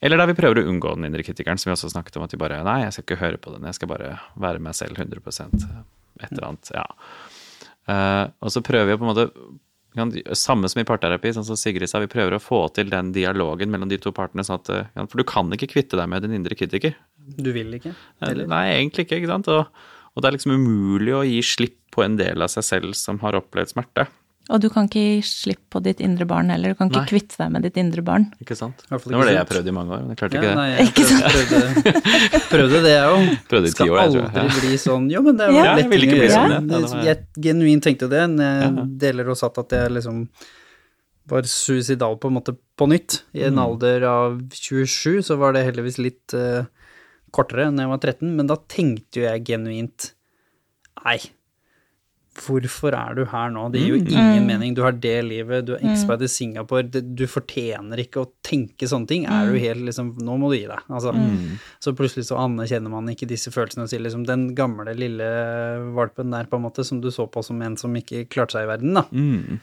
[0.00, 2.24] Eller der vi prøver å unngå den indre kritikeren, som vi også snakket om.
[2.24, 4.76] At de bare Nei, jeg skal ikke høre på den, jeg skal bare være meg
[4.78, 5.20] selv 100
[6.20, 6.70] Et eller annet.
[6.72, 6.86] Ja.
[7.90, 9.28] Uh, og så prøver vi på en måte
[10.38, 13.72] Samme som i parterapi, sånn som Sigrid sa, vi prøver å få til den dialogen
[13.72, 14.44] mellom de to partene.
[14.46, 16.94] Sånn at, uh, for du kan ikke kvitte deg med din indre kritiker.
[17.18, 17.92] Du vil ikke?
[18.24, 18.46] Eller?
[18.48, 19.18] Nei, egentlig ikke.
[19.18, 19.50] ikke sant?
[19.50, 19.66] Og,
[20.14, 23.18] og det er liksom umulig å gi slipp på en del av seg selv som
[23.24, 24.06] har opplevd smerte.
[24.50, 26.72] Og du kan ikke gi slipp på ditt indre barn heller.
[26.72, 27.10] Du kan ikke Nei.
[27.12, 28.26] kvitte deg med ditt indre barn.
[28.42, 28.82] Ikke sant.
[28.88, 30.56] Det var det jeg prøvde i mange år, men jeg klarte ja, ikke det.
[30.58, 31.04] Nei, jeg ikke
[31.36, 33.28] prøvde, prøvde, det, jeg òg.
[33.52, 34.26] Prøvde i ti år, jeg tror.
[34.30, 36.30] Skal aldri bli sånn Jo, men det er jo ja, lett å gjøre.
[36.34, 36.72] Sånn.
[36.74, 38.88] Jeg, jeg genuint tenkte det men jeg ja.
[39.06, 40.24] deler og satt at jeg liksom
[41.30, 43.22] var suicidal på en måte på nytt.
[43.36, 43.64] I en mm.
[43.64, 46.64] alder av 27 så var det heldigvis litt uh,
[47.34, 50.14] kortere enn jeg var 13, men da tenkte jo jeg genuint
[51.00, 51.16] Nei,
[52.40, 53.66] Hvorfor er du her nå?
[53.72, 54.08] Det gir jo mm.
[54.08, 54.48] ingen mm.
[54.48, 54.74] mening.
[54.76, 55.90] Du har det livet, du er mm.
[55.92, 59.26] ekspert i Singapore, du fortjener ikke å tenke sånne ting.
[59.28, 59.60] Er du mm.
[59.64, 60.86] helt liksom Nå må du gi deg.
[60.88, 61.60] Altså, mm.
[61.84, 65.30] Så plutselig så anerkjenner man ikke disse følelsene og sier liksom Den gamle, lille
[65.96, 68.66] valpen der, på en måte, som du så på som en som ikke klarte seg
[68.66, 69.06] i verden, da.
[69.12, 69.60] Mm.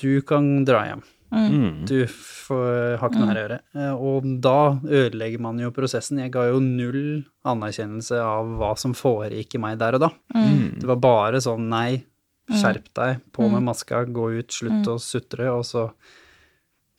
[0.00, 1.04] Du kan dra hjem.
[1.30, 1.86] Mm.
[1.86, 3.58] Du får, har ikke noe her å gjøre.
[3.78, 6.22] Eh, og da ødelegger man jo prosessen.
[6.24, 7.02] Jeg ga jo null
[7.46, 10.10] anerkjennelse av hva som foregikk i meg der og da.
[10.34, 10.80] Mm.
[10.80, 12.02] Det var bare sånn nei,
[12.50, 15.86] skjerp deg, på med maska, gå ut, slutt å sutre, og så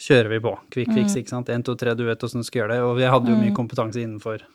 [0.01, 0.55] kjører vi på.
[0.73, 1.51] Quick fix, ikke sant.
[1.53, 2.87] Én, to, tre, du vet åssen du skal gjøre det.
[2.87, 4.47] Og jeg hadde jo mye kompetanse innenfor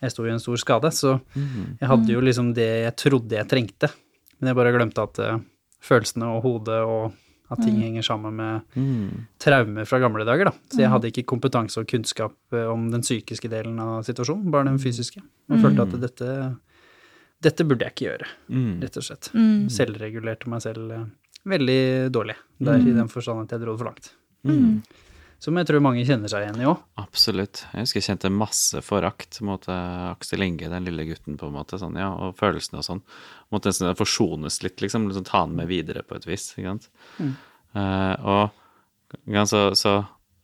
[0.00, 3.48] Jeg sto i en stor skade, så jeg hadde jo liksom det jeg trodde jeg
[3.50, 3.90] trengte.
[4.40, 5.42] Men jeg bare glemte at uh,
[5.84, 7.18] følelsene og hodet og
[7.50, 7.82] at ting mm.
[7.82, 9.26] henger sammen med mm.
[9.42, 10.52] traumer fra gamle dager, da.
[10.70, 10.94] Så jeg mm.
[10.94, 15.18] hadde ikke kompetanse og kunnskap eh, om den psykiske delen av situasjonen, bare den fysiske.
[15.20, 15.64] Jeg mm.
[15.64, 16.36] følte at dette,
[17.48, 18.72] dette burde jeg ikke gjøre, mm.
[18.84, 19.32] rett og slett.
[19.34, 19.66] Mm.
[19.74, 21.06] Selvregulerte meg selv eh,
[21.50, 21.82] veldig
[22.14, 24.12] dårlig der, i den forstand at jeg dro det for langt.
[25.40, 26.82] Som jeg tror mange kjenner seg igjen i òg.
[27.00, 27.62] Absolutt.
[27.72, 31.54] Jeg husker jeg kjente masse forakt mot uh, Aksel Inge, den lille gutten, på en
[31.56, 33.00] måte, sånn, ja, og følelsene og sånn
[33.48, 35.08] måtte nesten forsones litt, liksom.
[35.08, 36.50] liksom ta den med videre på et vis.
[36.58, 36.90] ikke sant?
[37.16, 37.32] Mm.
[37.72, 39.94] Uh, og så, så,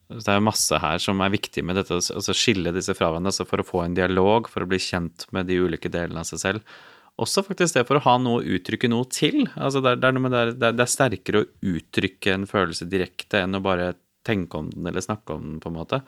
[0.09, 3.11] det er jo masse her som er viktig med dette, å altså skille disse fra
[3.11, 3.29] hverandre.
[3.35, 6.31] Altså for å få en dialog, for å bli kjent med de ulike delene av
[6.31, 6.77] seg selv.
[7.21, 9.45] Også faktisk det for å ha noe å uttrykke noe til.
[9.55, 13.57] Altså det, er, det, er det, det, er, sterkere å uttrykke en følelse direkte enn
[13.57, 13.95] å bare
[14.27, 16.01] tenke om den eller snakke om den, på en måte.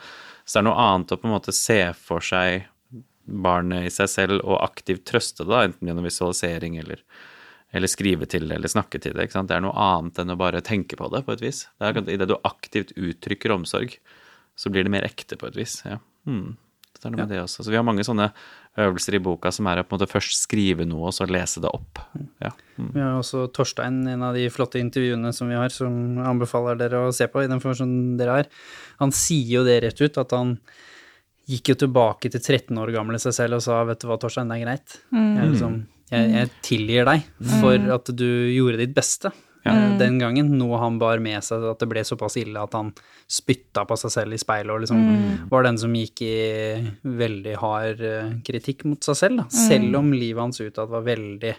[0.43, 2.67] Så det er noe annet å på en måte se for seg
[3.30, 7.03] barnet i seg selv og aktivt trøste det, da, enten gjennom visualisering eller,
[7.76, 9.28] eller skrive til det eller snakke til det.
[9.28, 9.51] ikke sant?
[9.51, 11.65] Det er noe annet enn å bare tenke på det, på et vis.
[11.78, 13.99] Det er Idet du aktivt uttrykker omsorg,
[14.59, 15.82] så blir det mer ekte, på et vis.
[15.86, 16.01] ja.
[16.28, 16.57] Hmm.
[16.99, 17.63] Så det er noe med det også.
[17.63, 18.26] Så vi har mange sånne
[18.80, 21.61] øvelser i boka som er å på en måte først skrive noe, og så lese
[21.63, 22.01] det opp.
[22.43, 22.51] Ja.
[22.78, 22.91] Mm.
[22.93, 27.07] Vi har også Torstein, en av de flotte intervjuene som vi har, som anbefaler dere
[27.07, 27.59] å se på i den
[28.20, 28.51] dere har.
[29.01, 30.57] Han sier jo det rett ut, at han
[31.49, 34.51] gikk jo tilbake til 13 år gamle seg selv og sa vet du hva, Torstein,
[34.51, 34.99] det er greit.
[35.09, 35.80] Jeg, liksom,
[36.13, 39.34] jeg, jeg tilgir deg for at du gjorde ditt beste.
[39.66, 42.93] Eh, Den gangen, noe han bar med seg at det ble såpass ille at han
[43.30, 46.36] spytta på seg selv i speilet og liksom var den som gikk i
[47.03, 49.47] veldig hard eh, kritikk mot seg selv, da.
[49.53, 51.55] selv om livet hans utad var veldig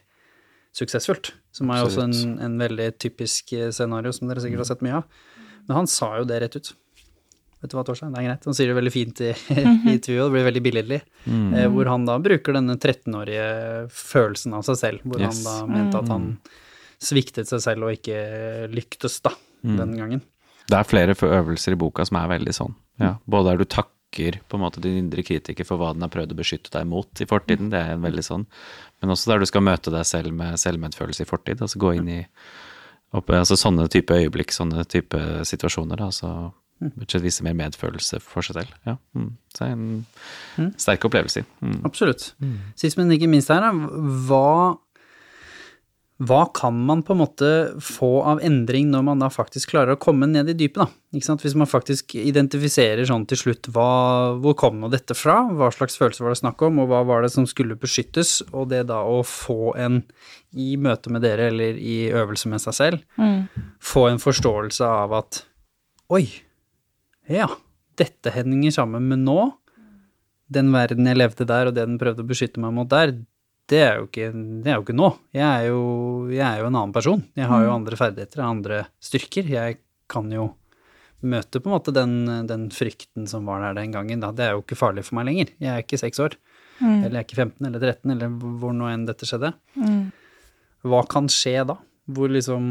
[0.77, 1.33] suksessfullt.
[1.53, 4.85] Som er jo også en, en veldig typisk eh, scenario som dere sikkert har sett
[4.87, 5.27] mye av.
[5.67, 6.71] Men han sa jo det rett ut.
[7.61, 8.47] Vet du hva, Torstein, det er greit.
[8.49, 9.31] Han sier det veldig fint i,
[9.61, 9.65] i
[9.99, 11.01] intervjuet, det blir veldig billedlig.
[11.29, 13.45] Eh, hvor han da bruker denne 13-årige
[13.93, 15.43] følelsen av seg selv, hvor Yes.
[15.45, 16.31] han da mente at han
[17.01, 18.19] sviktet seg selv og ikke
[18.73, 19.33] lyktes, da,
[19.65, 20.23] den gangen.
[20.71, 22.77] Det er flere for øvelser i boka som er veldig sånn.
[23.03, 23.17] Ja.
[23.27, 26.35] Både der du takker på en måte din indre kritiker for hva den har prøvd
[26.35, 28.47] å beskytte deg mot i fortiden, det er en veldig sånn.
[29.01, 32.11] Men også der du skal møte deg selv med selvmedfølelse i fortid, altså gå inn
[32.11, 32.21] i
[33.17, 38.21] opp, altså sånne type øyeblikk, sånne type situasjoner, da, altså budsjett og vise mer medfølelse
[38.25, 38.77] for seg selv.
[38.89, 38.97] Ja.
[39.17, 39.33] Mm.
[39.53, 41.43] Så det er en sterk opplevelse.
[41.61, 41.81] Mm.
[41.89, 42.31] Absolutt.
[42.81, 43.73] Sist, men ikke minst her, da,
[44.29, 44.79] hva,
[46.21, 47.51] hva kan man på en måte
[47.81, 51.17] få av endring når man da faktisk klarer å komme ned i dypet, da?
[51.17, 51.45] Ikke sant?
[51.47, 53.87] Hvis man faktisk identifiserer sånn til slutt hva,
[54.43, 57.25] hvor kom nå dette fra, hva slags følelse var det snakk om, og hva var
[57.25, 60.03] det som skulle beskyttes, og det da å få en,
[60.53, 63.09] i møte med dere eller i øvelse med seg selv,
[63.81, 65.43] få en forståelse av at
[66.13, 66.27] oi,
[67.33, 67.49] ja,
[67.97, 69.41] dette henger sammen med nå,
[70.53, 73.17] den verden jeg levde der, og det den prøvde å beskytte meg mot der,
[73.71, 74.31] det er jo ikke,
[74.65, 75.09] det er jo ikke nå.
[75.37, 75.83] Jeg er jo,
[76.33, 77.21] jeg er jo en annen person.
[77.39, 79.47] Jeg har jo andre ferdigheter, andre styrker.
[79.47, 79.79] Jeg
[80.11, 80.49] kan jo
[81.21, 82.15] møte på en måte den,
[82.49, 84.23] den frykten som var der den gangen.
[84.25, 84.33] Da.
[84.35, 85.53] Det er jo ikke farlig for meg lenger.
[85.63, 86.35] Jeg er ikke seks år.
[86.81, 89.53] Eller jeg er ikke 15 eller 13, eller hvor nå enn dette skjedde.
[90.89, 91.77] Hva kan skje da?
[92.11, 92.65] Hvor liksom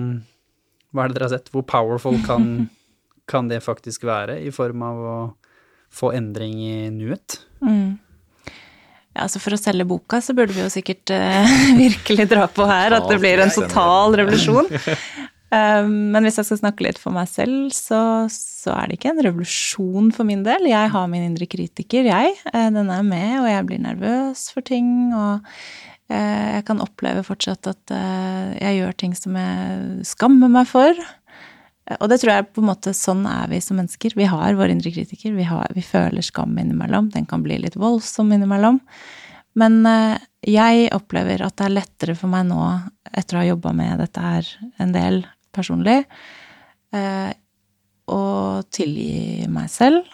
[0.89, 1.51] Hva er det dere har sett?
[1.53, 2.47] Hvor powerful kan,
[3.31, 5.17] kan det faktisk være i form av å
[5.93, 7.39] få endring i nuet?
[9.15, 12.67] Ja, altså For å selge boka så burde vi jo sikkert uh, virkelig dra på
[12.69, 14.69] her, at det blir en total revolusjon.
[15.49, 19.15] Um, men hvis jeg skal snakke litt for meg selv, så, så er det ikke
[19.15, 20.69] en revolusjon for min del.
[20.69, 22.35] Jeg har min indre kritiker, jeg.
[22.53, 25.09] Eh, Den er med, og jeg blir nervøs for ting.
[25.17, 25.49] Og
[26.13, 27.95] eh, jeg kan oppleve fortsatt at
[28.61, 31.01] jeg gjør ting som jeg skammer meg for.
[31.97, 34.13] Og det tror jeg på en måte sånn er vi som mennesker.
[34.17, 35.33] Vi har vår indre kritiker.
[35.33, 37.09] Vi, har, vi føler skam innimellom.
[37.15, 38.77] Den kan bli litt voldsom innimellom.
[39.57, 42.61] Men eh, jeg opplever at det er lettere for meg nå,
[43.09, 45.23] etter å ha jobba med dette her en del
[45.55, 46.03] personlig,
[46.93, 47.31] eh,
[48.09, 48.21] å
[48.69, 50.05] tilgi meg selv.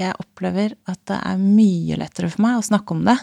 [0.00, 3.16] Jeg opplever at det er mye lettere for meg å snakke om det.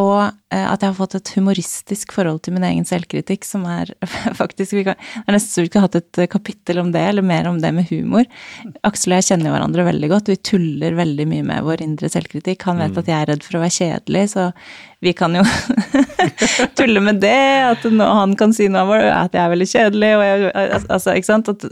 [0.00, 3.92] Og eh, at jeg har fått et humoristisk forhold til min egen selvkritikk, som er
[4.40, 7.46] faktisk Det er nesten så vi skulle hatt et eh, kapittel om det, eller mer
[7.46, 8.26] om det med humor.
[8.86, 10.32] Aksel og jeg kjenner hverandre veldig godt.
[10.32, 12.66] Vi tuller veldig mye med vår indre selvkritikk.
[12.66, 14.48] Han vet at jeg er redd for å være kjedelig, så
[15.04, 15.46] vi kan jo
[16.80, 17.38] tulle med det.
[17.70, 20.52] At han kan si noe om at jeg er veldig kjedelig, og jeg,
[20.88, 21.54] altså, ikke sant.
[21.54, 21.70] At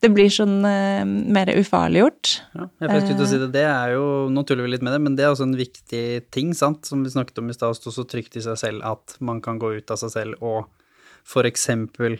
[0.00, 2.32] det blir sånn uh, mer ufarliggjort.
[2.54, 3.50] Ja, jeg skulle til å si det.
[3.56, 6.04] Det er jo, nå tuller vi litt med det, men det er også en viktig
[6.34, 8.84] ting, sant, som vi snakket om i stad, å stå så trygt i seg selv
[8.88, 10.66] at man kan gå ut av seg selv og
[11.24, 12.18] for eksempel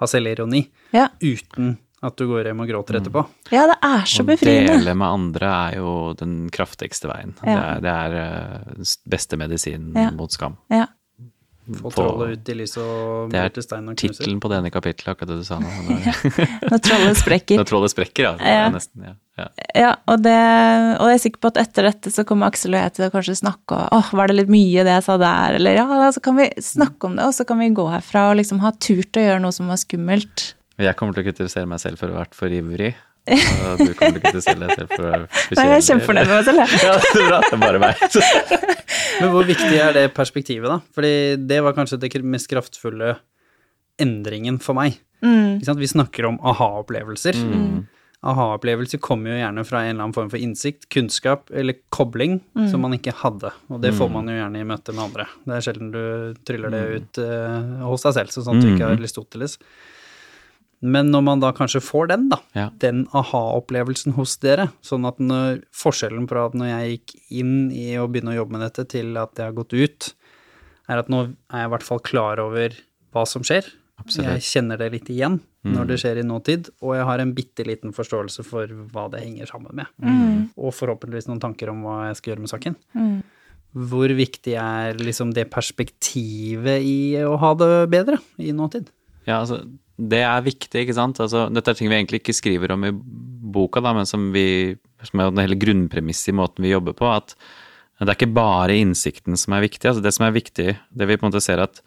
[0.00, 0.62] ha selvironi
[0.96, 1.08] Ja.
[1.20, 3.26] uten at du går hjem og gråter etterpå.
[3.52, 4.72] ja, det er så befriende.
[4.72, 7.34] Å dele med andre er jo den kraftigste veien.
[7.44, 7.52] Ja.
[7.52, 8.16] Det er, det er
[8.80, 10.08] eh, beste medisinen Ja.
[10.16, 10.56] mot skam.
[10.72, 10.86] Ja.
[11.78, 14.16] Få trollet ut i lyset og Det er bort stein og knuser.
[14.18, 15.70] Tittelen på det ene kapittelet, akkurat det du sa nå.
[15.86, 16.20] Når,
[16.72, 17.60] Når trollet sprekker.
[17.60, 18.32] når trollet sprekker, ja.
[18.40, 18.68] Er Ja.
[18.74, 19.14] nesten, ja.
[19.38, 19.48] ja.
[19.78, 20.34] Ja, og, det,
[21.00, 23.12] og jeg er sikker på at etter dette så kommer Aksel og jeg til å
[23.14, 26.08] kanskje snakke og åh, var det litt mye det jeg sa der, eller ja, da,
[26.16, 28.72] så kan vi snakke om det, og så kan vi gå herfra og liksom ha
[28.82, 30.50] turt å gjøre noe som var skummelt.
[30.80, 32.94] Jeg kommer til å kritisere meg selv for å ha vært for ivrig.
[33.30, 35.08] Og du kommer ikke til å selge deg selv for
[35.58, 36.80] Nei, jeg er kjempefornøyd med meg selv, jeg.
[36.86, 37.40] Ja, det er bra.
[37.44, 38.02] Det er bare meg.
[39.20, 40.80] Men hvor viktig er det perspektivet, da?
[40.96, 41.12] Fordi
[41.50, 43.14] det var kanskje det mest kraftfulle
[44.00, 44.98] endringen for meg.
[45.20, 45.80] Ikke sant?
[45.82, 47.38] Vi snakker om aha-opplevelser.
[48.20, 52.38] Aha-opplevelser kommer jo gjerne fra en eller annen form for innsikt, kunnskap eller kobling
[52.72, 53.52] som man ikke hadde.
[53.72, 55.28] Og det får man jo gjerne i møte med andre.
[55.46, 56.02] Det er sjelden du
[56.48, 59.56] tryller det ut uh, hos deg selv, sånn at du ikke har Aristoteles.
[60.82, 62.70] Men når man da kanskje får den, da, Ja.
[62.80, 67.90] den aha-opplevelsen hos dere, sånn at når, forskjellen fra at når jeg gikk inn i
[68.00, 70.14] å begynne å jobbe med dette, til at jeg har gått ut,
[70.88, 71.20] er at nå
[71.52, 72.70] er jeg i hvert fall klar over
[73.12, 73.68] hva som skjer.
[74.00, 74.30] Absolutt.
[74.40, 77.66] Jeg kjenner det litt igjen når det skjer i nåtid, og jeg har en bitte
[77.68, 79.86] liten forståelse for hva det henger sammen med.
[80.56, 82.76] Og forhåpentligvis noen tanker om hva jeg skal gjøre med saken.
[83.76, 88.88] Hvor viktig er liksom det perspektivet i å ha det bedre i nåtid?
[89.28, 89.60] Ja, altså,
[90.00, 91.20] det er viktig, ikke sant.
[91.20, 92.92] Altså, dette er ting vi egentlig ikke skriver om i
[93.50, 97.10] boka, da, men som, vi, som er hele grunnpremisset i måten vi jobber på.
[97.10, 97.34] At
[98.00, 99.84] det er ikke bare innsikten som er viktig.
[99.90, 101.82] Altså, det som er viktig, det vi på en måte ser at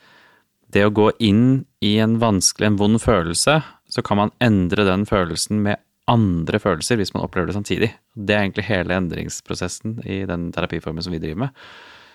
[0.73, 5.06] det å gå inn i en vanskelig, en vond følelse, så kan man endre den
[5.10, 7.91] følelsen med andre følelser hvis man opplever det samtidig.
[8.14, 11.61] Det er egentlig hele endringsprosessen i den terapiformen som vi driver med.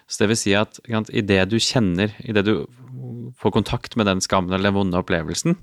[0.08, 0.80] Så det vil si at
[1.12, 2.54] idet du kjenner, i det du
[3.38, 5.58] får kontakt med den skammen eller den vonde opplevelsen,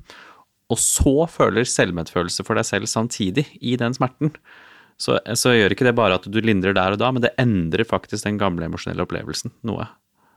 [0.71, 4.31] og så føler selvmedfølelse for deg selv samtidig i den smerten,
[4.97, 7.83] så, så gjør ikke det bare at du lindrer der og da, men det endrer
[7.87, 9.85] faktisk den gamle emosjonelle opplevelsen noe.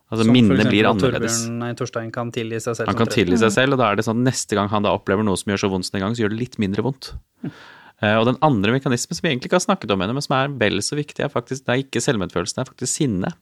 [0.08, 1.42] Altså Som minnet blir annerledes.
[1.44, 2.88] Torbjørn, nei, Torstein kan tilgi seg selv.
[2.90, 4.94] Han kan tilgi seg selv, og da er det sånn at neste gang han da
[4.96, 7.10] opplever noe som gjør så vondt som en gang, så gjør det litt mindre vondt.
[7.44, 10.36] Eh, Og den andre mekanismen som vi egentlig ikke har snakket om ennå, men som
[10.38, 13.32] er vel så viktig, er faktisk det er ikke selvmedfølelsen, det er faktisk sinne.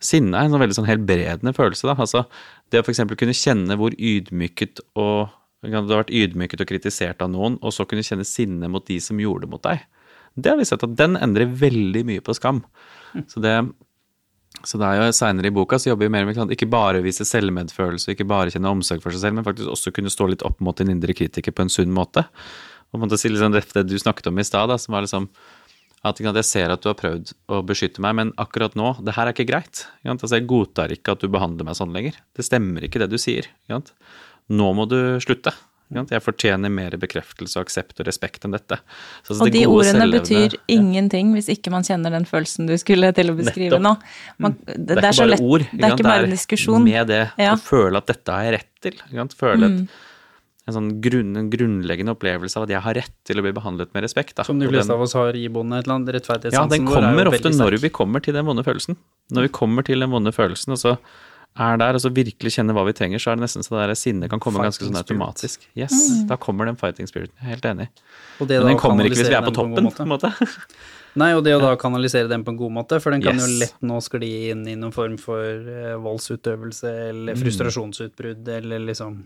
[0.00, 1.86] Sinne er en sånn veldig sånn helbredende følelse.
[1.86, 2.24] da, altså
[2.72, 3.04] Det å f.eks.
[3.20, 5.30] kunne kjenne hvor ydmyket og
[5.60, 8.96] Du hadde vært ydmyket og kritisert av noen, og så kunne kjenne sinne mot de
[9.02, 9.84] som gjorde det mot deg.
[10.40, 12.62] Det har vi sett at den endrer veldig mye på skam.
[13.28, 13.54] Så det
[14.66, 17.24] så det er jo Seinere i boka så jobber vi mer med ikke bare vise
[17.24, 20.58] selvmedfølelse, ikke bare kjenne omsorg for seg selv, men faktisk også kunne stå litt opp
[20.64, 22.26] mot din indre kritiker på en sunn måte.
[22.90, 25.30] Og måte si liksom det du snakket om i stad, som var liksom
[26.00, 29.28] at jeg ser at du har prøvd å beskytte meg, men akkurat nå, det her
[29.28, 29.84] er ikke greit.
[30.08, 32.16] Altså, jeg godtar ikke at du behandler meg sånn lenger.
[32.36, 33.50] Det stemmer ikke det du sier.
[33.68, 33.94] Ikke?
[34.50, 35.52] Nå må du slutte.
[35.90, 38.76] Jeg fortjener mer bekreftelse og aksept og respekt enn dette.
[39.24, 42.76] Så, altså, Og de gode ordene betyr ingenting hvis ikke man kjenner den følelsen du
[42.78, 43.96] skulle til å beskrive nå.
[44.38, 45.64] Man, det, Det er, ikke bare lett, ord.
[45.72, 46.84] det er ikke bare en diskusjon.
[46.86, 47.56] Med det Ja.
[47.56, 48.92] å føle at dette har jeg rett til.
[49.02, 49.34] Ikke sant?
[49.34, 49.82] Føle Mm.
[49.82, 49.88] et,
[50.68, 53.92] en sånn grunn, en grunnleggende opplevelse av at jeg har rett til å bli behandlet
[53.92, 54.36] med respekt.
[54.36, 54.44] Da.
[54.44, 56.52] Som de fleste av oss har iboende et eller annet.
[56.52, 58.94] Ja, den er kommer ofte når vi kommer til den vonde følelsen.
[59.32, 60.98] Når vi kommer til den vonde følelsen, og så
[61.58, 63.96] er der, og så virkelig kjenner hva vi trenger, så er det nesten så det
[63.98, 65.66] sinnet kan komme ganske sånn automatisk.
[65.76, 67.34] Yes, da kommer den fighting spiriten.
[67.40, 67.88] Jeg er helt enig.
[68.40, 70.30] Og det Men den kommer ikke hvis vi er på toppen, på en måte.
[71.18, 73.42] Nei, og det å da kanalisere den på en god måte, for den kan Yes.
[73.42, 77.40] jo lett nå skli inn i noen form for eh, voldsutøvelse eller Mm.
[77.42, 79.24] frustrasjonsutbrudd eller liksom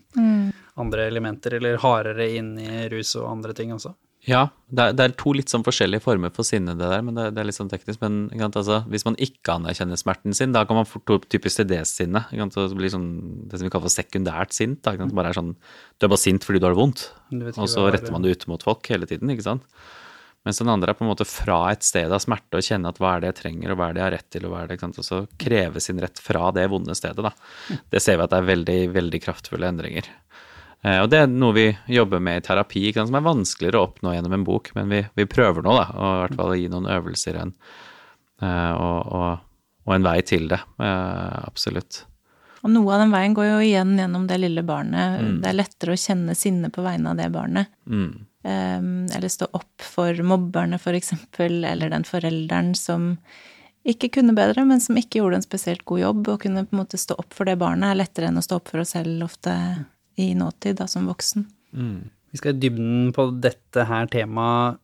[0.80, 3.92] andre elementer, eller hardere inn i rus og andre ting også.
[4.24, 7.18] Ja, det er, det er to litt sånn forskjellige former for sinne, det der, men
[7.18, 8.00] det, det er litt sånn teknisk.
[8.02, 11.82] Men altså, hvis man ikke anerkjenner smerten sin, da kan man fort typisk til det
[11.90, 12.32] sinnet.
[12.54, 13.10] Så det blir sånn,
[13.50, 14.80] det som vi kaller for sekundært sint.
[14.86, 17.04] Da, sant, bare er sånn, du er bare sint fordi du har det vondt,
[17.52, 17.98] og så er.
[17.98, 19.32] retter man det ut mot folk hele tiden.
[19.34, 19.68] ikke sant?
[20.44, 22.98] Mens den andre er på en måte fra et sted av smerte og kjenne at
[23.00, 24.58] hva er det jeg trenger, og hva er det jeg har rett til, og hva
[24.60, 24.98] er det, ikke sant?
[25.00, 27.24] og så kreve sin rett fra det vonde stedet.
[27.24, 27.32] da.
[27.94, 30.10] Det ser vi at det er veldig, veldig kraftfulle endringer.
[30.84, 34.14] Eh, Og det er noe vi jobber med i terapi, som er vanskeligere å oppnå
[34.14, 36.90] gjennom en bok, men vi, vi prøver nå, da, og i hvert fall gi noen
[36.98, 37.54] øvelser en,
[38.42, 39.46] eh, og, og,
[39.88, 40.60] og en vei til det.
[40.78, 42.04] eh, Absolutt.
[42.64, 45.18] Og noe av den veien går jo igjen gjennom det lille barnet.
[45.20, 45.40] Mm.
[45.42, 47.68] Det er lettere å kjenne sinne på vegne av det barnet.
[47.84, 48.12] Mm.
[48.44, 53.10] Um, eller stå opp for mobberne, for eksempel, eller den forelderen som
[53.84, 56.30] ikke kunne bedre, men som ikke gjorde en spesielt god jobb.
[56.32, 58.56] Å kunne på en måte stå opp for det barnet er lettere enn å stå
[58.62, 59.52] opp for oss selv ofte
[60.16, 61.46] i nåtid, da som voksen.
[62.30, 64.80] Vi skal i dybden på dette her temaet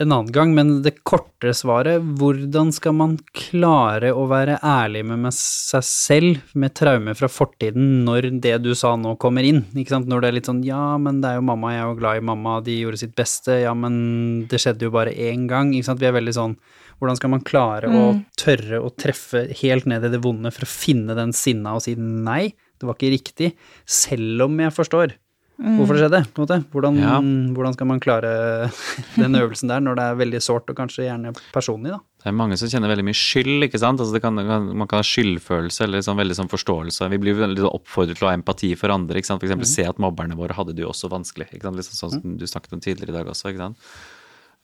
[0.00, 5.28] en annen gang, men det korte svaret, hvordan skal man klare å være ærlig med
[5.36, 9.60] seg selv med traume fra fortiden når det du sa nå kommer inn?
[9.76, 10.08] Ikke sant?
[10.08, 12.22] Når det er litt sånn ja, men det er jo mamma, jeg er jo glad
[12.22, 15.90] i mamma, de gjorde sitt beste, ja, men det skjedde jo bare én gang, ikke
[15.90, 16.00] sant?
[16.00, 16.56] Vi er veldig sånn
[17.00, 18.08] hvordan skal man klare å
[18.40, 21.94] tørre å treffe helt ned i det vonde for å finne den sinna og si
[21.96, 22.50] nei,
[22.80, 23.52] det var ikke riktig,
[23.86, 25.12] selv om jeg forstår
[25.60, 26.56] hvorfor det skjedde, på en måte.
[26.72, 27.16] Hvordan, Ja.
[27.52, 28.70] hvordan skal man klare
[29.20, 31.98] den øvelsen der når det er veldig sårt og kanskje gjerne personlig, da?
[32.20, 34.00] Det er mange som kjenner veldig mye skyld, ikke sant.
[34.00, 37.10] Altså det kan, man kan ha skyldfølelse eller sånn veldig sånn forståelse.
[37.12, 39.20] Vi blir veldig oppfordret til å ha empati for andre.
[39.20, 39.40] ikke sant?
[39.44, 41.50] For eksempel se at mobberne våre hadde det jo også vanskelig.
[41.52, 41.76] ikke sant?
[41.76, 43.52] Liksom sånn som du snakket om tidligere i dag også.
[43.52, 43.76] ikke sant?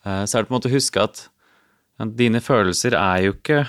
[0.05, 1.29] Eh, Så er det på en måte å huske at
[2.17, 3.67] dine følelser er jo ikke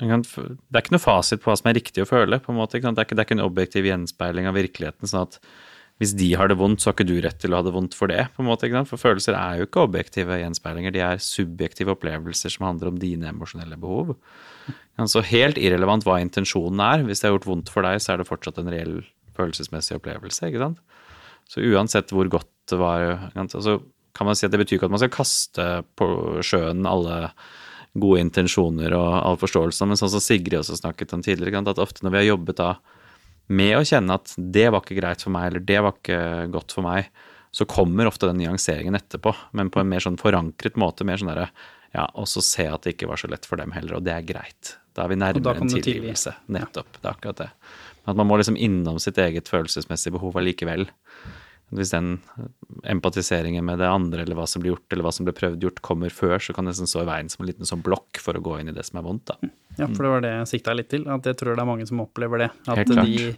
[0.00, 2.40] Det er ikke noe fasit på hva som er riktig å føle.
[2.42, 2.80] på en måte?
[2.80, 5.06] Det er ikke, det er ikke en objektiv gjenspeiling av virkeligheten.
[5.06, 5.38] sånn at
[6.02, 7.94] hvis de har det vondt, så har ikke du rett til å ha det vondt
[7.94, 8.26] for det.
[8.34, 8.66] på en måte?
[8.90, 13.30] For følelser er jo ikke objektive gjenspeilinger, de er subjektive opplevelser som handler om dine
[13.30, 14.16] emosjonelle behov.
[14.98, 17.06] Så helt irrelevant hva intensjonen er.
[17.06, 18.96] Hvis det har gjort vondt for deg, så er det fortsatt en reell
[19.38, 20.50] følelsesmessig opplevelse.
[20.50, 20.82] ikke sant?
[21.46, 23.78] Så uansett hvor godt det var, så
[24.14, 25.68] kan man si at det betyr ikke at man skal kaste
[25.98, 26.08] på
[26.42, 27.28] sjøen alle
[27.94, 32.04] gode intensjoner og all forståelse, men sånn som Sigrid også snakket om tidligere, at ofte
[32.04, 32.70] når vi har jobbet da
[33.54, 36.20] med å kjenne at det var ikke greit for meg, eller det var ikke
[36.54, 37.10] godt for meg,
[37.54, 41.06] så kommer ofte den nyanseringen etterpå, men på en mer sånn forankret måte.
[41.06, 41.52] mer sånn der,
[41.94, 44.10] ja, Og så se at det ikke var så lett for dem heller, og det
[44.10, 44.74] er greit.
[44.94, 46.34] Da er vi nærmere en tilgivelse.
[46.50, 46.98] Nettopp.
[46.98, 47.50] Det er akkurat det.
[48.10, 50.88] At man må liksom innom sitt eget følelsesmessige behov allikevel.
[51.72, 52.20] Hvis den
[52.84, 55.80] empatiseringen med det andre, eller hva som blir gjort, eller hva som ble prøvd gjort,
[55.82, 58.36] kommer før, så kan det nesten stå i veien som en liten sånn blokk for
[58.38, 59.38] å gå inn i det som er vondt, da.
[59.78, 61.06] Ja, for det var det jeg sikta litt til.
[61.10, 62.50] At jeg tror det er mange som opplever det.
[62.70, 63.34] At de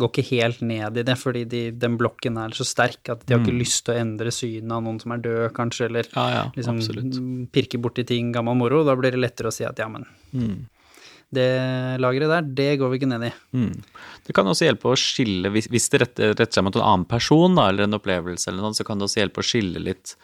[0.00, 3.34] går ikke helt ned i det, fordi de, den blokken er så sterk at de
[3.34, 3.60] har ikke Mm.
[3.62, 7.48] lyst til å endre synet av noen som er død, kanskje, eller Ja, ja, liksom
[7.52, 8.84] pirke borti ting, gammel moro.
[8.84, 10.66] Da blir det lettere å si at ja, men Mm.
[11.34, 11.46] Det
[12.02, 13.30] lageret der, det går vi ikke ned i.
[13.54, 13.72] Mm.
[14.26, 17.06] Det kan også hjelpe å skille, hvis, hvis det retter, retter seg mot en annen
[17.10, 20.16] person, da, eller en opplevelse, eller noe, så kan det også hjelpe å skille litt.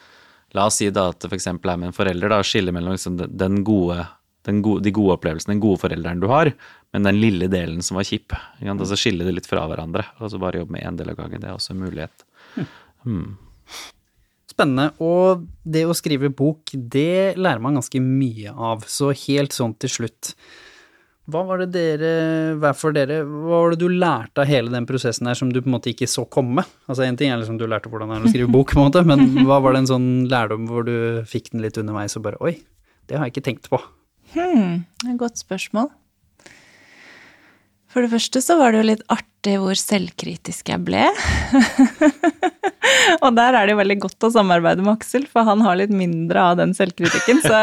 [0.56, 1.46] La oss si da at det f.eks.
[1.52, 4.02] er med en forelder, da, å skille mellom liksom den- gode,
[4.46, 6.52] den gode, de gode opplevelsene, den gode forelderen du har,
[6.94, 8.34] men den lille delen som var kjip.
[8.60, 8.80] sant?
[8.80, 11.42] Altså skille det litt fra hverandre, og så bare jobbe med én del av gangen.
[11.42, 12.26] Det er også en mulighet.
[13.06, 13.36] Mm.
[14.56, 14.92] Spennende.
[15.04, 18.86] Og det å skrive bok, det lærer man ganske mye av.
[18.88, 20.32] Så helt sånn til slutt.
[21.26, 22.10] Hva var det dere,
[22.62, 25.58] hver for dere, hva var det du lærte av hele den prosessen her som du
[25.58, 26.62] på en måte ikke så komme?
[26.86, 28.86] Altså en ting er liksom du lærte hvordan det er å skrive bok, på en
[28.86, 30.96] måte, men hva var det en sånn lærdom hvor du
[31.26, 32.54] fikk den litt underveis og bare oi,
[33.10, 33.82] det har jeg ikke tenkt på.
[34.36, 34.84] Hmm,
[35.18, 35.90] godt spørsmål.
[37.92, 41.04] For det første så var det jo litt artig hvor selvkritisk jeg ble.
[43.24, 45.92] og der er det jo veldig godt å samarbeide med Aksel, for han har litt
[45.94, 47.40] mindre av den selvkritikken.
[47.44, 47.62] Så,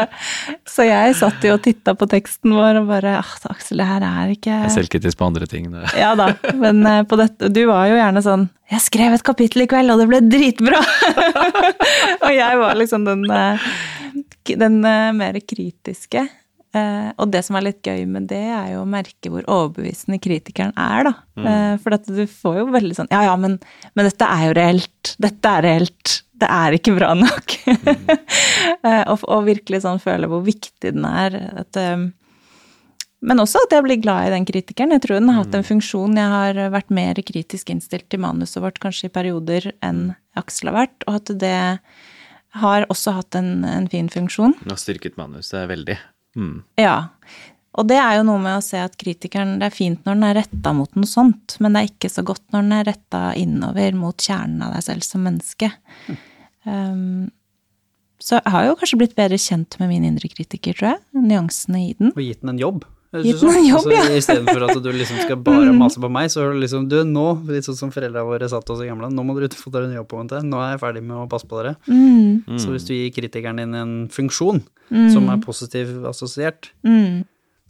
[0.68, 4.06] så jeg satt jo og titta på teksten vår og bare ah, Aksel, det her
[4.08, 5.68] er ikke Jeg er selvkritisk på andre ting.
[5.74, 5.86] Det.
[6.04, 9.64] Ja da, men eh, på dette Du var jo gjerne sånn 'Jeg skrev et kapittel
[9.64, 10.80] i kveld, og det ble dritbra!'
[12.24, 13.66] og jeg var liksom den, eh,
[14.56, 16.24] den eh, mer kritiske.
[16.74, 20.18] Eh, og det som er litt gøy med det, er jo å merke hvor overbevisende
[20.22, 21.14] kritikeren er, da.
[21.38, 23.60] Eh, for at du får jo veldig sånn 'Ja ja, men,
[23.94, 25.14] men dette er jo reelt.
[25.22, 26.20] Dette er reelt.
[26.34, 27.58] Det er ikke bra nok'.
[28.84, 31.32] Eh, og, og virkelig sånn føle hvor viktig den er.
[31.62, 31.76] At
[33.24, 34.92] men også at jeg blir glad i den kritikeren.
[34.92, 36.18] Jeg tror den har hatt en funksjon.
[36.20, 40.76] Jeg har vært mer kritisk innstilt til manuset vårt kanskje i perioder enn Aksel har
[40.82, 41.56] vært, og at det
[42.60, 44.52] har også hatt en, en fin funksjon.
[44.60, 45.96] Den har styrket manuset veldig.
[46.34, 46.56] Mm.
[46.80, 46.96] Ja.
[47.74, 50.26] Og det er jo noe med å se at kritikeren Det er fint når den
[50.28, 53.22] er retta mot noe sånt, men det er ikke så godt når den er retta
[53.38, 55.72] innover mot kjernen av deg selv som menneske.
[56.64, 57.32] Um,
[58.22, 61.00] så jeg har jo kanskje blitt bedre kjent med min indre kritiker, tror jeg.
[61.26, 62.14] Nyansene i den.
[62.14, 62.86] Og gitt den en jobb.
[63.22, 64.04] Gitt det den en jobb, altså, ja.
[64.08, 64.16] Mm.
[64.18, 67.26] Istedenfor at du liksom skal bare mase på meg, så er du liksom du, nå,
[67.46, 69.94] litt sånn som foreldra våre satt oss i gamle, nå må dere få dere en
[70.00, 71.76] jobb på vente, nå er jeg ferdig med å passe på dere.
[71.86, 77.22] Mm, Så hvis du gir kritikeren din en funksjon mm, som er positivt assosiert, mm,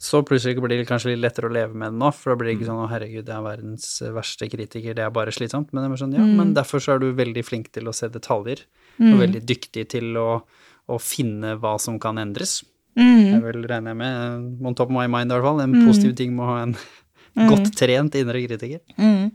[0.05, 2.51] så plutselig blir det kanskje litt lettere å leve med det nå, for da blir
[2.51, 5.71] det ikke sånn 'Å, herregud, jeg er verdens verste kritiker, det er bare slitsomt'.
[5.71, 8.09] Men det er sånn, ja, men derfor så er du veldig flink til å se
[8.11, 8.65] detaljer,
[8.99, 10.43] og veldig dyktig til å,
[10.89, 12.63] å finne hva som kan endres.
[12.97, 16.15] Mm, Jeg vil regne med, on top of my mind i hvert fall, en positiv
[16.19, 16.77] ting med å ha en
[17.49, 18.79] godt trent indre kritiker.
[18.97, 19.31] mm.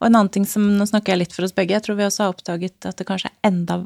[0.00, 1.74] Og en annen ting som Nå snakker jeg litt for oss begge.
[1.76, 3.82] Jeg tror vi også har oppdaget at det kanskje er enda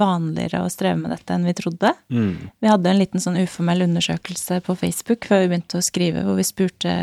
[0.00, 1.90] vanligere å streve med dette enn vi trodde.
[2.08, 2.48] Mm.
[2.64, 6.40] Vi hadde en liten sånn uformell undersøkelse på Facebook før vi begynte å skrive, hvor
[6.40, 6.94] vi spurte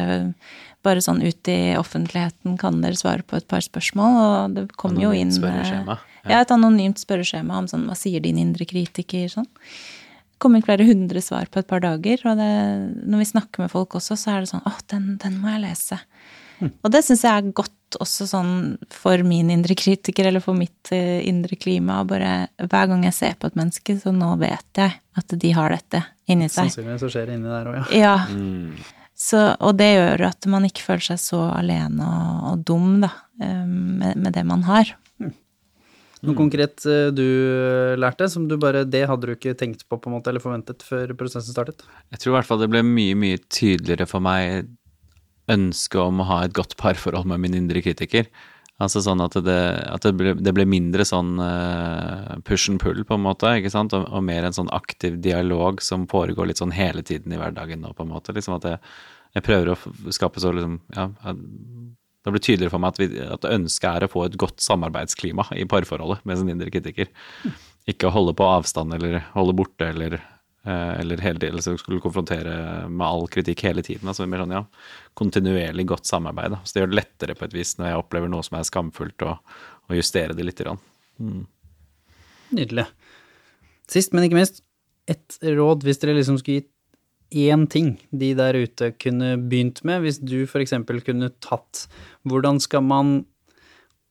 [0.85, 4.97] bare sånn ut i offentligheten kan dere svare på et par spørsmål, og det kom
[5.01, 5.97] jo inn ja.
[6.25, 9.45] Ja, et anonymt spørreskjema om sånn hva sier din indre kritiker, sånn.
[10.35, 12.47] Det kom inn flere hundre svar på et par dager, og det,
[13.07, 15.61] når vi snakker med folk også, så er det sånn åh, den, den må jeg
[15.63, 15.97] lese.
[16.83, 18.51] Og det syns jeg er godt også sånn
[18.91, 23.15] for min indre kritiker, eller for mitt eh, indre klima, og bare hver gang jeg
[23.15, 26.67] ser på et menneske, så nå vet jeg at de har dette inni seg.
[26.67, 27.87] Sannsynligvis så skjer det inni der òg, ja.
[28.03, 28.75] Ja, Mm.
[29.15, 33.13] så, og det gjør at man ikke føler seg så alene og, og dum, da,
[33.39, 34.91] eh, med, med det man har.
[36.25, 37.25] Noe konkret eh, du
[38.01, 40.85] lærte, som du bare Det hadde du ikke tenkt på, på en måte, eller forventet
[40.85, 41.85] før prosessen startet?
[42.13, 44.67] Jeg tror i hvert fall det ble mye, mye tydeligere for meg
[45.51, 48.29] ønsket om å ha et godt parforhold med min indre kritiker.
[48.81, 53.05] Altså sånn at det, at det, ble, det ble mindre sånn eh, push and pull,
[53.07, 56.59] på en måte, ikke sant, og, og mer en sånn aktiv dialog som foregår litt
[56.59, 58.35] sånn hele tiden i hverdagen nå, på en måte.
[58.35, 58.81] Liksom at jeg,
[59.37, 59.77] jeg prøver å
[60.17, 61.07] skape så liksom, ja,
[62.25, 65.45] det blir tydeligere for meg at, vi, at ønsket er å få et godt samarbeidsklima
[65.59, 67.11] i parforholdet med sin indre kritiker.
[67.89, 72.01] Ikke å holde på avstand eller holde borte eller eh, eller hele tiden, eller skulle
[72.01, 72.55] konfrontere
[72.89, 74.09] med all kritikk hele tiden.
[74.09, 74.63] Altså sånn, ja,
[75.13, 76.55] kontinuerlig godt samarbeid.
[76.55, 76.61] Da.
[76.65, 79.27] Så det gjør det lettere på et vis når jeg opplever noe som er skamfullt,
[79.29, 79.37] å,
[79.93, 80.65] justere det litt.
[80.65, 80.81] Grann.
[81.21, 81.43] Mm.
[82.57, 82.87] Nydelig.
[83.91, 84.63] Sist, men ikke minst,
[85.05, 86.71] et råd hvis dere liksom skulle gitt
[87.35, 90.73] én ting de der ute kunne begynt med, hvis du f.eks.
[91.05, 91.85] kunne tatt
[92.25, 93.15] Hvordan skal man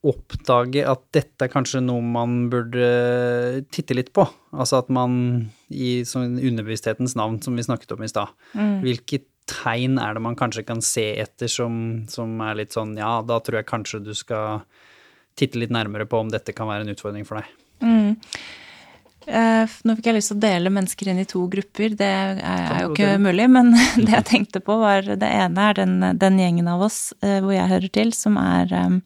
[0.04, 4.26] oppdage at dette er kanskje noe man burde titte litt på?
[4.52, 5.14] Altså at man
[5.72, 8.82] i sånn underbevissthetens navn, som vi snakket om i stad, Mm.
[8.84, 13.20] hvilke tegn er det man kanskje kan se etter som, som er litt sånn ja,
[13.22, 14.62] da tror jeg kanskje du skal
[15.36, 17.44] titte litt nærmere på om dette kan være en utfordring for deg.
[17.82, 18.16] Mm.
[19.26, 21.94] Eh, Nå fikk jeg lyst til å dele mennesker inn i to grupper.
[21.98, 23.72] Det er, jo ikke mulig, men
[24.04, 27.54] det jeg tenkte på, var det ene er den, den gjengen av oss eh, hvor
[27.56, 28.98] jeg hører til, som er eh,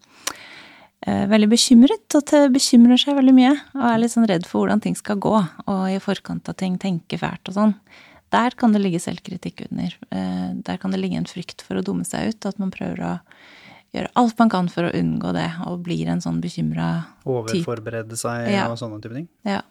[1.06, 3.54] eh, veldig bekymret, og bekymrer seg veldig mye.
[3.78, 6.80] Og er litt sånn redd for hvordan ting skal gå, og i forkant av ting
[6.82, 7.76] tenker fælt og sånn.
[8.34, 9.94] Der kan det ligge selvkritikk under.
[10.12, 13.12] Der kan det ligge en frykt for å dumme seg ut, at man prøver å
[13.94, 16.88] gjøre alt man kan for å unngå det, og blir en sånn bekymra
[17.24, 17.32] type.
[17.32, 18.66] Overforberede seg Ja.
[18.70, 19.28] og sånne type ting.
[19.48, 19.62] Ja.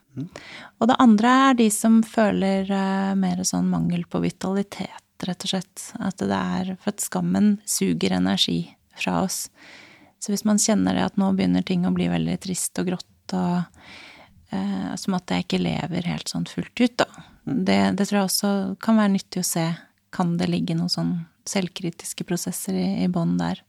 [0.82, 5.52] Og det andre er de som føler eh, mer sånn mangel på vitalitet, rett og
[5.52, 5.92] slett.
[6.00, 9.50] At det er For at skammen suger energi fra oss.
[10.20, 13.34] Så hvis man kjenner det at nå begynner ting å bli veldig trist og grått,
[13.38, 13.64] og
[14.50, 17.06] eh, som at jeg ikke lever helt sånn fullt ut, da.
[17.46, 18.50] Det, det tror jeg også
[18.84, 19.68] kan være nyttig å se.
[20.12, 21.14] Kan det ligge noen sånn
[21.48, 23.62] selvkritiske prosesser i, i bånn der?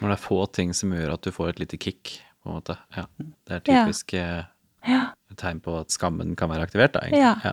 [0.00, 2.56] Når det er få ting som gjør at du får et lite kick, på en
[2.56, 2.76] måte.
[2.96, 3.84] Ja, det er Ja.
[3.84, 4.44] typisk ja.
[4.88, 5.00] Ja.
[5.30, 7.20] et tegn på at skammen kan være aktivert, da, egentlig.
[7.20, 7.34] Ja.
[7.44, 7.52] Ja.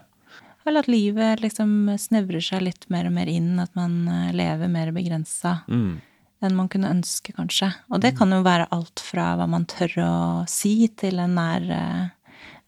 [0.67, 4.67] Eller at livet liksom snevrer seg litt mer og mer inn, at man eh, lever
[4.71, 5.61] mer begrensa.
[5.67, 6.01] Mm.
[6.43, 7.71] enn man kunne ønske, kanskje.
[7.89, 10.11] Og det kan jo være alt fra hva man tør å
[10.47, 12.09] si til en nær eh,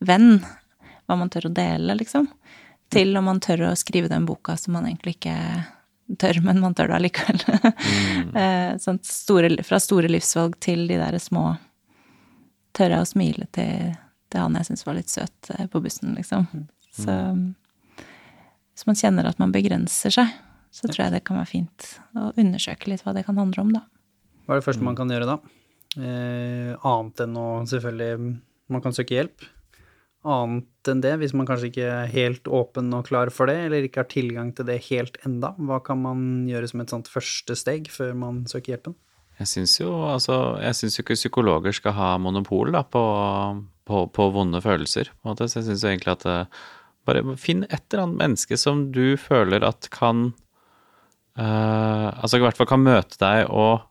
[0.02, 0.40] venn.
[1.08, 2.28] Hva man tør å dele, liksom.
[2.90, 5.36] Til om man tør å skrive den boka som man egentlig ikke
[6.18, 7.42] tør, men man tør det allikevel.
[8.34, 8.36] Mm.
[8.84, 11.52] sånn store, fra store livsvalg til de der små
[12.78, 13.96] Tør jeg å smile til,
[14.30, 16.46] til han jeg syns var litt søt eh, på bussen, liksom.
[16.94, 17.16] Så
[18.80, 20.36] hvis man kjenner at man begrenser seg,
[20.70, 23.74] så tror jeg det kan være fint å undersøke litt hva det kan handle om,
[23.74, 23.82] da.
[24.46, 25.40] Hva er det første man kan gjøre da?
[25.98, 28.36] Eh, annet enn å selvfølgelig
[28.70, 29.42] Man kan søke hjelp.
[30.28, 33.86] Annet enn det, hvis man kanskje ikke er helt åpen og klar for det, eller
[33.88, 37.56] ikke har tilgang til det helt enda, hva kan man gjøre som et sånt første
[37.56, 38.98] steg før man søker hjelpen?
[39.40, 43.04] Jeg syns jo altså, synes jo ikke psykologer skal ha monopol da, på,
[43.88, 45.14] på, på vonde følelser.
[45.24, 45.38] På.
[45.40, 46.60] Så jeg syns egentlig at eh,
[47.08, 50.34] bare finn et eller annet menneske som du føler at kan
[51.40, 53.86] uh, Altså i hvert fall kan møte deg og,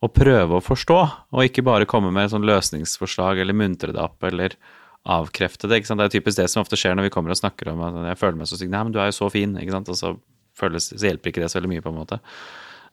[0.00, 0.98] og prøve å forstå,
[1.36, 4.56] og ikke bare komme med sånn løsningsforslag eller muntre deg opp eller
[5.04, 5.82] avkrefte det.
[5.84, 8.20] Det er typisk det som ofte skjer når vi kommer og snakker om at jeg
[8.20, 8.70] føler meg så syk.
[8.72, 9.90] Nei, men du er jo så fin, ikke sant.
[9.92, 10.14] Og så,
[10.58, 12.20] føles, så hjelper ikke det så veldig mye, på en måte.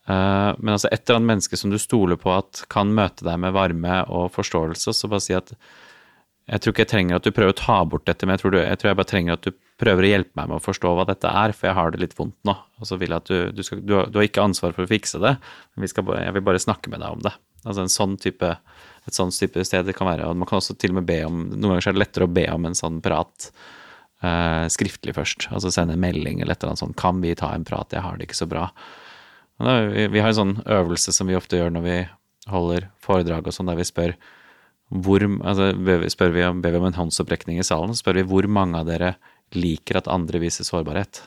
[0.10, 3.40] Eh, men altså et eller annet menneske som du stoler på at kan møte deg
[3.44, 5.54] med varme og forståelse, så bare si at
[6.52, 8.56] jeg tror ikke jeg trenger at du prøver å ta bort dette, men jeg tror,
[8.56, 10.94] du, jeg tror jeg bare trenger at du prøver å hjelpe meg med å forstå
[10.98, 12.56] hva dette er, for jeg har det litt vondt nå.
[12.82, 14.84] Og så vil jeg at du, du, skal, du, har, du har ikke ansvar for
[14.84, 17.34] å fikse det, men vi skal jeg vil bare snakke med deg om det.
[17.62, 18.50] Altså en sånn type,
[19.12, 20.30] et sånn type sted det kan være.
[20.30, 22.34] Og man kan også til og med be om Noen ganger er det lettere å
[22.40, 23.52] be om en sånn prat
[24.24, 25.50] eh, skriftlig først.
[25.52, 27.00] Altså sende en melding eller et eller annet sånt.
[27.00, 27.92] Kan vi ta en prat?
[27.94, 28.70] Jeg har det ikke så bra.
[29.62, 31.98] Da, vi, vi har en sånn øvelse som vi ofte gjør når vi
[32.50, 34.16] holder foredrag og sånn, der vi spør
[34.92, 38.20] hvor, altså, ber spør vi om, ber vi om en håndsopprekning i salen, så spør
[38.20, 39.14] vi hvor mange av dere
[39.56, 41.22] liker at andre viser sårbarhet.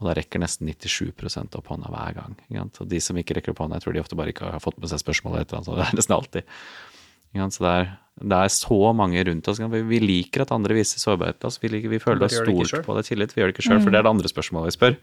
[0.00, 2.34] Og da rekker nesten 97% opp hånda hver gang.
[2.50, 2.80] Ikke sant?
[2.84, 4.76] Og de som ikke rekker opp hånda, jeg tror de ofte bare ikke har fått
[4.82, 5.46] med seg spørsmålet.
[5.48, 6.42] eller annet, Det er nesten alltid.
[7.32, 7.56] Ikke sant?
[7.56, 7.86] Så det er,
[8.32, 9.58] det er så mange rundt oss.
[9.58, 11.40] Vi- Vi liker at andre viser sårbarhet.
[11.44, 13.32] Altså, vi, liker, vi føler oss stolt på det tillit.
[13.34, 14.96] Vi gjør det ikke sjøl, for det er det andre spørsmålet vi spør.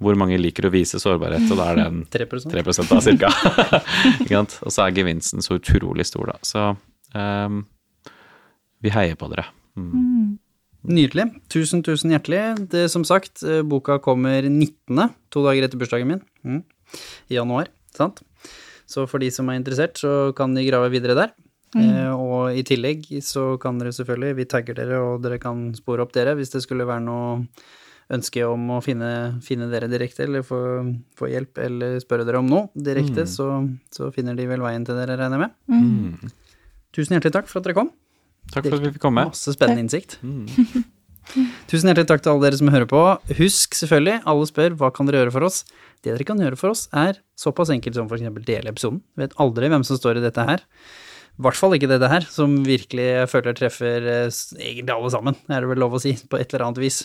[0.00, 1.50] Hvor mange liker å vise sårbarhet?
[1.50, 2.50] Og da er det en 3%?
[2.52, 3.28] 3 da, cirka.
[4.20, 4.58] Ikke sant?
[4.64, 6.38] Og så er gevinsten så utrolig stor, da.
[6.44, 6.76] Så
[7.16, 7.64] um,
[8.84, 9.46] vi heier på dere.
[9.76, 10.38] Mm.
[10.86, 11.26] Nydelig.
[11.52, 12.68] Tusen, tusen hjertelig.
[12.72, 16.62] Det, som sagt, eh, boka kommer 19., to dager etter bursdagen min, mm.
[17.32, 18.22] i januar, sant?
[18.86, 21.34] Så for de som er interessert, så kan de grave videre der.
[21.76, 26.06] Eh, og i tillegg så kan dere selvfølgelig, vi tagger dere, og dere kan spore
[26.06, 27.42] opp dere hvis det skulle være noe
[28.14, 29.10] ønske om å finne,
[29.42, 30.60] finne dere direkte, eller få,
[31.18, 33.48] få hjelp, eller spørre dere om noe direkte, så,
[33.90, 35.56] så finner de vel veien til dere, regner jeg med.
[35.74, 36.34] Mm.
[36.94, 37.90] Tusen hjertelig takk for at dere kom.
[38.54, 39.26] Takk for at vi fikk komme.
[39.28, 40.18] Masse spennende innsikt.
[41.70, 43.00] Tusen hjertelig takk til alle dere som hører på.
[43.40, 45.64] Husk selvfølgelig, alle spør hva kan dere gjøre for oss.
[46.04, 48.28] Det dere kan gjøre for oss, er såpass enkelt som f.eks.
[48.46, 49.02] dele episoden.
[49.18, 50.62] Vet aldri hvem som står i dette her.
[51.36, 55.36] I hvert fall ikke dette her, som virkelig jeg føler treffer eh, egentlig alle sammen,
[55.50, 57.02] er det vel lov å si, på et eller annet vis.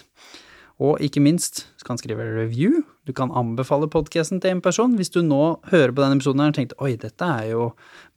[0.82, 2.82] Og ikke minst så kan skrive review.
[3.06, 4.96] Du kan anbefale podkasten til en person.
[4.98, 7.68] Hvis du nå hører på denne episoden og tenkte oi, dette er jo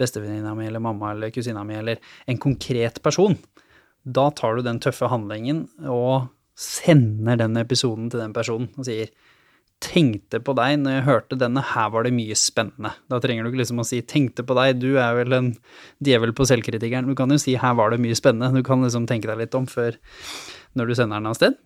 [0.00, 2.00] bestevenninna mi eller mamma eller kusina mi eller
[2.30, 3.36] en konkret person,
[4.04, 9.12] da tar du den tøffe handlingen og sender den episoden til den personen og sier
[9.84, 12.94] tenkte på deg når jeg hørte denne, her var det mye spennende.
[13.10, 15.50] Da trenger du ikke liksom å si tenkte på deg, du er vel en
[16.04, 17.10] djevel på selvkritikeren.
[17.10, 19.58] Du kan jo si her var det mye spennende, du kan liksom tenke deg litt
[19.58, 19.98] om før
[20.78, 21.58] når du sender den av sted.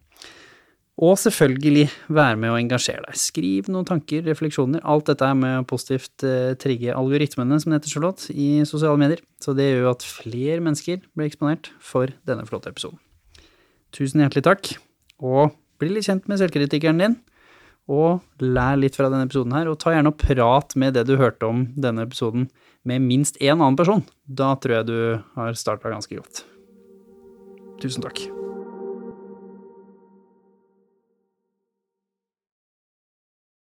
[0.99, 3.19] Og selvfølgelig være med å engasjere deg.
[3.21, 4.83] Skriv noen tanker, refleksjoner.
[4.83, 8.99] Alt dette er med å positivt eh, trigge algoritmene, som det heter flott, i sosiale
[8.99, 9.23] medier.
[9.39, 12.99] Så det gjør jo at flere mennesker blir eksponert for denne flotte episoden.
[13.95, 14.73] Tusen hjertelig takk,
[15.23, 17.17] og bli litt kjent med selvkritikeren din.
[17.89, 21.15] Og lær litt fra denne episoden her, og ta gjerne og prat med det du
[21.21, 22.51] hørte om denne episoden
[22.89, 24.03] med minst én annen person.
[24.27, 24.99] Da tror jeg du
[25.39, 26.43] har starta ganske godt.
[27.79, 28.27] Tusen takk.